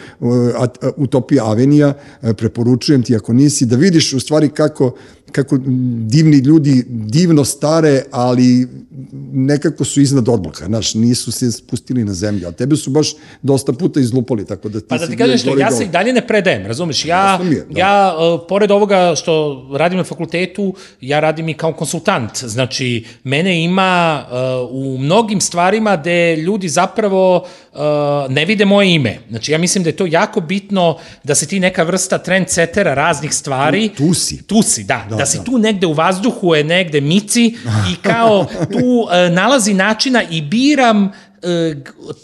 [0.58, 4.96] At- uh, Utopija Avenija, uh, preporučujem ti ako nisi, da vidiš u stvari kako,
[5.32, 5.58] kako
[6.08, 8.68] divni ljudi divno stare, ali
[9.34, 13.74] nekako su iznad odloka, znaš, nisu se spustili na zemlju, a tebe su baš dosta
[13.74, 16.66] puta izlupali, tako da ti Pa da ti i ja se i dalje ne predajem,
[16.66, 17.06] razumeš?
[17.06, 17.80] Ja, je, da.
[17.80, 22.44] ja uh, pored ovoga što radim na fakultetu, ja radim i kao konsultant.
[22.44, 24.24] Znači, mene ima
[24.64, 27.80] uh, u mnogim stvarima gde ljudi zapravo uh,
[28.30, 29.20] ne vide moje ime.
[29.30, 33.34] Znači, ja mislim da je to jako bitno da se ti neka vrsta trendsetera raznih
[33.34, 33.90] stvari...
[33.90, 34.48] Tu- tu si.
[34.48, 35.06] Tu si, da.
[35.10, 35.44] Da, da si da.
[35.44, 37.56] tu negde u vazduhu je negde mici
[37.92, 41.12] i kao tu uh, nalazi načina i biram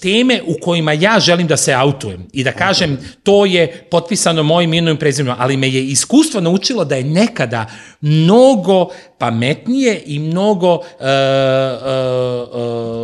[0.01, 4.73] teme u kojima ja želim da se autujem i da kažem to je potpisano mojim
[4.73, 7.65] imenom i prezimenom, ali me je iskustvo naučilo da je nekada
[8.01, 11.09] mnogo pametnije i mnogo e, e,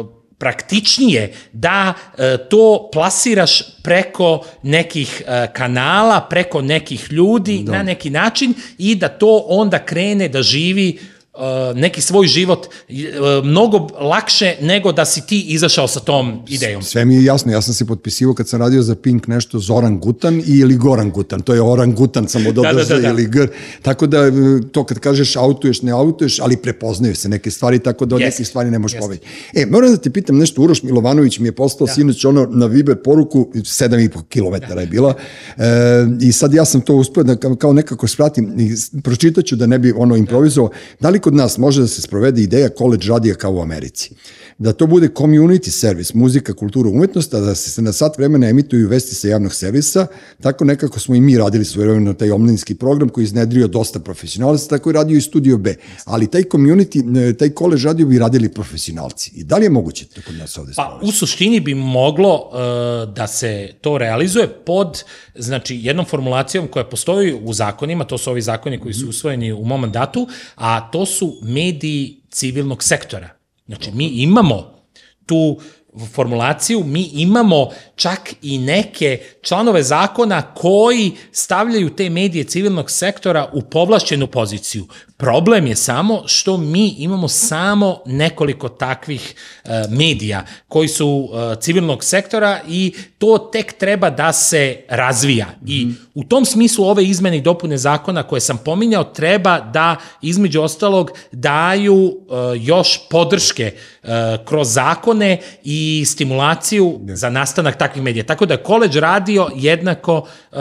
[0.01, 7.71] e, praktičnije da e, to plasiraš preko nekih e, kanala, preko nekih ljudi da.
[7.71, 11.14] na neki način i da to onda krene da živi e,
[11.75, 12.93] neki svoj život e,
[13.43, 16.81] mnogo lakše nego da si ti izašao sa tom idejom.
[16.83, 19.99] Sve mi je jasno, ja sam se potpisivao kad sam radio za Pink nešto Zoran
[19.99, 23.09] Gutan ili Goran Gutan, to je Oran Gutan samo Da, da, dodaš da, da.
[23.09, 23.47] ili Gr.
[23.81, 24.31] Tako da e,
[24.71, 28.33] to kad kažeš autuješ, ne autuješ, ali prepoznaju se neke stvari, tako da od Jeste,
[28.33, 29.01] nekih stvari ne možeš jeste.
[29.01, 29.27] pobediti.
[29.53, 31.93] E, moram da te pitam nešto, Uroš Milovanović mi je poslao da.
[31.93, 35.13] sinoć ono na Viber poruku, 7,5 km je bila,
[35.57, 35.63] e,
[36.21, 39.79] i sad ja sam to uspio da kao- nekako svratim, i s- pročitaću da ne
[39.79, 43.53] bi ono improvizovao, da li kod nas može da se sprovede ideja college radija kao
[43.53, 44.11] u Americi?
[44.57, 48.89] Da to bude community service, muzika, kultura, umetnost, a da se na sat vremena emituju
[48.89, 50.07] vesti sa javnog servisa,
[50.41, 53.99] tako nekako smo i mi radili svoje vremena taj omlinski program koji je iznedrio dosta
[53.99, 55.75] profesionalaca, tako je radio i Studio B.
[56.05, 59.31] Ali taj community, taj college radio bi radili profesionalci.
[59.35, 61.09] I da li je moguće to kod nas ovde Pa sprovesti?
[61.09, 65.03] u suštini bi moglo uh, da se to realizuje pod
[65.35, 69.65] znači jednom formulacijom koja postoji u zakonima, to su ovi zakoni koji su usvojeni u
[69.65, 73.29] mom mandatu, a to su mediji civilnog sektora.
[73.65, 74.75] Znači mi imamo
[75.25, 75.59] tu
[76.13, 83.61] formulaciju, mi imamo čak i neke članove zakona koji stavljaju te medije civilnog sektora u
[83.61, 84.87] povlašćenu poziciju.
[85.17, 92.03] Problem je samo što mi imamo samo nekoliko takvih uh, medija koji su uh, civilnog
[92.03, 95.47] sektora i to tek treba da se razvija.
[95.65, 100.61] I u tom smislu ove izmene i dopune zakona koje sam pominjao treba da između
[100.61, 102.13] ostalog daju uh,
[102.55, 103.73] još podrške
[104.45, 108.23] kroz zakone i stimulaciju za nastanak takvih medija.
[108.25, 110.57] Tako da je college radio jednako uh,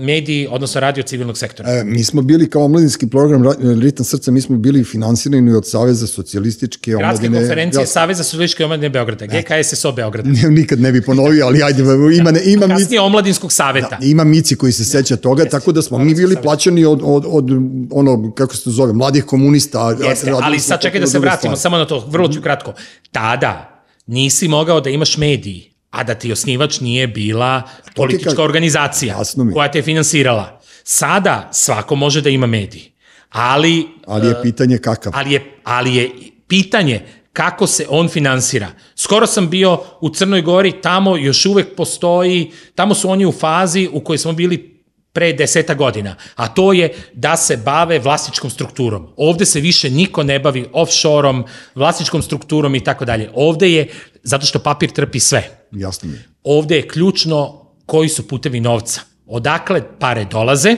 [0.00, 1.68] mediji, odnosno radio civilnog sektora.
[1.70, 5.68] E, mi smo bili kao omladinski program Ra- Ritam srca, mi smo bili finansirani od
[5.68, 7.38] Saveza socijalističke Gradske omladine.
[7.38, 10.30] konferencije Ja- Saveza socijalističke omladine Beograda, GKSSO Beograda.
[10.32, 11.82] Ne, nikad ne bi ponovio, ali ajde,
[12.14, 13.98] ima, ne, ima, Kasnije omladinskog saveta.
[14.02, 17.50] ima mici koji se seća toga, tako da smo mi bili plaćani od, od, od
[17.90, 19.96] ono, kako se to zove, mladih komunista.
[20.00, 21.62] Jeste, ali sad čekaj da se potpuno druge vratimo stvari.
[21.62, 22.72] samo na to, vrlo ću kratko.
[23.12, 27.62] Tada nisi mogao da imaš mediji, a da ti osnivač nije bila
[27.94, 29.18] politička organizacija
[29.52, 30.60] koja te je finansirala.
[30.84, 32.92] Sada svako može da ima mediji,
[33.30, 35.12] ali, Ali je pitanje kakav.
[35.16, 36.10] ali, je, ali je
[36.48, 37.00] pitanje
[37.32, 38.68] kako se on finansira.
[38.96, 43.88] Skoro sam bio u Crnoj Gori, tamo još uvek postoji, tamo su oni u fazi
[43.92, 44.69] u kojoj smo bili
[45.12, 49.08] pre deseta godina, a to je da se bave vlasničkom strukturom.
[49.16, 53.30] Ovde se više niko ne bavi offshore-om, vlasničkom strukturom i tako dalje.
[53.34, 53.88] Ovde je,
[54.22, 56.24] zato što papir trpi sve, Jasno mi je.
[56.44, 59.00] ovde je ključno koji su putevi novca.
[59.26, 60.76] Odakle pare dolaze,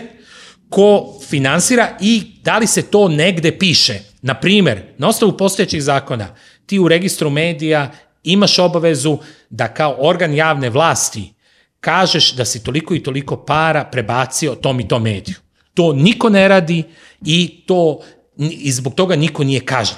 [0.68, 3.98] ko finansira i da li se to negde piše.
[4.22, 6.34] Na primer, na osnovu postojećih zakona,
[6.66, 7.90] ti u registru medija
[8.22, 9.18] imaš obavezu
[9.50, 11.34] da kao organ javne vlasti
[11.82, 15.34] kažeš da si toliko i toliko para prebacio tom i tom mediju.
[15.74, 16.82] To niko ne radi
[17.24, 17.98] i to
[18.38, 19.96] i zbog toga niko nije kažen.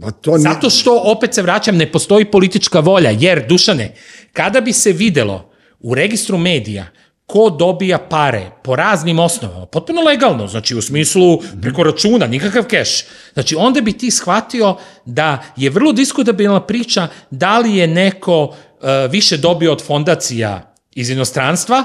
[0.00, 3.94] Pa to ne, Zato što, opet se vraćam, ne postoji politička volja, jer, Dušane,
[4.32, 6.86] kada bi se videlo u registru medija
[7.26, 13.04] ko dobija pare po raznim osnovama, potpuno legalno, znači u smislu preko računa, nikakav keš,
[13.32, 18.54] znači onda bi ti shvatio da je vrlo diskutabilna priča da li je neko uh,
[19.10, 21.84] više dobio od fondacija iz inostranstva,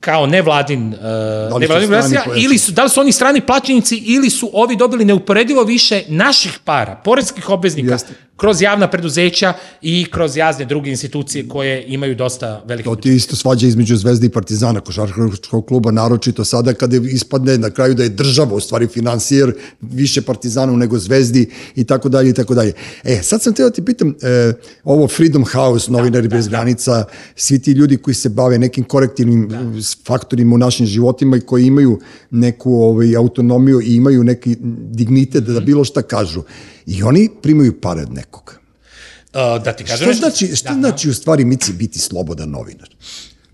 [0.00, 4.50] kao nevladin, uh, nevladin organizacija, ili su, da li su oni strani plaćenici ili su
[4.52, 8.12] ovi dobili neuporedivo više naših para, poreskih obveznika, Jeste.
[8.40, 9.52] Kroz javna preduzeća
[9.82, 12.88] i kroz jazne druge institucije koje imaju dosta velike...
[12.88, 17.70] To ti isto svađa između Zvezde i Partizana, košarkaškog kluba, naročito sada kada ispadne na
[17.70, 22.32] kraju da je država u stvari finansijer više Partizanu nego Zvezdi i tako dalje i
[22.32, 22.72] tako dalje.
[23.04, 24.52] E, sad sam teo da ti pitam, e,
[24.84, 27.04] ovo Freedom House, novinari da, bez da, granica,
[27.36, 29.60] svi ti ljudi koji se bave nekim korektivnim da.
[30.06, 31.98] faktorima u našim životima i koji imaju
[32.30, 34.56] neku ovaj, autonomiju i imaju neki
[34.90, 36.42] dignitet da bilo šta kažu.
[36.90, 38.52] I oni primaju pare od nekoga.
[38.52, 40.12] Uh, da ti kažem...
[40.12, 41.10] Šta znači, šta da, znači da.
[41.10, 42.88] u stvari Mici biti slobodan novinar?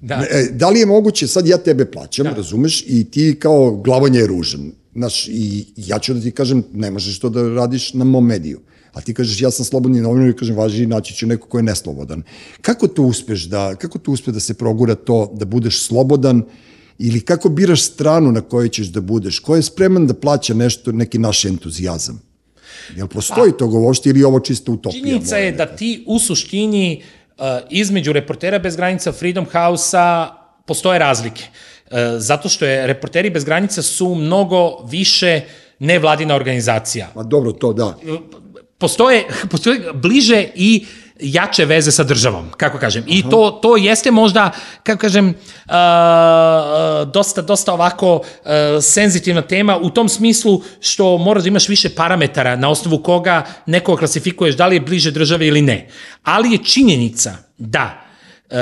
[0.01, 0.25] Da.
[0.31, 2.31] E, da li je moguće, sad ja tebe plaćam, da.
[2.31, 4.73] razumeš, i ti kao glavanja je ružan.
[4.95, 8.61] Znaš, i ja ću da ti kažem, ne možeš to da radiš na mom mediju.
[8.93, 11.63] A ti kažeš, ja sam slobodni novinar i kažem, važi, naći ću neko ko je
[11.63, 12.23] neslobodan.
[12.61, 16.43] Kako to uspeš da, kako to uspe da se progura to, da budeš slobodan,
[16.99, 19.39] ili kako biraš stranu na kojoj ćeš da budeš?
[19.39, 22.26] Ko je spreman da plaća nešto, neki naš entuzijazam?
[22.97, 25.03] Jel postoji pa, toga uopšte ili ovo čisto utopija?
[25.03, 27.03] Činjenica je da ti u suštini
[27.39, 30.37] uh, između reportera bez granica Freedom House-a
[30.67, 31.45] postoje razlike.
[31.87, 35.41] Uh, zato što je reporteri bez granica su mnogo više
[35.79, 37.09] nevladina organizacija.
[37.15, 37.97] Ma dobro, to da.
[38.79, 40.87] Postoje, postoje bliže i
[41.21, 43.05] jače veze sa državom, kako kažem.
[43.07, 44.51] I to, to jeste možda,
[44.83, 45.73] kako kažem, uh,
[47.05, 48.51] dosta, dosta ovako uh,
[48.83, 53.97] senzitivna tema u tom smislu što moraš da imaš više parametara na osnovu koga neko
[53.97, 55.89] klasifikuješ da li je bliže države ili ne.
[56.23, 58.03] Ali je činjenica da
[58.51, 58.57] uh,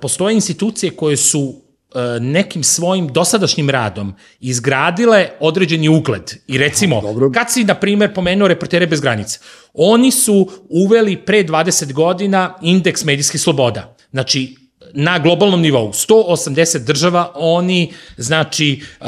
[0.00, 1.54] postoje institucije koje su
[1.94, 6.32] E, nekim svojim dosadašnjim radom izgradile određeni ugled.
[6.46, 7.30] I recimo, Dobro.
[7.34, 9.40] kad si, na primer, pomenuo reportere bez granica,
[9.74, 13.96] oni su uveli pre 20 godina indeks medijskih sloboda.
[14.10, 14.56] Znači,
[14.94, 19.06] na globalnom nivou, 180 država, oni, znači, uh,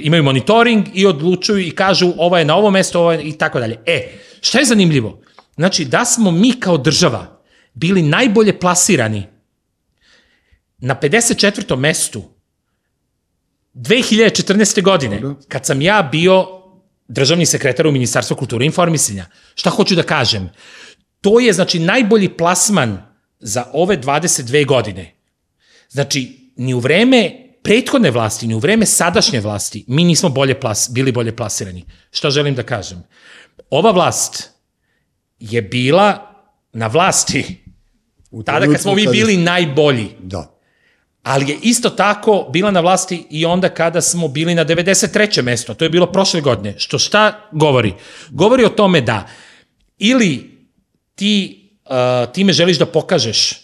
[0.00, 3.60] imaju monitoring i odlučuju i kažu ovo je na ovo mesto, ovo je i tako
[3.60, 3.78] dalje.
[3.86, 4.08] E,
[4.40, 5.20] šta je zanimljivo?
[5.56, 7.42] Znači, da smo mi kao država
[7.74, 9.26] bili najbolje plasirani
[10.78, 11.76] na 54.
[11.76, 12.22] mestu
[13.74, 14.82] 2014.
[14.82, 15.42] godine, Dobro.
[15.48, 16.46] kad sam ja bio
[17.08, 19.26] državni sekretar u Ministarstvu kulture i informisanja.
[19.54, 20.50] Šta hoću da kažem?
[21.20, 23.11] To je, znači, najbolji plasman
[23.42, 25.14] za ove 22 godine.
[25.88, 27.32] Znači, ni u vreme
[27.62, 31.84] prethodne vlasti, ni u vreme sadašnje vlasti, mi nismo bolje plas, bili bolje plasirani.
[32.10, 33.02] Šta želim da kažem?
[33.70, 34.50] Ova vlast
[35.38, 36.34] je bila
[36.72, 37.64] na vlasti
[38.44, 40.08] tada kad smo mi bili najbolji.
[40.20, 40.52] Da
[41.22, 45.42] ali je isto tako bila na vlasti i onda kada smo bili na 93.
[45.42, 46.74] mesto, to je bilo prošle godine.
[46.78, 47.94] Što šta govori?
[48.30, 49.28] Govori o tome da
[49.98, 50.58] ili
[51.14, 53.62] ti uh, time želiš da pokažeš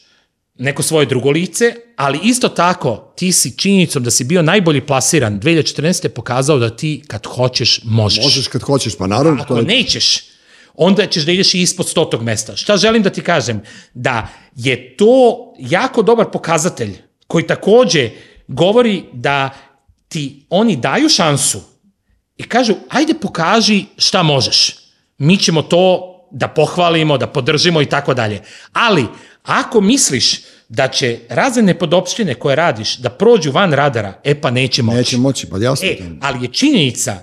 [0.59, 5.41] neko svoje drugo lice, ali isto tako ti si činjenicom da si bio najbolji plasiran
[5.41, 6.09] 2014.
[6.09, 8.25] pokazao da ti kad hoćeš možeš.
[8.25, 9.43] Možeš kad hoćeš, pa naravno.
[9.43, 9.67] Ako to je...
[9.67, 10.19] nećeš,
[10.75, 12.57] onda ćeš da ideš i ispod stotog mesta.
[12.57, 13.61] Šta želim da ti kažem?
[13.95, 18.11] Da je to jako dobar pokazatelj koji takođe
[18.49, 19.51] govori da
[20.09, 21.61] ti oni daju šansu
[22.37, 24.77] i kažu, ajde pokaži šta možeš.
[25.19, 28.43] Mi ćemo to da pohvalimo, da podržimo i tako dalje.
[28.73, 29.07] Ali,
[29.43, 34.83] ako misliš da će razne nepodopštine koje radiš da prođu van radara, e pa neće
[34.83, 34.97] moći.
[34.97, 35.89] Neće moći, pa jasno.
[35.89, 37.17] E, ali je činjenica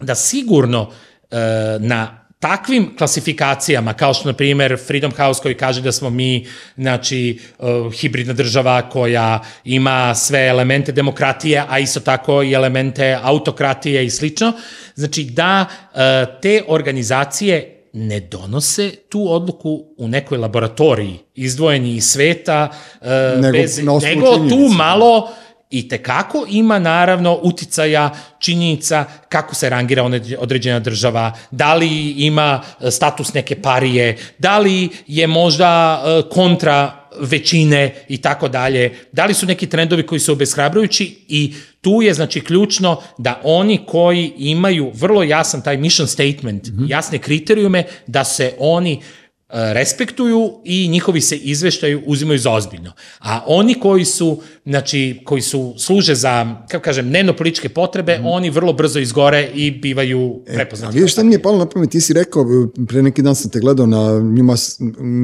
[0.00, 0.90] da sigurno
[1.30, 1.36] e,
[1.80, 6.46] na takvim klasifikacijama, kao što, na primer, Freedom House koji kaže da smo mi,
[6.76, 14.04] znači, uh, hibridna država koja ima sve elemente demokratije, a isto tako i elemente autokratije
[14.04, 14.52] i slično,
[14.94, 15.98] znači da uh,
[16.42, 22.68] te organizacije ne donose tu odluku u nekoj laboratoriji, izdvojeni iz sveta,
[23.00, 23.06] uh,
[23.40, 25.28] nego, bez, nego tu malo
[25.70, 30.04] i tekako ima naravno uticaja činjenica kako se rangira
[30.38, 37.03] određena država, da li ima e, status neke parije, da li je možda e, kontra
[37.20, 42.14] većine i tako dalje, da li su neki trendovi koji su obeshrabrujući i tu je
[42.14, 46.90] znači ključno da oni koji imaju vrlo jasan taj mission statement, mm -hmm.
[46.90, 49.02] jasne kriterijume, da se oni uh,
[49.54, 52.92] respektuju i njihovi se izveštaju uzimaju za ozbiljno.
[53.18, 58.26] A oni koji su, znači, koji su, služe za, kako kažem, dnevno političke potrebe, mm.
[58.26, 60.96] oni vrlo brzo izgore i bivaju prepoznati.
[60.96, 62.46] E, a vidiš šta mi je palo na pamet, ti si rekao,
[62.88, 64.54] pre neki dan sam te gledao na njima,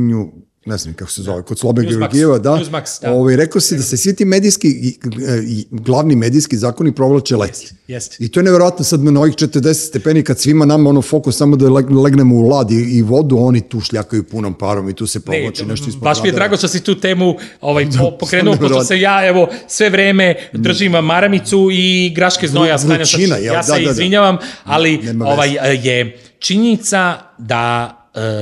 [0.08, 0.32] nju,
[0.70, 3.12] ne znam kako se zove, kod Slobe Georgijeva, da, Newsmax, da.
[3.12, 7.52] Ovaj, rekao si da se svi ti medijski, i, glavni medijski zakoni provlače leti.
[7.60, 8.20] Jest, jest.
[8.20, 11.56] I to je nevjerojatno sad na ovih 40 stepeni kad svima nama ono fokus samo
[11.56, 11.68] da
[12.02, 15.66] legnemo u lad i, i vodu, oni tu šljakaju punom parom i tu se provlači
[15.66, 19.00] nešto ispod Baš mi je drago što si tu temu ovaj, po, pokrenuo, pošto se
[19.00, 23.06] ja evo sve vreme držim maramicu i graške znoja sklanjam.
[23.30, 23.90] Ja, ja se da, da, da.
[23.90, 27.99] izvinjavam, ali ovaj, je činjenica da e,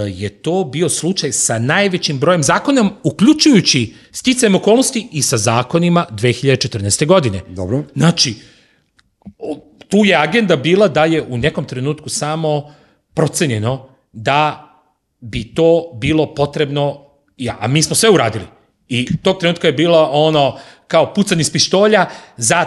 [0.09, 7.07] je to bio slučaj sa najvećim brojem zakonom, uključujući sticajem okolnosti i sa zakonima 2014.
[7.07, 7.41] godine.
[7.49, 7.85] Dobro.
[7.95, 8.35] Znači,
[9.89, 12.75] tu je agenda bila da je u nekom trenutku samo
[13.15, 14.65] procenjeno da
[15.21, 17.05] bi to bilo potrebno,
[17.37, 18.45] ja, a mi smo sve uradili.
[18.89, 22.67] I tog trenutka je bilo ono kao pucanje iz pištolja, za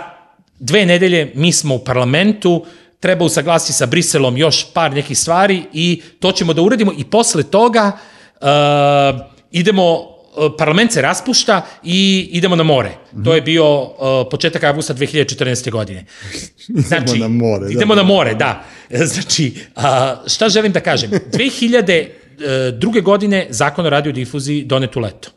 [0.60, 2.66] dve nedelje mi smo u parlamentu,
[3.02, 7.44] treba usaglasiti sa Briselom još par nekih stvari i to ćemo da uradimo i posle
[7.44, 7.92] toga
[8.42, 8.48] uh,
[9.52, 10.08] idemo uh,
[10.58, 12.92] parlament se raspušta i idemo na more.
[13.24, 13.90] To je bio uh,
[14.32, 15.72] početak avgusta 2014.
[15.72, 16.06] godine.
[16.88, 17.72] Znači, na more, da.
[17.72, 18.64] Idemo na more, da.
[19.14, 21.12] Znači, a, šta želim da kažem?
[21.12, 23.02] 2002.
[23.02, 25.30] godine zakon o radiodifuziji donet u leto.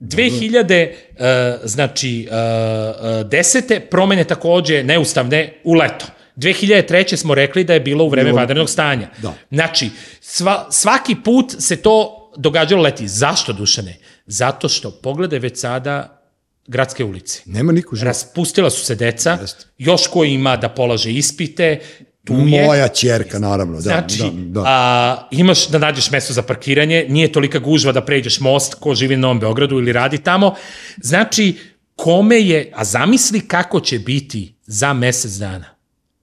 [0.00, 1.26] 2000, uh,
[1.64, 6.06] znači, uh, uh, desete promene takođe neustavne u leto.
[6.36, 7.16] 2003.
[7.16, 9.08] smo rekli da je bilo u vreme vanrednog stanja.
[9.22, 9.34] Da.
[9.50, 9.90] Znači,
[10.20, 13.08] sva, svaki put se to događalo leti.
[13.08, 13.96] Zašto, Dušane?
[14.26, 16.22] Zato što, pogledaj već sada
[16.66, 17.42] gradske ulice.
[17.46, 18.06] Nema niko živa.
[18.06, 19.64] Raspustila su se deca, Jeste.
[19.78, 21.80] još ko ima da polaže ispite,
[22.26, 22.66] tu je.
[22.66, 23.74] Moja ćerka, naravno.
[23.74, 24.62] Da, Znači, da, da.
[24.66, 29.16] A, imaš da nađeš mesto za parkiranje, nije tolika gužva da pređeš most ko živi
[29.16, 30.54] na Novom Beogradu ili radi tamo.
[31.02, 31.54] Znači,
[31.96, 35.76] kome je, a zamisli kako će biti za mesec dana.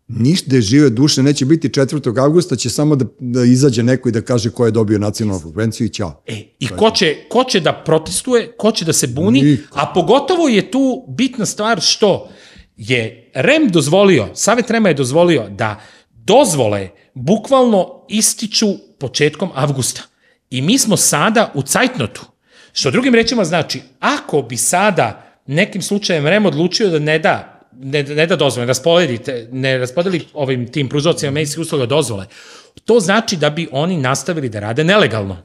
[0.07, 2.21] Ništa žive duše neće biti 4.
[2.23, 5.88] avgusta, će samo da, da izađe neko i da kaže ko je dobio nacionalnu frekvenciju
[5.88, 6.23] i ćao.
[6.27, 9.80] E, i ko će, ko će da protestuje, ko će da se buni, Niko.
[9.80, 12.30] a pogotovo je tu bitna stvar što
[12.77, 18.67] je REM dozvolio, Savet REMA je dozvolio da dozvole bukvalno ističu
[18.99, 20.01] početkom avgusta.
[20.49, 22.21] I mi smo sada u cajtnotu.
[22.73, 28.03] Što drugim rečima znači, ako bi sada nekim slučajem REM odlučio da ne da ne,
[28.03, 32.25] ne da dozvole, raspodelite, ne raspodeli ovim tim pružocima medijskih usluga dozvole,
[32.85, 35.37] to znači da bi oni nastavili da rade nelegalno.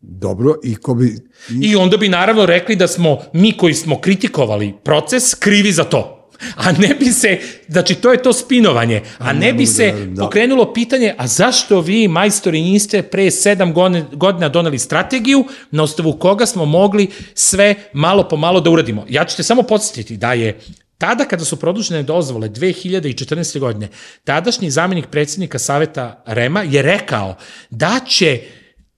[0.00, 1.16] Dobro, i ko bi...
[1.62, 6.15] I onda bi naravno rekli da smo mi koji smo kritikovali proces krivi za to.
[6.56, 7.38] A ne bi se,
[7.68, 10.22] znači to je to spinovanje, a ne bi mogu se da- da.
[10.22, 13.74] pokrenulo pitanje, a zašto vi, majstori, niste pre sedam
[14.12, 19.04] godina doneli strategiju na osnovu koga smo mogli sve malo po malo da uradimo.
[19.08, 20.60] Ja ću te samo podsjetiti da je
[20.98, 23.58] Tada kada su produžene dozvole 2014.
[23.58, 23.88] godine,
[24.24, 27.36] tadašnji zamjenik predsjednika Saveta Rema je rekao
[27.70, 28.40] da će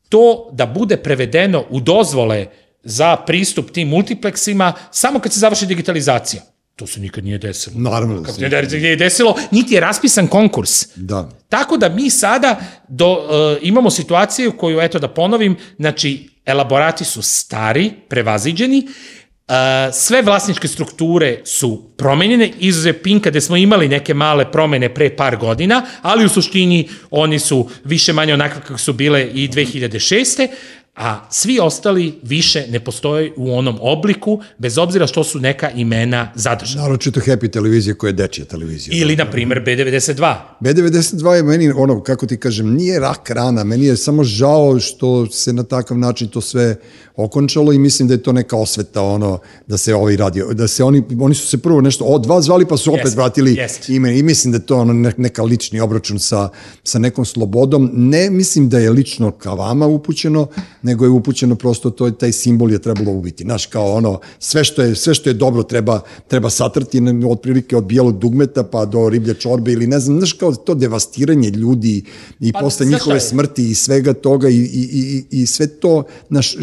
[0.08, 2.46] to da bude prevedeno u dozvole
[2.82, 6.42] za pristup tim multipleksima samo kad se završi digitalizacija.
[6.78, 7.80] To se nikad nije desilo.
[7.80, 8.50] Naravno da se...
[8.70, 10.86] se nije desilo, niti je raspisan konkurs.
[10.96, 11.28] Da.
[11.48, 17.22] Tako da mi sada do, uh, imamo situaciju koju, eto da ponovim, znači elaborati su
[17.22, 19.54] stari, prevaziđeni, uh,
[19.92, 25.36] sve vlasničke strukture su promenjene, izuze Pinka gde smo imali neke male promene pre par
[25.36, 30.48] godina, ali u suštini oni su više manje onakve kako su bile i 2006
[30.96, 36.32] a svi ostali više ne postoje u onom obliku, bez obzira što su neka imena
[36.34, 36.82] zadržana.
[36.82, 38.96] Naročito Happy televizija koja je dečija televizija.
[38.96, 40.34] Ili, na primer, B92.
[40.60, 45.26] B92 je meni, ono, kako ti kažem, nije rak rana, meni je samo žao što
[45.26, 46.76] se na takav način to sve
[47.16, 50.84] okončalo i mislim da je to neka osveta, ono, da se ovaj radio, da se
[50.84, 53.88] oni, oni su se prvo nešto od vas zvali, pa su opet Jest, vratili jest.
[53.88, 56.48] ime i mislim da je to ono ne- neka lični obračun sa,
[56.84, 57.90] sa nekom slobodom.
[57.94, 60.46] Ne mislim da je lično ka vama upućeno,
[60.88, 63.44] nego je upućeno prosto to, taj simbol je trebalo ubiti.
[63.44, 67.76] Znaš, kao ono, sve što je, sve što je dobro treba, treba satrti, ne, otprilike
[67.76, 72.04] od bijelog dugmeta pa do riblje čorbe ili ne znam, znaš, kao to devastiranje ljudi
[72.40, 76.56] i Pa, posle njihove smrti i svega toga i, i, i, i sve to, naš,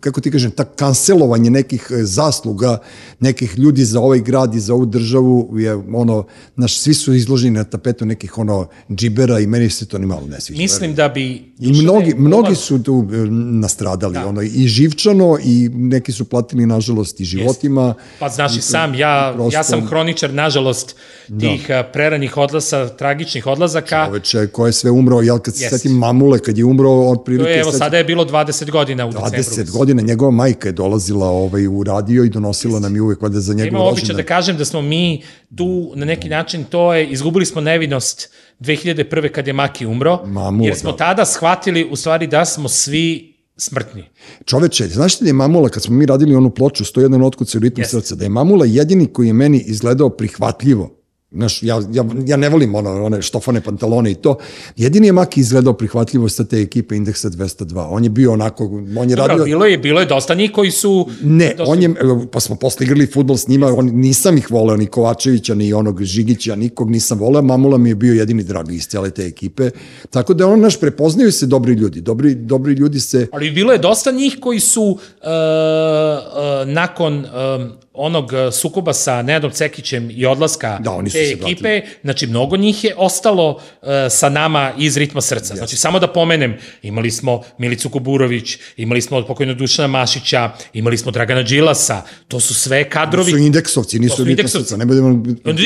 [0.00, 2.78] kako ti kažem, ta kancelovanje nekih e, zasluga,
[3.20, 6.24] nekih ljudi za ovaj grad i za ovu državu je ono,
[6.56, 10.26] naš, svi su izloženi na tapetu nekih ono džibera i meni se to ni malo
[10.26, 10.62] ne sviđa.
[10.62, 11.52] Mislim da bi...
[11.60, 14.26] I mnogi, mnogi su tu e, nastradali, da.
[14.26, 17.94] ono, i živčano, i neki su platili, nažalost, i životima.
[18.18, 20.96] Pa znaš i sam, ja, prosto- ja sam hroničar, nažalost,
[21.40, 21.82] tih da.
[21.84, 24.06] preranih odlaza, tragičnih odlazaka.
[24.06, 27.50] Čoveče, ko je sve umro, jel kad se setim mamule, kad je umro, To otprilike...
[27.50, 29.30] je, evo, sad- sada je bilo 20 godina u decembru.
[29.32, 33.40] 20 godina, njegova majka je dolazila ovaj, u radio i donosila nam i uvek valjda
[33.40, 34.26] za Ima njegov običaj da rođendan.
[34.26, 35.22] kažem da smo mi
[35.56, 38.30] tu na neki način, to je, izgubili smo nevinost
[38.60, 39.28] 2001.
[39.28, 40.96] kad je Maki umro, Mamula, jer smo da.
[40.96, 44.04] tada shvatili u stvari da smo svi smrtni.
[44.44, 47.58] Čoveče, znaš ti da je Mamula, kad smo mi radili onu ploču 101 otkuc u
[47.58, 48.00] ritmu Jeste.
[48.00, 50.97] srca, da je Mamula jedini koji je meni izgledao prihvatljivo
[51.30, 54.38] Znaš, ja, ja, ja ne volim ono, one štofane pantalone i to.
[54.76, 57.86] Jedini je Maki izgledao prihvatljivo sa te ekipe Indeksa 202.
[57.90, 58.64] On je bio onako,
[58.98, 59.44] on je Dobro, radio...
[59.44, 61.08] bilo je, bilo je dosta njih koji su...
[61.22, 61.72] Ne, dosta...
[61.72, 61.94] on je,
[62.32, 66.02] pa smo posle igrali futbol s njima, on, nisam ih voleo, ni Kovačevića, ni onog
[66.02, 69.70] Žigića, nikog nisam voleo, Mamula mi je bio jedini dragi iz cele te ekipe,
[70.10, 73.26] tako da on naš prepoznaju se dobri ljudi, dobri, dobri ljudi se...
[73.32, 79.50] Ali bilo je dosta njih koji su uh, uh, nakon um, onog sukoba sa Nenadom
[79.50, 81.94] Cekićem i odlaska da, oni su te se ekipe, vratili.
[82.02, 85.54] znači mnogo njih je ostalo uh, sa nama iz ritma srca.
[85.54, 85.56] Yes.
[85.56, 91.12] Znači samo da pomenem, imali smo Milicu Kuburović, imali smo pokojno Dušana Mašića, imali smo
[91.12, 93.32] Dragana Đilasa, to su sve kadrovi.
[93.32, 95.24] To su indeksovci, nisu ritma srca, ne budemo...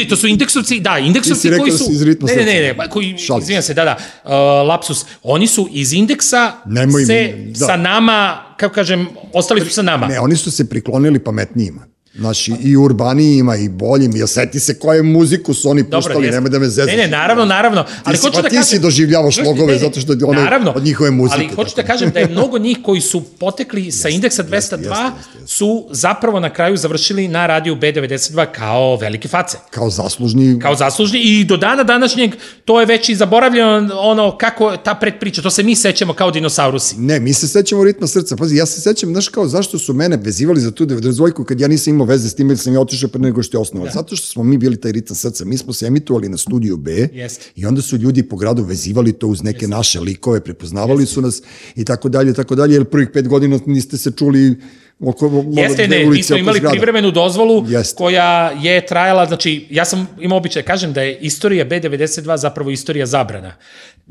[0.09, 1.93] To su indeksovci, da, indeksovci koji su...
[1.93, 4.31] Iz ritma ne, ne, ne, ne, koji, izvinjam se, da, da, uh,
[4.69, 5.05] lapsus.
[5.23, 7.67] Oni su iz indeksa Nemoj se mi, da.
[7.67, 10.07] sa nama, kako kažem, ostali su sa nama.
[10.07, 11.92] Ne, oni su se priklonili pametnijima.
[12.15, 16.59] Znači, i urbanijima, i boljim, ja seti se koje muziku su oni puštali, nemoj da
[16.59, 16.87] me zezaš.
[16.87, 17.85] Ne, ne, naravno, naravno.
[18.05, 20.73] Ali ti, hoću pa da ti kažem, si doživljavaš logove zato što je ono naravno,
[20.77, 21.41] od njihove muzike.
[21.41, 24.77] Ali hoću da kažem da je mnogo njih koji su potekli sa indeksa 202 jeste,
[24.77, 25.47] jeste, jeste.
[25.47, 29.59] su zapravo na kraju završili na radiju B92 kao velike face.
[29.71, 30.59] Kao zaslužni.
[30.59, 32.35] Kao zaslužni i do dana današnjeg
[32.65, 36.99] to je već i zaboravljeno ono kako ta predpriča, to se mi sećamo kao dinosaurusi.
[36.99, 38.37] Ne, mi se sećamo ritma srca.
[38.37, 41.69] Pazi, ja se sećam, znaš kao zašto su mene vezivali za tu 92 kad ja
[41.69, 43.87] nisam imao veze s tim, jer sam ja otišao pre nego što je osnovan.
[43.87, 43.93] Da.
[43.93, 45.45] Zato što smo mi bili taj ritam srca.
[45.45, 47.41] Mi smo se emitovali na studiju B Jest.
[47.57, 49.71] i onda su ljudi po gradu vezivali to uz neke Jest.
[49.71, 51.13] naše likove, prepoznavali Jest.
[51.13, 51.43] su nas
[51.77, 54.57] i tako dalje, tako dalje, jer prvih pet godina niste se čuli
[55.01, 56.73] oko Jeste, ne, mi smo imali zgrada.
[56.73, 57.97] privremenu dozvolu Jeste.
[57.97, 63.07] koja je trajala, znači, ja sam imao običaj, kažem da je istorija B92 zapravo istorija
[63.07, 63.55] zabrana.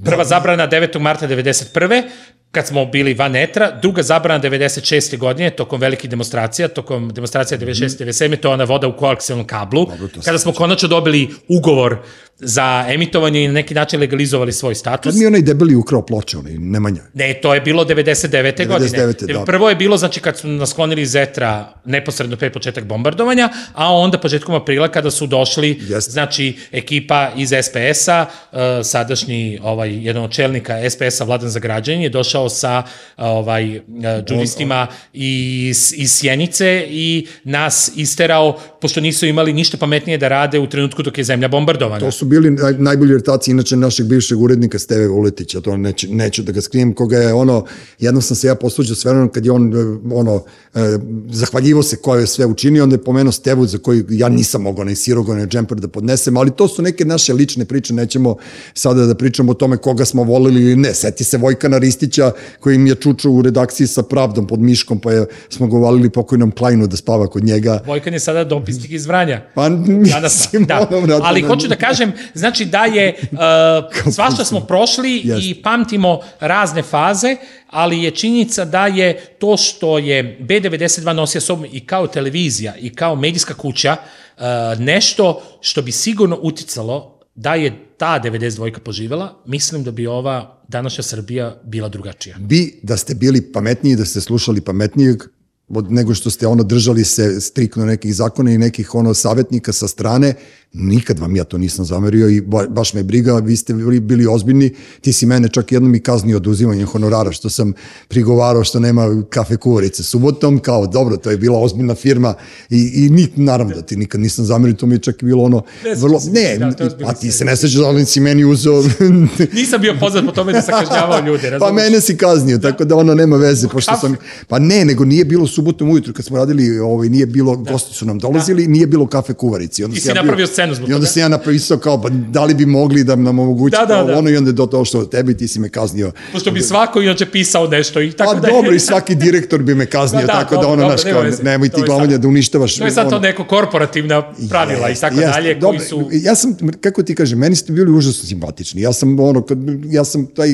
[0.05, 0.23] Prva da.
[0.23, 0.99] zabrana 9.
[0.99, 2.03] marta 91
[2.51, 5.17] kad smo bili van etra, druga zabrana 96.
[5.17, 8.03] godine, tokom velikih demonstracija, tokom demonstracija 96.
[8.03, 8.07] Mm.
[8.07, 8.35] 97.
[8.39, 11.97] to je ona voda u koaksijalnom kablu, Dobro, kada smo konačno dobili ugovor
[12.37, 15.13] za emitovanje i na neki način legalizovali svoj status.
[15.13, 17.01] Kad mi onaj debeli ukrao ploče, onaj Nemanja?
[17.13, 18.31] Ne, to je bilo 99.
[18.31, 18.67] 99.
[18.67, 19.13] godine.
[19.33, 19.45] Da.
[19.45, 23.93] Prvo je bilo, znači, kad su nas sklonili iz etra neposredno pre početak bombardovanja, a
[23.93, 26.11] onda početkom aprila kada su došli, Jest.
[26.11, 32.09] znači, ekipa iz SPS-a, uh, sadašnji, ovaj, jedan od čelnika SPS-a, Vladan za građanje, je
[32.09, 32.83] došao sa
[33.17, 33.83] ovaj, uh,
[34.27, 40.67] džudistima iz, iz Sjenice i nas isterao, pošto nisu imali ništa pametnije da rade u
[40.67, 41.99] trenutku dok je zemlja bombardovana.
[41.99, 46.43] To su bili naj, najbolji ortaci, inače našeg bivšeg urednika Steve Vuletića, to neću, neću
[46.43, 47.65] da ga skrijem, koga je ono,
[47.99, 49.73] jednom sam se ja posluđao s vremenom kad je on,
[50.13, 50.43] ono,
[50.75, 50.99] eh,
[51.29, 54.85] zahvaljivo se ko je sve učinio, onda je pomenuo Stevu za koji ja nisam mogao
[54.85, 58.35] ne sirogo, ne džemper da podnesem, ali to su neke naše lične priče, nećemo
[58.73, 62.75] sada da pričamo o tome koga smo volili ili ne, seti se Vojkana Ristića koji
[62.75, 66.51] im je čučao u redakciji sa pravdom pod Miškom, pa je, smo ga uvalili pokojnom
[66.51, 67.79] Klajnu da spava kod njega.
[67.85, 69.41] Vojkan je sada dopisnik iz Vranja.
[69.55, 71.19] Pa mislim, da, da.
[71.23, 75.49] ali hoću da kažem, znači da je, uh, svašta smo prošli yes.
[75.49, 77.37] i pamtimo razne faze,
[77.71, 82.89] ali je činjenica da je to što je B92 nosio sobom i kao televizija i
[82.89, 83.97] kao medijska kuća
[84.37, 84.43] uh,
[84.79, 91.03] nešto što bi sigurno uticalo da je ta 92 poživela, mislim da bi ova današnja
[91.03, 92.35] Srbija bila drugačija.
[92.39, 95.23] Bi da ste bili pametniji, da ste slušali pametnijeg,
[95.69, 99.87] od nego što ste ono držali se strikno nekih zakona i nekih ono savjetnika sa
[99.87, 100.33] strane,
[100.73, 104.73] nikad vam ja to nisam zamerio i baš me briga, vi ste bili, bili ozbiljni,
[105.01, 107.73] ti si mene čak jednom i kaznio oduzimanjem honorara, što sam
[108.07, 112.33] prigovarao što nema kafe kuvarice subotom, kao dobro, to je bila ozbiljna firma
[112.69, 115.63] i, i ni, naravno da ti nikad nisam zamerio, to mi je čak bilo ono,
[115.85, 118.83] ne, vrlo, ne, da, a ti se ne sećaš da li si meni uzeo...
[119.53, 121.59] nisam bio poznat po tome da sam kažnjavao ljude, razumiješ?
[121.59, 124.15] Pa mene si kaznio, tako da ono nema veze, pošto sam,
[124.47, 127.71] pa ne, nego nije bilo subotom ujutru kad smo radili, ovaj, nije bilo, da.
[127.71, 128.71] gosti su nam dolazili, da.
[128.71, 129.83] nije bilo kafe kuvarici.
[129.83, 131.13] Onda I si ja napravio bio, scenu zbog I onda toga.
[131.13, 134.17] sam ja napisao kao, pa da li bi mogli da nam omogući da, da, da.
[134.17, 136.11] ono i onda je do to što od tebi ti si me kaznio.
[136.31, 138.47] Pošto bi svako inače pisao nešto i tako pa, da.
[138.47, 141.69] dobro, i svaki direktor bi me kaznio, da, da, tako da ono, naš, kao, nemoj
[141.69, 142.77] ti glavanja da uništavaš.
[142.77, 146.09] To je sad to neko korporativna pravila yes, i tako yes, dalje, dobro, koji su...
[146.11, 148.81] Ja sam, kako ti kažem, meni ste bili užasno simpatični.
[148.81, 150.49] Ja sam, ono, kad, ja sam taj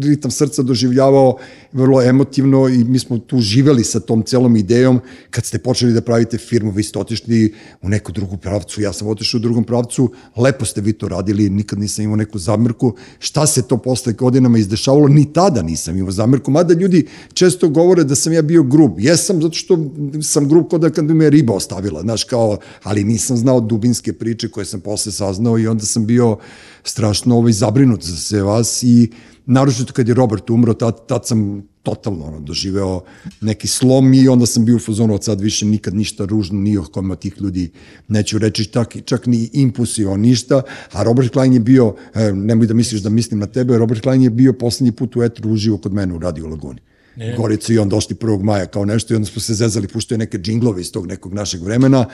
[0.00, 1.38] ritam srca doživljavao
[1.72, 5.00] vrlo emotivno i mi smo tu živeli sa tom celom idejom.
[5.30, 9.08] Kad ste počeli da pravite firmu, vi ste otišli u neku drugu pravcu, ja sam
[9.08, 12.94] otišao u drugom pravcu, lepo ste vi to radili, nikad nisam imao neku zamerku.
[13.18, 15.08] Šta se to posle godinama izdešavalo?
[15.08, 19.00] Ni tada nisam imao zamerku, mada ljudi često govore da sam ja bio grub.
[19.00, 19.78] Jesam, zato što
[20.22, 24.48] sam grub kod da kad me riba ostavila, znaš, kao, ali nisam znao dubinske priče
[24.48, 26.36] koje sam posle saznao i onda sam bio
[26.84, 29.10] strašno ovaj, zabrinut za sve vas i
[29.46, 33.00] naročito kad je Robert umro, tad, tad sam totalno ono, doživeo
[33.40, 36.78] neki slom i onda sam bio u fazonu od sad više nikad ništa ružno, ni
[36.78, 37.70] o kome od tih ljudi
[38.08, 40.62] neću reći, čak, čak ni impulsivo ništa,
[40.92, 44.22] a Robert Klein je bio, e, nemoj da misliš da mislim na tebe, Robert Klein
[44.22, 46.80] je bio poslednji put u etru uživo kod mene u Radio Laguni.
[47.16, 47.34] Ne.
[47.36, 48.42] Gorica i on došli 1.
[48.42, 51.62] maja kao nešto i onda smo se zezali, puštaju neke džinglove iz tog nekog našeg
[51.62, 52.04] vremena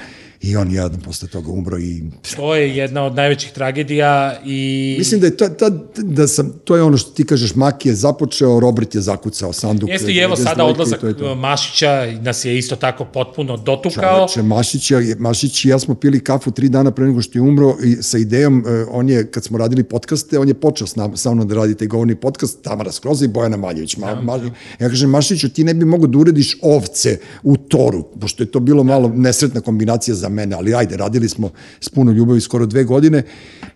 [0.41, 2.03] i on jedan posle toga umro i...
[2.37, 4.95] To je jedna od najvećih tragedija i...
[4.99, 7.95] Mislim da je to, ta, da sam, to je ono što ti kažeš, Maki je
[7.95, 9.91] započeo, Robert je zakucao sanduk.
[9.91, 11.35] Jeste i evo sada odlazak to to.
[11.35, 14.29] Mašića nas je isto tako potpuno dotukao.
[14.29, 17.43] Čoveče, Mašić, ja, Mašić i ja smo pili kafu tri dana pre nego što je
[17.43, 20.97] umro i sa idejom, e, on je, kad smo radili podcaste, on je počeo s
[20.97, 23.97] nam, sa mnom da radite i govorni podcast, Tamara Skroza i Bojana Maljević.
[23.97, 24.41] Ma, da, ma,
[24.89, 28.61] ja kažem, Mašiću, ti ne bi mogo da urediš ovce u toru, pošto je to
[28.61, 31.51] bilo malo nesretna kombinacija za mene, ali ajde, radili smo
[31.81, 33.23] s puno ljubavi skoro dve godine.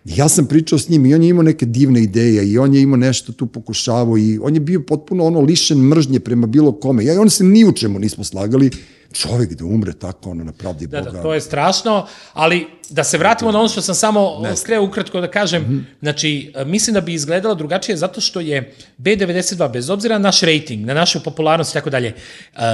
[0.05, 2.81] Ja sam pričao s njim i on je imao neke divne ideje i on je
[2.81, 7.05] imao nešto tu pokušavao i on je bio potpuno ono lišen mržnje prema bilo kome.
[7.05, 8.71] Ja i on se ni u čemu nismo slagali
[9.13, 11.11] čovjek da umre tako, ono, na pravdi da, Boga.
[11.11, 15.21] Da, to je strašno, ali da se vratimo na ono što sam samo skreo ukratko
[15.21, 15.83] da kažem, mm -hmm.
[15.99, 20.85] znači, mislim da bi izgledalo drugačije zato što je B92, bez obzira na naš rating,
[20.85, 22.13] na našu popularnost i tako dalje,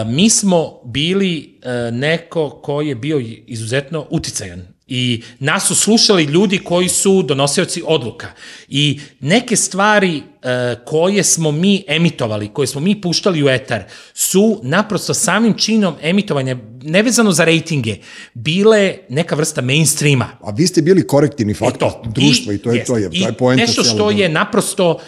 [0.06, 1.60] mi smo bili
[1.92, 8.28] neko ko je bio izuzetno uticajan I nas su slušali ljudi koji su donosioci odluka.
[8.68, 13.84] I neke stvari e, koje smo mi emitovali, koje smo mi puštali u etar,
[14.14, 17.96] su naprosto samim činom emitovanja, nevezano za rejtinge,
[18.34, 20.28] bile neka vrsta mainstreama.
[20.42, 23.10] A vi ste bili korektivni faktor e društva i, i to je jest, to je,
[23.10, 23.64] to je poenta.
[23.64, 25.00] I nešto što je naprosto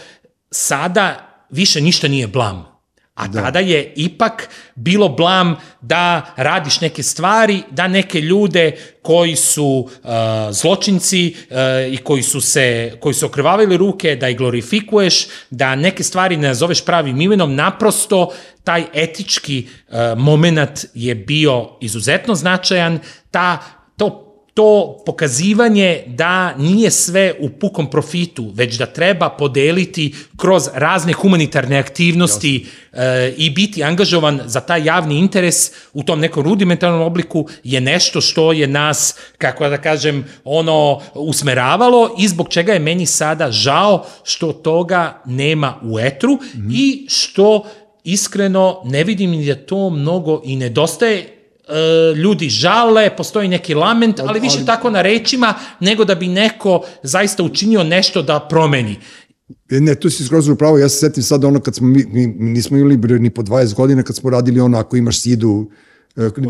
[0.50, 2.71] sada više ništa nije blam
[3.14, 3.42] A da.
[3.42, 10.10] tada je ipak bilo blam da radiš neke stvari, da neke ljude koji su uh,
[10.50, 11.56] zločinci uh,
[11.92, 16.48] i koji su se koji su okrvavili ruke, da ih glorifikuješ, da neke stvari ne
[16.48, 18.32] nazoveš pravim imenom, naprosto
[18.64, 22.98] taj etički uh, moment je bio izuzetno značajan,
[23.30, 23.58] ta
[23.96, 31.12] to to pokazivanje da nije sve u pukom profitu, već da treba podeliti kroz razne
[31.12, 37.48] humanitarne aktivnosti e, i biti angažovan za taj javni interes u tom nekom rudimentarnom obliku
[37.64, 43.06] je nešto što je nas, kako da kažem, ono usmeravalo i zbog čega je meni
[43.06, 46.70] sada žao što toga nema u etru mm -hmm.
[46.74, 47.64] i što
[48.04, 51.41] iskreno ne vidim da to mnogo i nedostaje
[52.16, 54.66] ljudi žale, postoji neki lament, ali više ali...
[54.66, 58.96] tako na rečima, nego da bi neko zaista učinio nešto da promeni.
[59.70, 62.26] E, ne, tu si skroz upravo, ja se setim sad ono kad smo, mi, mi
[62.26, 65.91] nismo imali ni po 20 godina kad smo radili ono ako imaš sidu E,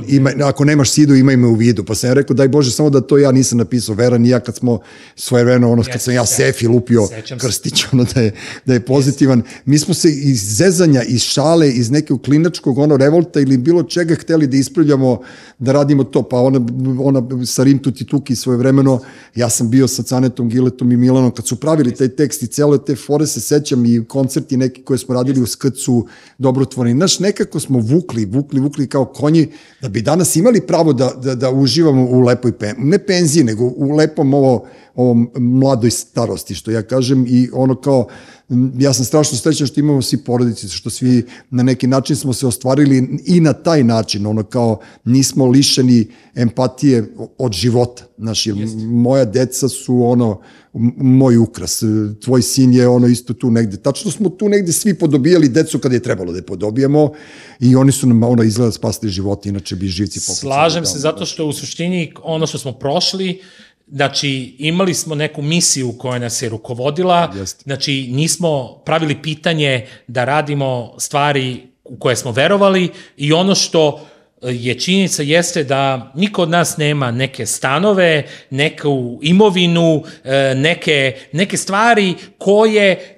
[0.08, 1.84] ima, ako nemaš sidu, imaj me u vidu.
[1.84, 3.94] Pa sam ja rekao, daj Bože, samo da to ja nisam napisao.
[3.94, 4.80] Vera ni ja kad smo
[5.16, 7.08] svoje vremeno, ono, kad sam ja Sefi lupio
[7.40, 8.32] Krstić, ono, da je,
[8.66, 9.42] da je pozitivan.
[9.64, 14.14] Mi smo se iz zezanja, iz šale, iz nekog klinačkog, ono, revolta ili bilo čega
[14.14, 15.20] hteli da ispravljamo,
[15.58, 16.22] da radimo to.
[16.22, 16.60] Pa ona,
[17.00, 19.00] ona sa Rim Tuti Tuki svoje vremeno,
[19.34, 22.84] ja sam bio sa Canetom, Giletom i Milanom, kad su pravili taj tekst i cele
[22.84, 26.06] te fore se sećam i koncerti neki koje smo radili u skrcu
[26.38, 26.92] dobrotvorni.
[26.92, 31.34] Znaš, nekako smo vukli, vukli, vukli kao konji da bi danas imali pravo da, da,
[31.34, 36.70] da uživamo u lepoj pen, ne penziji, nego u lepom ovo, ovom mladoj starosti, što
[36.70, 38.08] ja kažem, i ono kao,
[38.78, 42.46] ja sam strašno srećan što imamo svi porodice, što svi na neki način smo se
[42.46, 48.04] ostvarili i na taj način, ono kao nismo lišeni empatije od života.
[48.18, 48.46] Znaš,
[48.86, 50.40] moja deca su ono,
[50.96, 51.82] moj ukras,
[52.24, 53.76] tvoj sin je ono isto tu negde.
[53.76, 57.12] Tačno smo tu negde svi podobijali decu kada je trebalo da je podobijemo
[57.60, 60.38] i oni su nam ono izgleda spasili život, inače bi živci popucali.
[60.38, 63.40] Slažem se, zato što u suštini ono što smo prošli,
[63.94, 67.62] Znači, imali smo neku misiju koja nas je rukovodila, Jest.
[67.62, 74.06] znači nismo pravili pitanje da radimo stvari u koje smo verovali i ono što
[74.42, 81.56] je činjenica jeste da niko od nas nema neke stanove, neku imovinu, e, neke, neke
[81.56, 83.16] stvari koje, e,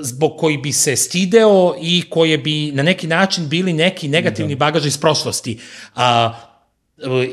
[0.00, 4.58] zbog koji bi se stideo i koje bi na neki način bili neki negativni da.
[4.58, 5.58] bagaž iz prošlosti.
[5.94, 6.32] A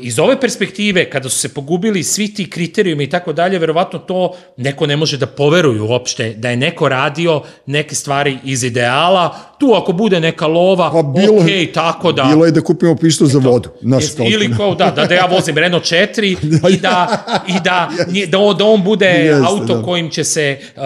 [0.00, 4.34] iz ove perspektive, kada su se pogubili svi ti kriterijumi i tako dalje, verovatno to
[4.56, 9.74] neko ne može da poveruje uopšte, da je neko radio neke stvari iz ideala, tu
[9.74, 12.24] ako bude neka lova, pa bilo, okay, tako da...
[12.24, 13.68] Bilo je da kupimo pištu za vodu.
[13.82, 17.60] Naš jest, ili kao, da, da, da ja vozim Renault 4 da, i da, i
[17.64, 18.26] da, yes.
[18.26, 19.82] da, da on bude yes, auto da.
[19.82, 20.82] kojim će se uh,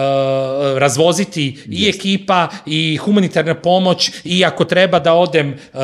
[0.77, 1.85] razvoziti yes.
[1.85, 5.79] i ekipa i humanitarna pomoć i ako treba da odem uh,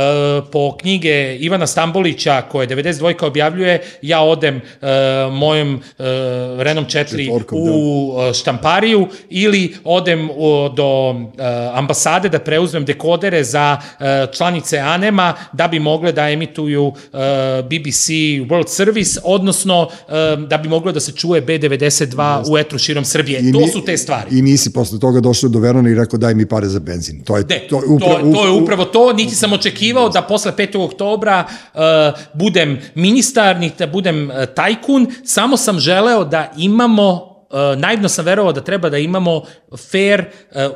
[0.52, 4.90] po knjige Ivana Stambolića koje je 52 objavljuje, ja odem uh,
[5.34, 6.06] mojom uh,
[6.60, 7.74] Renom 4 Četvorkom, u
[8.10, 10.36] uh, štampariju ili odem uh,
[10.76, 11.20] do uh,
[11.74, 16.94] ambasade da preuzmem dekodere za uh, članice ANEMA da bi mogle da emituju uh,
[17.66, 18.08] BBC
[18.50, 19.90] World Service, odnosno uh,
[20.48, 22.10] da bi moglo da se čuje B92
[22.52, 23.40] u etru širom Srbije.
[23.40, 24.38] I to ni- su te stvari.
[24.38, 27.24] I nisi posle toga došao do Verona i rekao daj mi pare za benzin.
[27.24, 30.52] To je, Ne, to, upra- to, to je upravo to, niti sam očekivao da posle
[30.52, 30.78] 5.
[30.80, 31.80] oktobra uh,
[32.34, 38.26] budem ministar, niti da budem uh, tajkun, samo sam želeo da imamo Uh, naivno sam
[38.26, 39.42] verovao da treba da imamo
[39.82, 40.26] fair uh,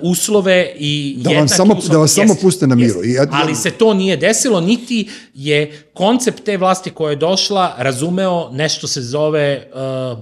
[0.01, 1.91] uslove i Da vam samo- uslove.
[1.91, 2.99] da vas samo puste na miru.
[3.03, 4.99] ja- Ali se to nije desilo, niti
[5.33, 5.59] je
[5.93, 9.79] koncept te vlasti koja je došla razumeo nešto se zove uh,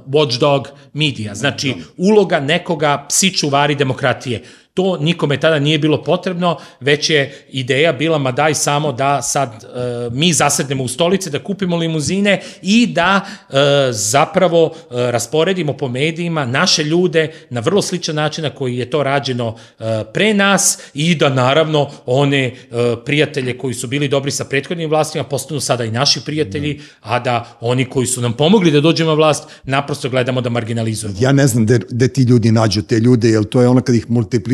[0.08, 0.64] watchdog
[0.94, 4.44] media, znači uloga nekoga psi čuvari demokratije.
[4.73, 9.49] To nikome tada nije bilo potrebno, već je ideja bila, ma daj samo da sad
[9.49, 13.56] uh, mi zasednemo u stolice, da kupimo limuzine i da uh,
[13.91, 19.03] zapravo uh, rasporedimo po medijima naše ljude na vrlo sličan način na koji je to
[19.03, 24.45] rađeno uh, pre nas i da naravno one uh, prijatelje koji su bili dobri sa
[24.45, 28.81] prethodnim vlastima postanu sada i naši prijatelji, a da oni koji su nam pomogli da
[28.81, 31.18] dođemo na vlast naprosto gledamo da marginalizujemo.
[31.22, 34.10] Ja ne znam gde, ti ljudi nađu te ljude, jer to je ono kad ih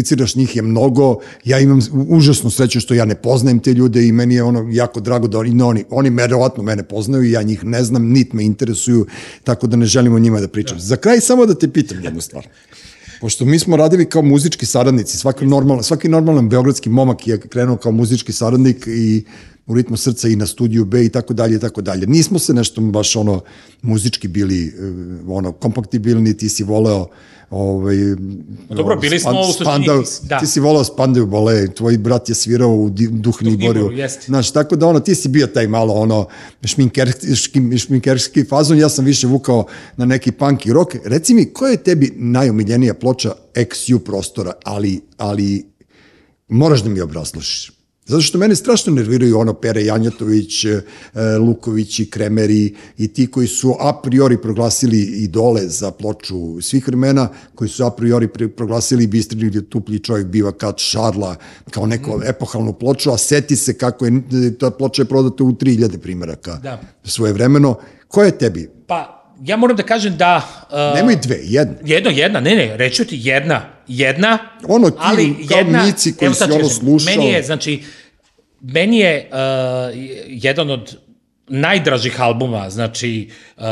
[0.08, 1.80] multipliciraš, njih je mnogo, ja imam
[2.10, 5.40] užasnu sreću što ja ne poznajem te ljude i meni je ono jako drago da
[5.40, 9.06] oni, oni, oni verovatno mene poznaju i ja njih ne znam, nit me interesuju,
[9.44, 10.80] tako da ne želim o njima da pričam.
[10.80, 12.48] Za kraj samo da te pitam jednu stvar.
[13.22, 17.78] Pošto mi smo radili kao muzički saradnici, svaki normalan, svaki normalan beogradski momak je krenuo
[17.78, 19.26] kao muzički saradnik i
[19.68, 22.08] u ritmu srca i na studiju B i tako dalje i tako dalje.
[22.08, 23.42] Nismo se nešto baš ono
[23.82, 24.72] muzički bili eh,
[25.28, 27.08] ono kompaktibilni, ti si voleo
[27.50, 27.96] ovaj
[28.70, 30.40] dobro, bili smo u suštini, Spandau, da.
[30.40, 33.90] ti si voleo Spandau bole, tvoj brat je svirao u Duhni Boru.
[34.26, 36.28] Znaš, tako da ono, ti si bio taj malo ono
[36.64, 39.66] šminkerski, šminkerski fazon, ja sam više vukao
[39.98, 40.96] na neki punk i rock.
[41.06, 45.66] Reci mi, koja je tebi najomiljenija ploča XU prostora, ali, ali
[46.48, 47.77] moraš da mi obrazložiš.
[48.08, 50.82] Zato što mene strašno nerviraju ono Pere Janjatović, e,
[51.40, 57.30] Luković i Kremeri i ti koji su a priori proglasili idole za ploču svih vremena,
[57.56, 61.36] koji su a priori pri- proglasili Bistrin ili Tuplji čovjek biva kat Šarla
[61.72, 64.12] kao neku epohalnu ploču, a seti se kako je,
[64.60, 66.82] ta ploča je prodata u 3000 primjeraka Da.
[67.04, 67.76] svoje vremeno.
[68.08, 68.70] Ko je tebi?
[68.88, 69.14] Pa,
[69.44, 70.42] ja moram da kažem da...
[70.72, 71.76] Uh, Nemoj dve, jedna.
[71.86, 74.38] Jedno, jedna, ne, ne, reću ti jedna, jedna,
[74.68, 77.16] Ono ti, ali jedna, Mici koji si ono slušao.
[77.16, 77.84] Meni je, znači,
[78.62, 79.38] meni je uh,
[80.28, 80.98] jedan od
[81.48, 83.64] najdražih albuma, znači, uh,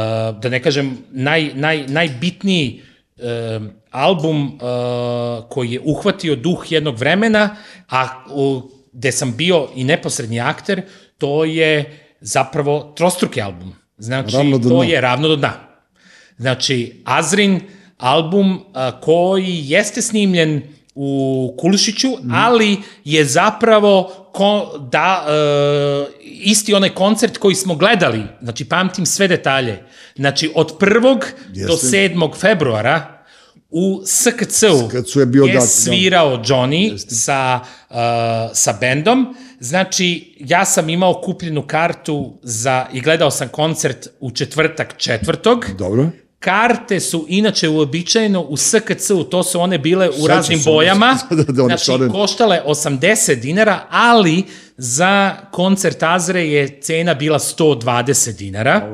[0.42, 2.82] da ne kažem, naj, naj, najbitniji
[3.18, 3.24] uh,
[3.92, 4.60] album uh,
[5.50, 7.56] koji je uhvatio duh jednog vremena,
[7.90, 8.62] a u,
[8.92, 10.82] gde sam bio i neposredni akter,
[11.18, 13.76] to je zapravo trostruki album.
[13.98, 14.36] Znači,
[14.70, 15.54] to je ravno do dna.
[16.38, 17.62] Znači, Azrin
[17.98, 20.62] album a, koji jeste snimljen
[20.96, 22.34] u Kulušiću, mm.
[22.34, 29.28] ali je zapravo ko, da, e, isti onaj koncert koji smo gledali, znači pamtim sve
[29.28, 29.84] detalje,
[30.16, 31.02] znači od 1.
[31.68, 31.88] do Jeste.
[31.88, 32.36] 7.
[32.36, 33.26] februara
[33.70, 35.68] u SKC-u SKC-u je bio je dat, da.
[35.68, 37.60] svirao Johnny sa,
[37.90, 37.96] uh,
[38.54, 39.36] sa bendom.
[39.60, 45.66] Znači, ja sam imao kupljenu kartu za, i gledao sam koncert u četvrtak četvrtog.
[45.78, 46.10] Dobro.
[46.46, 51.64] Karte su inače uobičajeno u SKC-u, to su one bile u raznim bojama, da, da,
[51.64, 54.44] one znači koštale 80 dinara, ali
[54.78, 58.90] za koncert Azre je cena bila 120 dinara.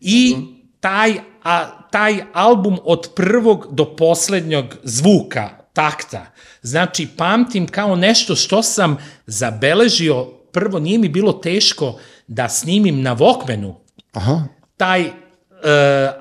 [0.00, 0.36] I
[0.80, 1.14] taj,
[1.44, 6.26] a, taj album od prvog do poslednjog zvuka, takta,
[6.62, 8.96] znači pamtim kao nešto što sam
[9.26, 13.74] zabeležio, prvo nije mi bilo teško da snimim na Walkmanu.
[14.12, 14.42] Aha.
[14.76, 15.10] taj,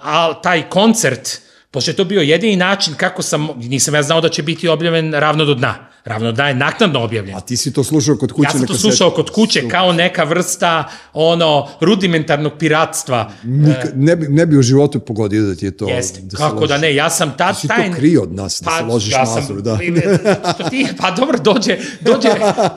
[0.01, 1.41] al, taj koncert,
[1.71, 5.13] pošto je to bio jedini način kako sam, nisam ja znao da će biti objavljen
[5.13, 5.86] ravno do dna.
[6.07, 7.35] Ravno dna je naknadno objavljen.
[7.35, 9.71] A ti si to slušao kod kuće Ja sam to slušao kod kuće Super.
[9.71, 13.31] kao neka vrsta ono rudimentarnog piratstva.
[13.43, 15.87] Nik, ne, bi, ne bi u životu pogodio da ti je to...
[15.87, 16.69] Jeste, da kako ložiš.
[16.69, 17.55] da ne, ja sam tad...
[17.55, 19.77] Ti si to taj- krio od nas, da se ložiš ja sam, Azru, da.
[20.53, 22.29] Što ti, pa dobro, dođe, dođe,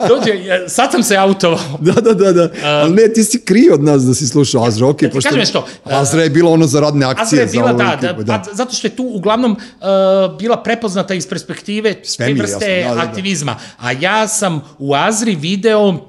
[0.07, 0.33] dođe,
[0.67, 1.59] sad sam se autovao.
[1.81, 2.49] Da, da, da, da.
[2.63, 5.39] Ali ne, ti si krio od nas da si slušao Azra, ok, ti pošto kažem
[5.39, 7.43] nešto, Azra je bilo ono za radne akcije.
[7.43, 11.13] Azra je bila, da, da, ekipu, pa, zato što je tu uglavnom uh, bila prepoznata
[11.13, 13.20] iz perspektive te Svemir, vrste jasno, da, da, da.
[13.21, 13.55] Aktivizma.
[13.77, 16.07] A ja sam u Azri video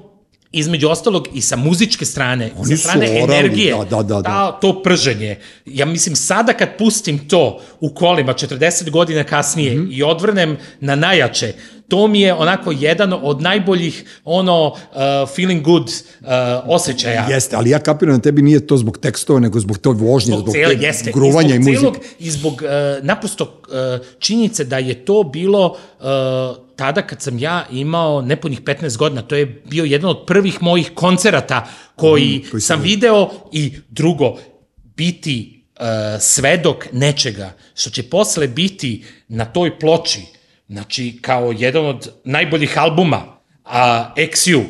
[0.51, 4.21] između ostalog i sa muzičke strane, Oni sa strane orali, energije, da, da, da, da.
[4.23, 5.39] Ta, to prženje.
[5.65, 9.91] Ja mislim, sada kad pustim to u kolima 40 godina kasnije Mhm.
[9.91, 11.53] i odvrnem na najjače,
[11.93, 14.75] to mi je onako jedan od najboljih ono uh,
[15.35, 16.27] feeling good uh,
[16.65, 17.25] osjećaja.
[17.29, 20.53] Jeste, ali ja kapiram da tebi nije to zbog tekstova, nego zbog tog vožnje, zbog,
[20.53, 22.07] cele, te jeste, gruvanja i, i zbog muzike.
[22.19, 26.05] I zbog uh, naprosto uh, činjenice da je to bilo uh,
[26.75, 30.91] tada kad sam ja imao nepunih 15 godina, to je bio jedan od prvih mojih
[30.95, 34.37] koncerata koji, Mhm, koji sam video i drugo,
[34.95, 35.85] biti uh,
[36.19, 40.21] svedok nečega što će posle biti na toj ploči,
[40.67, 43.21] znači kao jedan od najboljih albuma,
[43.65, 44.63] a XU,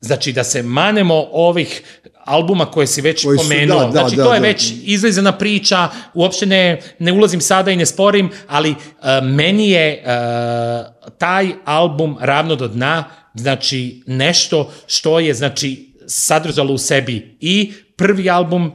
[0.00, 1.82] znači da se manemo ovih
[2.24, 4.46] albuma koje si već Koji su, pomenuo, da, da, znači da, to je da.
[4.46, 8.76] već izlizana priča, uopšte ne, ne ulazim sada i ne sporim, ali uh,
[9.22, 13.04] meni je uh, taj album Ravno do dna,
[13.34, 18.72] znači nešto što je znači sadržalo u sebi i prvi album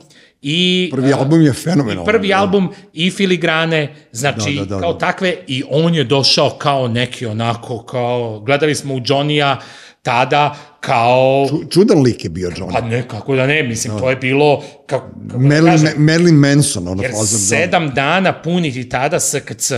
[0.47, 2.05] i Prvi uh, album je fenomenalan.
[2.05, 2.37] prvi da.
[2.37, 4.99] album i filigrane, znači Da, da, da, kao da.
[4.99, 9.57] takve i on je došao kao neki onako, kao, gledali smo u Johnny-a
[10.01, 12.71] tada kao, Ču- Čudan lik je bio Johnny.
[12.71, 16.87] pa ne, kako da ne, mislim, to je bilo, kako, kako da kažem, Marilyn Manson,
[16.87, 17.39] ono jer fazom.
[17.39, 17.45] da.
[17.47, 19.71] sedam dana puniti tada SKC,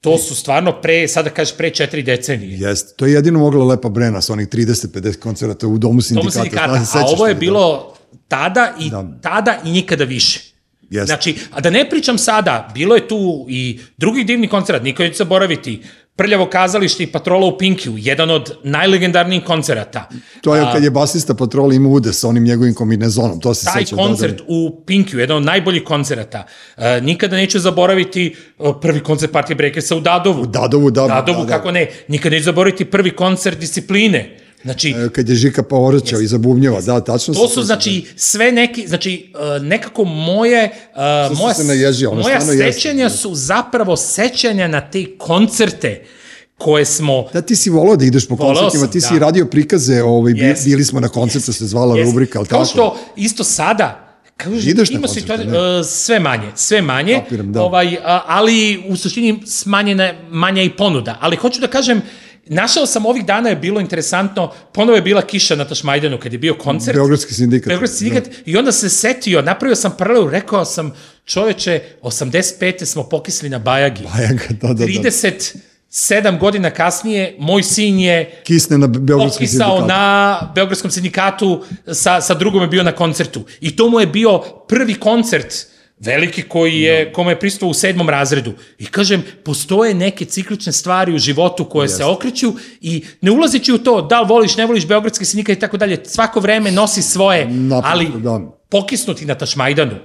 [0.00, 2.58] to su stvarno pre, sada kažeš pre četiri decenije.
[2.60, 2.94] Jeste.
[2.96, 6.32] To je jedino mogla Lepa Brena sa onih 30-50 koncerata u Domu sindikata.
[6.32, 7.94] Tomu sindikata, a ovo je bilo
[8.28, 9.04] tada i Da.
[9.22, 10.40] tada i nikada više.
[10.90, 11.06] Jeste.
[11.06, 15.16] Znači, a da ne pričam sada, bilo je tu i drugi divni koncert, niko neće
[15.16, 15.82] zaboraviti,
[16.18, 20.08] Prljavo kazalište i Patrola u Pinkiju, jedan od najlegendarnijih koncerata.
[20.40, 23.82] To je kad je basista patrola imao ude sa onim njegovim kombinezonom, to se Taj
[23.82, 23.96] sećam.
[23.96, 26.46] da, koncert Da, u Pinkiju, jedan od najboljih koncerata.
[26.76, 30.42] E, nikada neću zaboraviti e, prvi koncert Partije Brekersa u Dadovu.
[30.42, 31.06] U Dadovu, da.
[31.06, 31.52] Dadovu, da, da.
[31.52, 31.90] kako ne.
[32.08, 34.36] Nikada neću zaboraviti prvi koncert discipline.
[34.62, 38.52] Znači, E, Kad je Žika povraćao iz bubnjeva, da, tačno To su, sećam, znači, sve
[38.52, 40.64] neki, znači, uh, nekako moje,
[41.30, 42.72] uh, si moja, se naježio, moja jeste.
[42.72, 46.04] sećanja su zapravo sećanja na te koncerte
[46.56, 49.18] koje smo Da, ti si volao da ideš po koncertima, sam, ti si da.
[49.18, 50.64] radio prikaze, ovaj, Jest.
[50.64, 52.06] bili smo na koncertu, se zvala Jest.
[52.06, 52.70] rubrika, ali Kao tako?
[52.70, 54.04] što isto sada
[54.36, 55.78] Kaže, Ideš na ima koncerte, situacija, ne?
[55.78, 57.62] uh, sve manje, sve manje, Kapiram, da.
[57.62, 61.18] ovaj, ali u suštini smanjena, manja i ponuda.
[61.20, 62.02] Ali hoću da kažem,
[62.46, 66.38] našao sam ovih dana je bilo interesantno, ponovo je bila kiša na Tašmajdanu kad je
[66.38, 66.96] bio koncert.
[66.96, 67.68] Beogradski sindikat.
[67.68, 70.92] Beogradski sindikat i onda se setio, napravio sam paralelu, rekao sam,
[71.24, 72.84] čoveče, 85.
[72.84, 74.02] smo pokisli na Bajagi.
[74.02, 74.84] Bajaga, da, da, da.
[74.84, 79.86] 37 godina kasnije, moj sin je Kisne na Beogradskom sindikatu.
[79.86, 83.44] na Beogradskom sindikatu, sa, sa drugom je bio na koncertu.
[83.60, 84.38] I to mu je bio
[84.68, 85.54] prvi koncert
[86.00, 88.52] veliki koji je, kome je pristao u sedmom razredu.
[88.78, 93.78] I kažem, postoje neke ciklične stvari u životu koje se okreću i ne ulazići u
[93.78, 97.46] to da li voliš, ne voliš Beogradski sindikat i tako dalje, svako vreme nosi svoje,
[97.46, 98.40] Naprosto, ali da.
[98.68, 99.96] pokisnuti na Tašmajdanu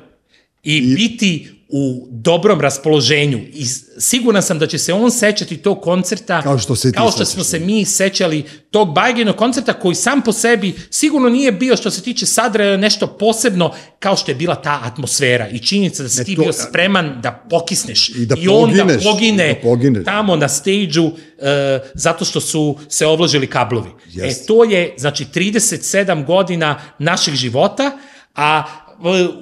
[0.63, 3.65] i, I biti u dobrom raspoloženju i
[3.99, 7.43] siguran sam da će se on sećati tog koncerta Kao što se kao što smo
[7.43, 12.01] se mi sećali tog Bajgenog koncerta koji sam po sebi sigurno nije bio što se
[12.01, 16.23] tiče sadržaja nešto posebno kao što je bila ta atmosfera i činjenica da si Ne,
[16.23, 20.05] ti to- bio spreman da pokisneš I da on da pogine da pogineš.
[20.05, 23.89] tamo na stage-u e, zato što su se ovlažili kablovi.
[24.07, 24.43] Jeste.
[24.43, 27.91] E to je znači 37 godina naših života,
[28.35, 28.63] a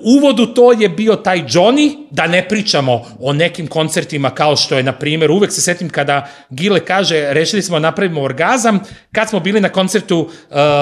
[0.03, 4.77] uvod u to je bio taj Johnny, da ne pričamo o nekim koncertima kao što
[4.77, 8.79] je, na primjer, uvek se setim kada Gile kaže, rešili smo da napravimo orgazam,
[9.11, 10.27] kad smo bili na koncertu uh,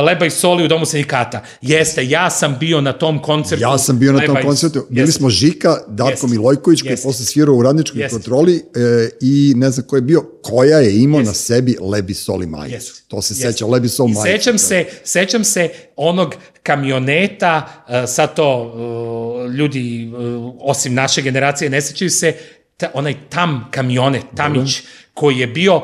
[0.05, 1.43] Leba i Soli u Domu sindikata.
[1.61, 3.61] Jeste, ja sam bio na tom koncertu.
[3.61, 4.85] Ja sam bio na tom Leba i- koncertu.
[4.89, 5.17] Bili Jeste.
[5.19, 6.27] smo Žika, Darko Jeste.
[6.27, 7.07] Milojković, koji je Jeste.
[7.07, 8.15] posle svirao u radničkoj Jeste.
[8.15, 8.61] kontroli e,
[9.21, 12.75] i ne znam ko je bio, koja je imao na sebi Lebi Sol i majicu.
[12.75, 13.01] Jeste.
[13.07, 13.51] To se Jeste.
[13.51, 14.31] seća, Lebi Sol I majicu.
[14.37, 18.68] sećam se, sećam se onog kamioneta, uh, sad to
[19.57, 22.33] ljudi, uh, osim naše generacije, ne sećaju se,
[22.77, 24.81] ta, onaj tam kamionet, Tamić,
[25.13, 25.83] koji je bio uh,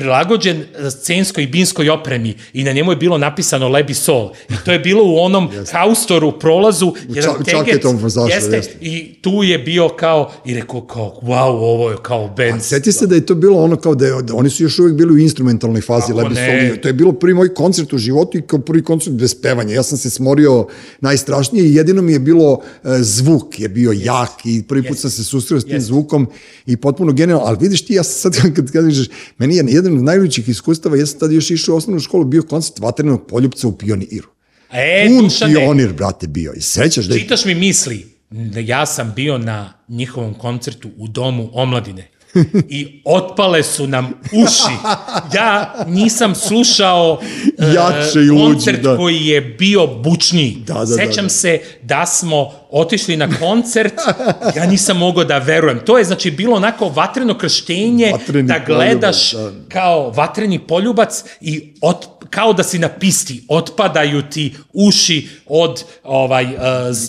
[0.00, 4.32] prilagođen scenskoj i binskoj opremi i na njemu je bilo napisano Lebi Sol.
[4.48, 8.76] I to je bilo u onom haustoru, prolazu, jedan ča- teget, vozača, jeste, jeste.
[8.80, 12.62] i tu je bio kao, i rekao kao, wow, ovo je kao band.
[12.62, 14.96] Sjeti se da je to bilo ono kao da, je, da oni su još uvijek
[14.96, 16.34] bili u instrumentalnoj fazi Lebi?
[16.34, 16.80] Sol.
[16.82, 19.74] To je bilo prvi moj koncert u životu i kao prvi koncert bez pevanja.
[19.74, 20.66] Ja sam se smorio
[21.00, 25.10] najstrašnije i jedino mi je bilo e, zvuk je bio jak i prvi put sam
[25.10, 25.86] se susreo s tim Jest.
[25.86, 26.26] zvukom
[26.66, 27.44] i potpuno genijalno.
[27.46, 29.08] Ali vidiš ti, ja sad kad kažeš,
[29.38, 32.42] meni je jedan od najvećih iskustava, ja sam tad još išao u osnovnu školu, bio
[32.42, 34.28] koncert vatrenog poljupca u pioniru.
[34.72, 36.52] E, Pun Dušane, pionir, brate, bio.
[36.56, 41.08] I sećaš da je Čitaš mi misli da ja sam bio na njihovom koncertu u
[41.08, 42.08] domu omladine.
[42.68, 44.76] I otpale su nam uši.
[45.34, 47.20] Ja nisam slušao
[47.58, 48.96] Jače i luđi, koncert da.
[48.96, 50.56] koji je bio bučniji.
[50.66, 51.28] Da, da, da, Sećam da.
[51.28, 53.94] se da smo otišli na koncert,
[54.56, 55.80] ja nisam mogao da verujem.
[55.84, 59.68] To je znači bilo onako vatreno krštenje, Vatreni da gledaš poljubac, da.
[59.68, 61.96] kao vatreni poljubac i od,
[62.30, 66.60] kao da si na pisti, otpadaju ti uši od ovaj uh,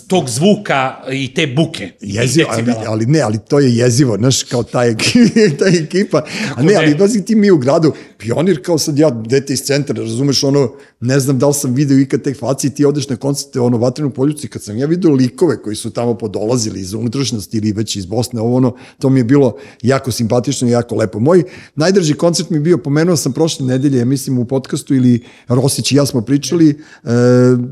[0.08, 1.90] tog zvuka i te buke.
[2.00, 4.80] Jezivo, ali, ali ne, ali to je jezivo, znaš, kao ta,
[5.18, 6.24] ek- ta ekipa.
[6.56, 6.76] A ne, ne?
[6.76, 10.72] ali pazi ti mi u gradu, pionir kao sad ja, dete iz centra, razumeš, ono,
[11.00, 14.10] ne znam da li sam video ikad te faci, ti odeš na koncerte, ono, vatrenu
[14.10, 18.06] poljuci, kad sam ja video likove koji su tamo podolazili iz unutrašnjosti ili već iz
[18.06, 21.18] Bosne, ovo ono, to mi je bilo jako simpatično i jako lepo.
[21.20, 21.42] Moj
[21.74, 25.92] najdrži koncert mi je bio, pomenuo sam prošle nedelje, ja mislim u podcastu ili Rosić
[25.92, 27.10] i ja smo pričali, e,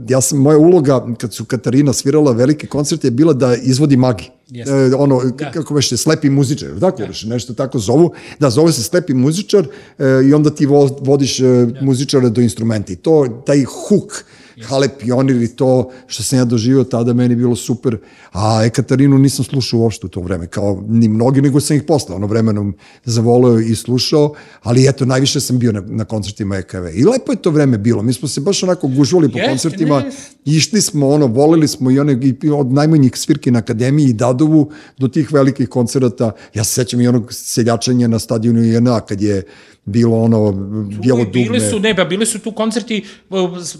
[0.09, 4.31] ja sam, moja uloga kad su Katarina svirala velike koncerte je bila da izvodi magi.
[4.51, 4.72] Jeste.
[4.72, 5.51] E, ono, da.
[5.51, 7.35] kako već slepi muzičar, tako da.
[7.35, 8.12] nešto tako zovu.
[8.39, 9.66] Da, zove se slepi muzičar
[9.98, 11.83] e, i onda ti vo, vodiš e, da.
[11.83, 12.93] muzičara do instrumenta.
[12.93, 14.25] I to, taj huk,
[14.65, 17.99] Hale Pionir i to što sam ja doživio tada meni bilo super,
[18.33, 22.15] a Ekaterinu nisam slušao uopšte u to vreme, kao ni mnogi, nego sam ih posle
[22.15, 26.87] ono vremenom zavoleo i slušao, ali eto, najviše sam bio na, na koncertima EKV.
[26.95, 30.01] I lepo je to vreme bilo, mi smo se baš onako gužvali po Jeste, koncertima,
[30.01, 30.11] ne.
[30.45, 34.71] išli smo, ono, voleli smo i one, i od najmanjih svirki na Akademiji i Dadovu
[34.99, 36.33] do tih velikih koncerata.
[36.55, 39.43] Ja se sećam i onog seljačenja na stadionu JNA kad je
[39.85, 41.48] bilo ono bijelo Uvijek dugme.
[41.48, 43.05] Bili su, ne, ba, bili su tu koncerti,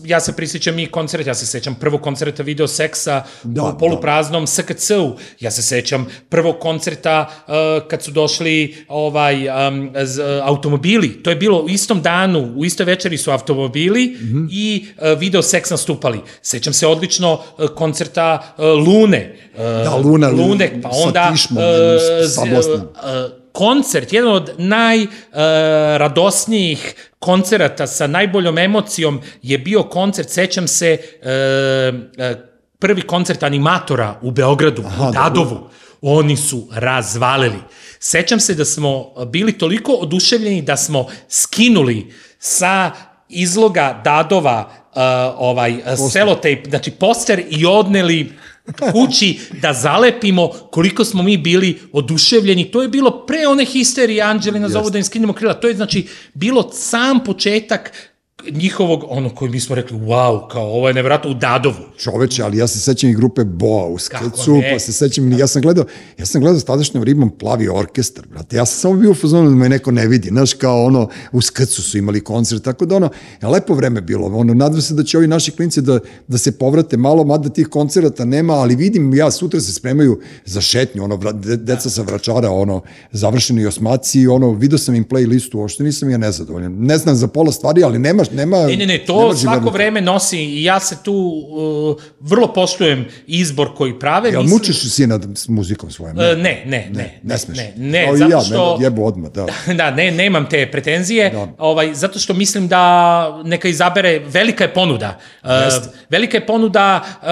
[0.05, 3.79] ja se prisjećam i koncert, ja se sećam prvog koncerta video seksa Da, da, u
[3.79, 10.27] polupraznom SKC-u, ja se sećam prvog koncerta uh, kad su došli ovaj, um, z, uh,
[10.49, 14.25] automobili, to je bilo u istom danu, u istoj večeri su automobili mm.
[14.25, 14.49] -hmm.
[14.53, 16.21] i uh, video seks nastupali.
[16.43, 19.37] Sećam se odlično uh, koncerta uh, Lune.
[19.55, 21.65] Uh, Da, Luna, Lune, pa sa onda tišmom, uh,
[22.27, 22.77] z- sablasnom.
[22.77, 31.05] uh, koncert, jedan od najradosnijih koncerata sa najboljom emocijom je bio koncert, sećam se, uh,
[31.95, 32.01] uh,
[32.79, 35.69] prvi koncert animatora u Beogradu, Aha, u Dadovu.
[36.03, 37.59] Oni su razvalili.
[37.99, 42.91] Sećam se da smo bili toliko oduševljeni da smo skinuli sa
[43.29, 44.73] izloga Dadova uh,
[45.37, 45.81] ovaj uh,
[46.13, 48.33] selotejp, znači poster i odneli
[48.93, 52.71] kući da zalepimo koliko smo mi bili oduševljeni.
[52.71, 55.55] To je bilo pre one histerije Anđelina zovu da im skinemo krila.
[55.55, 58.10] To je znači bilo sam početak
[58.51, 61.77] njihovog, ono koji mi smo rekli, wow, kao ovo je nevjerojatno u Dadovu.
[61.99, 65.63] čoveče, ali ja se sećam i grupe Boa u Skecu, pa se sećam, ja sam
[65.63, 65.85] gledao,
[66.19, 69.51] ja sam gledao s tadašnjom ribom plavi orkestar, brate, ja sam samo bio u fazonu
[69.51, 72.97] da me neko ne vidi, znaš, kao ono, u Skecu su imali koncert, tako da
[72.97, 73.11] ono,
[73.43, 75.99] je lepo vreme bilo, ono, nadam se da će ovi naši klinci da,
[76.29, 80.61] da se povrate malo, mada tih koncerata nema, ali vidim, ja sutra se spremaju za
[80.61, 85.85] šetnju, ono, de, deca sa vračara, ono, završeni osmaci, ono, vidio sam im playlistu, uopšte
[85.85, 89.15] nisam ja nezadovoljan, ne znam za pola stvari, ali nema, nema, Ne, ne, ne, to
[89.15, 89.71] svako živanuka.
[89.71, 94.31] vreme nosi i ja se tu uh, vrlo poštujem izbor koji prave.
[94.31, 96.21] Jel Mislim- mučiš sina s muzikom svojom?
[96.21, 97.59] E, Ne, ne, ne, ne smeš.
[97.59, 98.73] Ne, ne, Kao zato ja, što...
[98.73, 99.47] mene jebu odmah, da.
[99.75, 101.47] da, ne, nemam te pretenzije, Da.
[101.59, 102.81] ovaj, zato što mislim da
[103.45, 105.19] neka izabere, velika je ponuda.
[105.43, 105.49] Uh,
[106.11, 107.29] velika je ponuda, uh,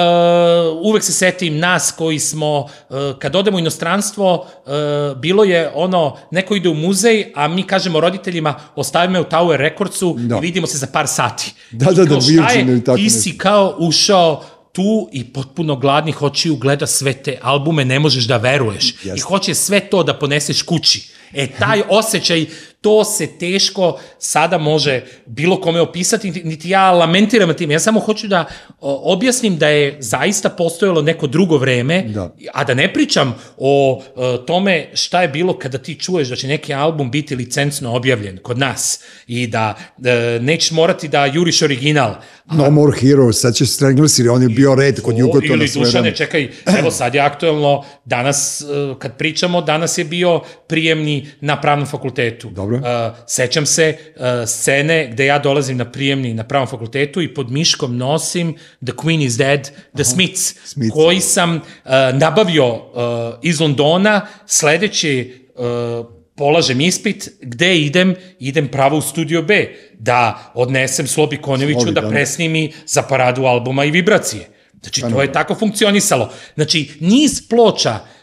[0.82, 4.34] uvek se setim nas koji smo, uh, kad odemo u inostranstvo,
[4.64, 4.72] uh,
[5.16, 6.98] bilo je ono, neko ide u muzej,
[7.34, 10.36] a mi kažemo roditeljima, ostavi me u Tower Recordsu Da.
[10.36, 11.52] i vidimo se za par sati.
[11.70, 13.20] Da, I da, da, je, Virgin ili tako ti nešto.
[13.20, 18.36] si kao ušao tu i potpuno gladnih očiju gleda sve te albume, ne možeš da
[18.36, 18.90] veruješ.
[18.90, 19.22] I Jeste.
[19.22, 21.08] hoće sve to da poneseš kući.
[21.32, 22.46] E, taj osjećaj,
[22.80, 27.70] to se teško sada može bilo kome opisati, niti- ja lamentiram tim.
[27.70, 28.44] Ja samo hoću da
[28.80, 32.34] objasnim da je zaista postojalo neko drugo vreme, Da.
[32.54, 36.48] a da ne pričam o e, tome šta je bilo kada ti čuješ da će
[36.48, 39.74] neki album biti licencno objavljen kod nas i da
[40.04, 42.14] e, nećeš morati da juriš original,
[42.50, 45.54] No More Heroes, sad će Strangles, jer on je bio red kod Jugo to na
[45.54, 46.48] ili Dušane, čekaj,
[46.78, 48.64] evo sad je aktuelno, danas, eh,
[48.98, 52.50] kad pričamo, danas je bio prijemni na pravnom fakultetu.
[52.50, 52.76] Dobro.
[52.76, 52.82] Uh,
[53.26, 57.96] sećam se uh, scene gde ja dolazim na prijemni na pravnom fakultetu i pod miškom
[57.96, 58.54] nosim
[58.84, 60.94] The Queen is Dead, The Smiths, Smiths.
[60.94, 61.62] koji sam uh,
[62.12, 62.80] nabavio uh,
[63.42, 68.14] iz Londona, sledeći uh, polažem ispit, gde idem?
[68.38, 72.08] Idem pravo u Studio B, da odnesem Slobi Konjeviću Slobi, da da.
[72.08, 74.48] presnimi za paradu albuma i vibracije.
[74.82, 76.32] Znači, to je tako funkcionisalo.
[76.54, 78.17] Znači, niz ploča e,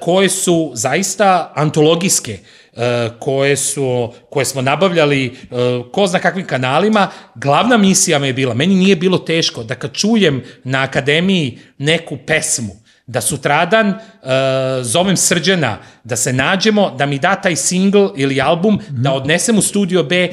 [0.00, 2.38] koje su zaista antologijske,
[2.76, 5.32] e, koje, su, koje smo nabavljali e,
[5.92, 9.92] ko zna kakvim kanalima, glavna misija me je bila, meni nije bilo teško da kad
[9.92, 13.94] čujem na akademiji neku pesmu, da sutradan
[14.82, 19.02] zovem Srđana, da se nađemo, da mi da taj single ili album, mm -hmm.
[19.02, 20.28] da odnesem u studio B,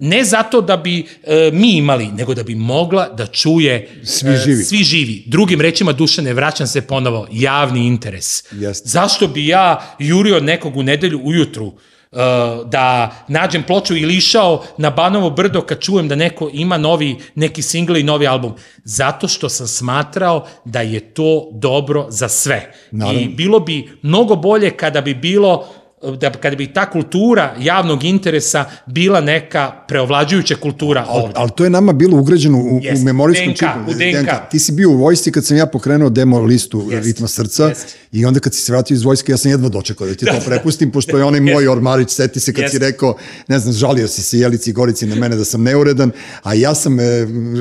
[0.00, 4.60] ne zato da bi e, mi imali, nego da bi mogla da čuje svi živi.
[4.60, 5.22] E, svi živi.
[5.26, 8.44] Drugim rečima, Dušane, vraćam se ponovo, javni interes.
[8.52, 8.88] Jeste.
[8.88, 11.72] Zašto bi ja jurio nekog u nedelju ujutru
[12.12, 12.18] Uh,
[12.68, 17.62] da nađem ploču ili išao na Banovo brdo kad čujem da neko ima novi, neki
[17.62, 18.54] singl i novi album.
[18.84, 22.72] Zato što sam smatrao da je to dobro za sve.
[22.90, 23.20] Naravno.
[23.20, 25.68] I bilo bi mnogo bolje kada bi bilo
[26.20, 31.34] da kada bi ta kultura javnog interesa bila neka preovlađujuća kultura al, ovde.
[31.36, 33.02] Ali to je nama bilo ugrađeno u, Jest.
[33.02, 33.90] u memorijskom DNK, čipu.
[33.90, 34.50] u DNK.
[34.50, 37.06] Ti si bio u vojsci kad sam ja pokrenuo demo listu Jest.
[37.06, 37.96] Ritma srca Jest.
[38.12, 40.40] i onda kad si se vratio iz vojske ja sam jedva dočekao da ti to
[40.46, 42.72] prepustim, pošto je onaj moj ormarić, seti se kad Jest.
[42.72, 43.16] si rekao,
[43.48, 46.10] ne znam, žalio si se Jelici i Gorici na mene da sam neuredan,
[46.42, 47.02] a ja sam e,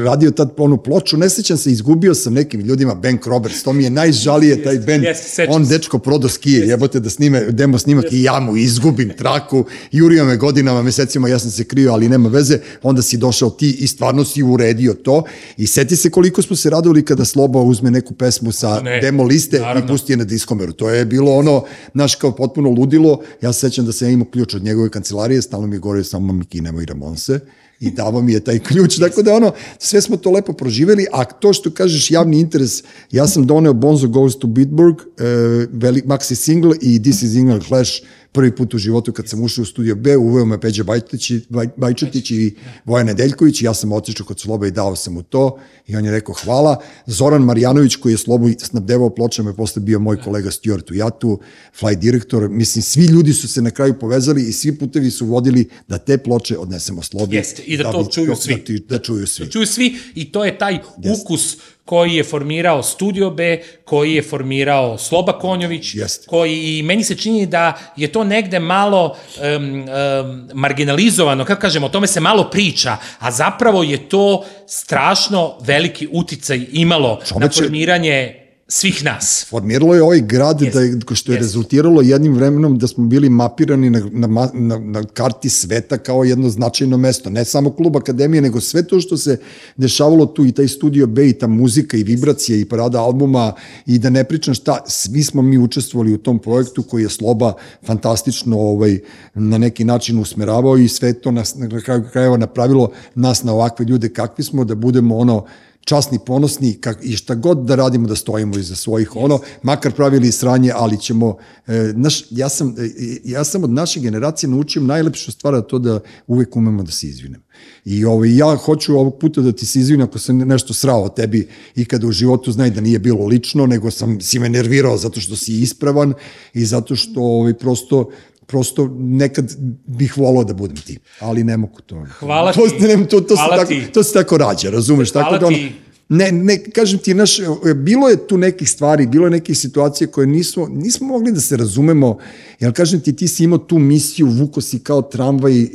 [0.06, 3.84] radio tad onu ploču, ne sećam se, izgubio sam nekim ljudima, Ben Roberts, to mi
[3.84, 8.29] je najžalije taj Ben, sećam on dečko prodo skije, jebote da snime demo snimak i
[8.30, 12.60] ja mu izgubim traku, jurio me godinama, mesecima, ja sam se krio, ali nema veze,
[12.84, 15.24] onda si došao ti i stvarno si uredio to
[15.58, 19.24] i seti se koliko smo se radili kada Sloba uzme neku pesmu sa Ne, demo
[19.24, 19.86] liste naravno.
[19.86, 20.74] i pusti je na diskomeru.
[20.74, 23.22] To je bilo ono, znaš, kao potpuno ludilo.
[23.42, 26.04] Ja se sećam da sam ja imao ključ od njegove kancelarije, stalno mi je govorio
[26.04, 27.40] samo Miki, nemoj Ramonse
[27.80, 31.24] i davao mi je taj ključ, tako da ono, sve smo to lepo proživeli, a
[31.26, 35.24] to što kažeš javni interes, ja sam doneo Bonzo Goes to Bitburg, e,
[35.72, 37.92] velik, maxi single i This is England Clash,
[38.32, 41.68] prvi put u životu kad sam ušao u studio B, uveo me Peđa Bajčetić, Baj,
[41.78, 45.60] Bajčetić i Vojan Nedeljković i ja sam otišao kod Sloba i dao sam mu to
[45.88, 46.82] i on je rekao hvala.
[47.06, 51.40] Zoran Marjanović koji je Slobu snabdevao pločama je posle bio moj kolega Stuart u Jatu,
[51.82, 55.70] fly direktor, mislim svi ljudi su se na kraju povezali i svi putevi su vodili
[55.88, 57.36] da te ploče odnesemo Slobi.
[57.36, 58.64] Jeste, i da to bi- čuju svi.
[58.88, 59.52] Da, da čuju svi.
[59.52, 60.80] Čuju svi i to je taj
[61.22, 61.58] ukus
[61.90, 66.28] koji je formirao Studio B, koji je formirao Sloba Konjović, Jeste.
[66.28, 69.16] koji i meni se čini da je to negde malo
[69.58, 75.58] um, um, marginalizovano, kako kažemo, o tome se malo priča, a zapravo je to strašno
[75.62, 78.36] veliki uticaj imalo na Čoveče- formiranje
[78.72, 79.46] svih nas.
[79.50, 81.44] Formiralo je ovaj grad Jest, da što je jest.
[81.44, 86.50] rezultiralo jednim vremenom da smo bili mapirani na, na, na, na karti sveta kao jedno
[86.50, 87.30] značajno mesto.
[87.30, 89.38] Ne samo klub akademije, nego sve to što se
[89.78, 93.54] dešavalo tu i taj studio B i ta muzika i vibracija i parada albuma
[93.86, 97.54] i da ne pričam šta, svi smo mi učestvovali u tom projektu koji je Sloba
[97.86, 99.00] fantastično ovaj,
[99.34, 103.86] na neki način usmeravao i sve to nas na kraju krajeva napravilo nas na ovakve
[103.86, 105.46] ljude kakvi smo, da budemo ono
[105.90, 110.32] časni, ponosni kak, i šta god da radimo da stojimo iza svojih ono, makar pravili
[110.32, 111.38] sranje, ali ćemo,
[111.68, 112.90] e, naš, ja, sam, e,
[113.26, 117.08] ja sam od naše generacije naučio najlepšu stvar a to da uvek umemo da se
[117.08, 117.42] izvinem.
[117.86, 121.48] I ovaj, ja hoću ovog puta da ti se izvinim ako sam nešto srao tebi
[121.76, 125.20] i kada u životu znaj da nije bilo lično, nego sam si me nervirao zato
[125.20, 126.14] što si ispravan
[126.54, 128.10] i zato što ovaj, prosto
[128.50, 129.56] prosto nekad
[129.86, 132.06] bih volao da budem ti, ali ne mogu to.
[132.20, 132.80] Hvala to, ti.
[132.88, 133.92] Ne, to, to, Hvala se tako, ti.
[133.94, 135.14] to se tako rađa, razumeš?
[135.14, 135.72] Hvala tako da ono, ti.
[136.10, 137.38] Ne, ne, kažem ti, naš,
[137.76, 141.58] bilo je tu nekih stvari, bilo je nekih situacija koje nismo, nismo mogli da se
[141.58, 142.18] razumemo,
[142.60, 145.68] jer kažem ti, ti si imao tu misiju, vuko si kao tramvaj, e,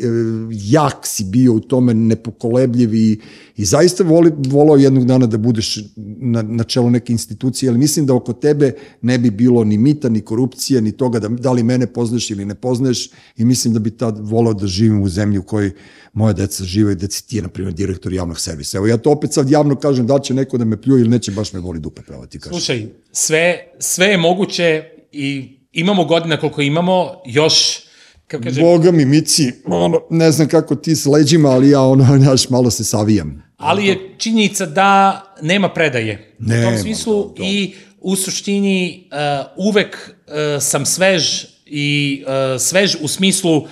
[0.50, 3.20] jak si bio u tome, nepokolebljiv i,
[3.56, 8.06] i zaista voli, volao jednog dana da budeš na, na čelu neke institucije, ali mislim
[8.06, 11.62] da oko tebe ne bi bilo ni mita, ni korupcije, ni toga da, da li
[11.62, 15.38] mene poznaješ ili ne poznaješ i mislim da bi tad volao da živim u zemlji
[15.38, 15.72] u kojoj
[16.12, 18.78] moja deca žive i da si na primjer, direktor javnog servisa.
[18.78, 21.30] Evo ja to opet sad javno kažem da će neko da me pljuje ili neće,
[21.32, 22.52] baš me voli dupe, pravo ti kažem.
[22.52, 27.80] Slušaj, sve, sve je moguće i imamo godina koliko imamo, još,
[28.26, 32.04] kako kažem, Boga mi, Mici, ono, ne znam kako ti s leđima, ali ja ono,
[32.22, 33.42] znaš, malo se savijam.
[33.56, 36.36] ali je činjenica da nema predaje.
[36.40, 37.44] u Nema, tom smislu da, da.
[37.48, 39.96] i u suštini uh, uvek
[40.26, 43.66] uh, sam svež i uh, svež u smislu uh,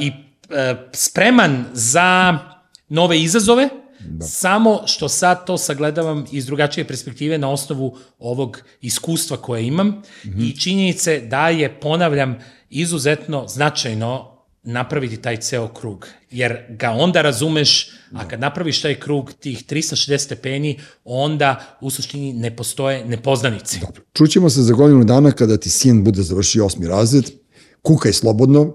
[0.00, 0.56] i uh,
[0.92, 2.38] spreman za
[2.88, 3.68] nove izazove,
[4.08, 4.26] da.
[4.26, 10.02] samo što sad to sagledavam iz drugačije perspektive na osnovu ovog iskustva koje imam mm
[10.24, 10.48] -hmm.
[10.48, 12.38] i činjenice da je, ponavljam,
[12.70, 16.08] izuzetno značajno napraviti taj ceo krug.
[16.30, 22.32] Jer ga onda razumeš, a kad napraviš taj krug tih 360 stepeni, onda u suštini
[22.32, 23.80] ne postoje nepoznanici.
[24.12, 27.30] Čućemo se za godinu dana kada ti sin bude završio osmi razred,
[27.82, 28.74] kukaj slobodno,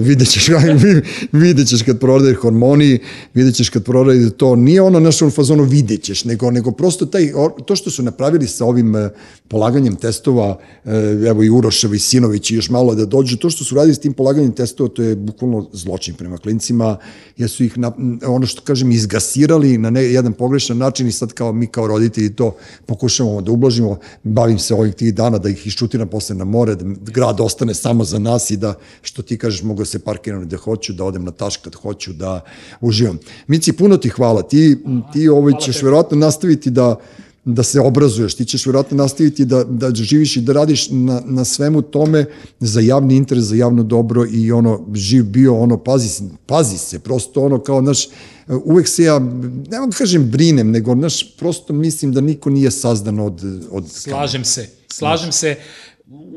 [0.00, 0.48] vidjet ćeš,
[1.32, 2.98] vidjet ćeš kad prorade hormoni,
[3.34, 7.06] vidjet ćeš kad prorade to, nije ono naš on fazonu vidjet ćeš, nego, nego prosto
[7.06, 7.32] taj,
[7.66, 9.10] to što su napravili sa ovim e,
[9.48, 10.90] polaganjem testova, e,
[11.28, 13.98] evo i Uroševi i Sinović i još malo da dođu, to što su radili s
[13.98, 16.96] tim polaganjem testova, to je bukvalno zločin prema klincima,
[17.36, 17.92] jer su ih, na,
[18.26, 22.34] ono što kažem, izgasirali na ne, jedan pogrešan način i sad kao mi kao roditelji
[22.34, 26.74] to pokušavamo da ublažimo, bavim se ovih tih dana da ih iščutiram posle na more,
[26.74, 30.42] da grad ostane samo za nas i da, što ti kažeš, mogu da se parkiram
[30.42, 32.40] gde hoću, da odem na taš kad hoću, da
[32.80, 33.18] uživam.
[33.46, 34.42] Mici, puno ti hvala.
[34.42, 34.78] Ti,
[35.12, 36.96] ti ovaj ćeš verovatno nastaviti da
[37.44, 41.44] da se obrazuješ, ti ćeš vjerojatno nastaviti da, da živiš i da radiš na, na
[41.44, 42.24] svemu tome
[42.60, 47.42] za javni interes, za javno dobro i ono, živ bio, ono, pazi, pazi se, prosto
[47.42, 48.08] ono kao, naš,
[48.64, 49.18] uvek se ja,
[49.70, 53.44] ne mogu da kažem brinem, nego, naš, prosto mislim da niko nije sazdan od...
[53.70, 55.56] od slažem se, slažem se,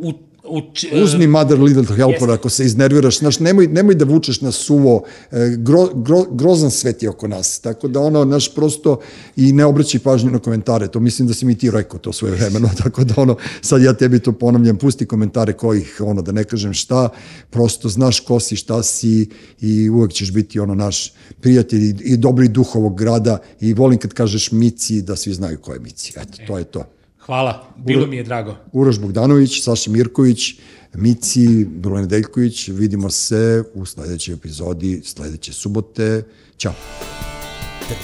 [0.02, 4.52] u Uč, Uzmi Mother Little Helper ako se iznerviraš, znaš, nemoj, nemoj da vučeš na
[4.52, 9.00] suvo, e, gro, gro, grozan svet je oko nas, tako da ono, naš, prosto,
[9.36, 12.34] i ne obraćaj pažnju na komentare, to mislim da si mi ti rekao to svoje
[12.34, 16.44] vremeno, tako da ono, sad ja tebi to ponavljam, pusti komentare kojih, ono, da ne
[16.44, 17.10] kažem šta,
[17.50, 19.30] prosto znaš ko si, šta si
[19.62, 24.00] i uvek ćeš biti ono naš prijatelj i, i dobri duh ovog grada i volim
[24.00, 26.86] kad kažeš Mici da svi znaju ko je Mici, eto, to je to.
[27.26, 28.56] Hvala, bilo mi je drago.
[28.72, 30.56] Uroš Bogdanović, Saša Mirković,
[30.94, 36.24] Mici, Brulene Deljković, vidimo se u sledećoj epizodi, sledeće subote.
[36.58, 36.74] Ćao.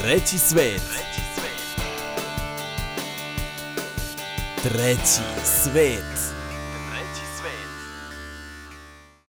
[0.01, 0.81] Treći svet.
[4.63, 6.16] Treći svet.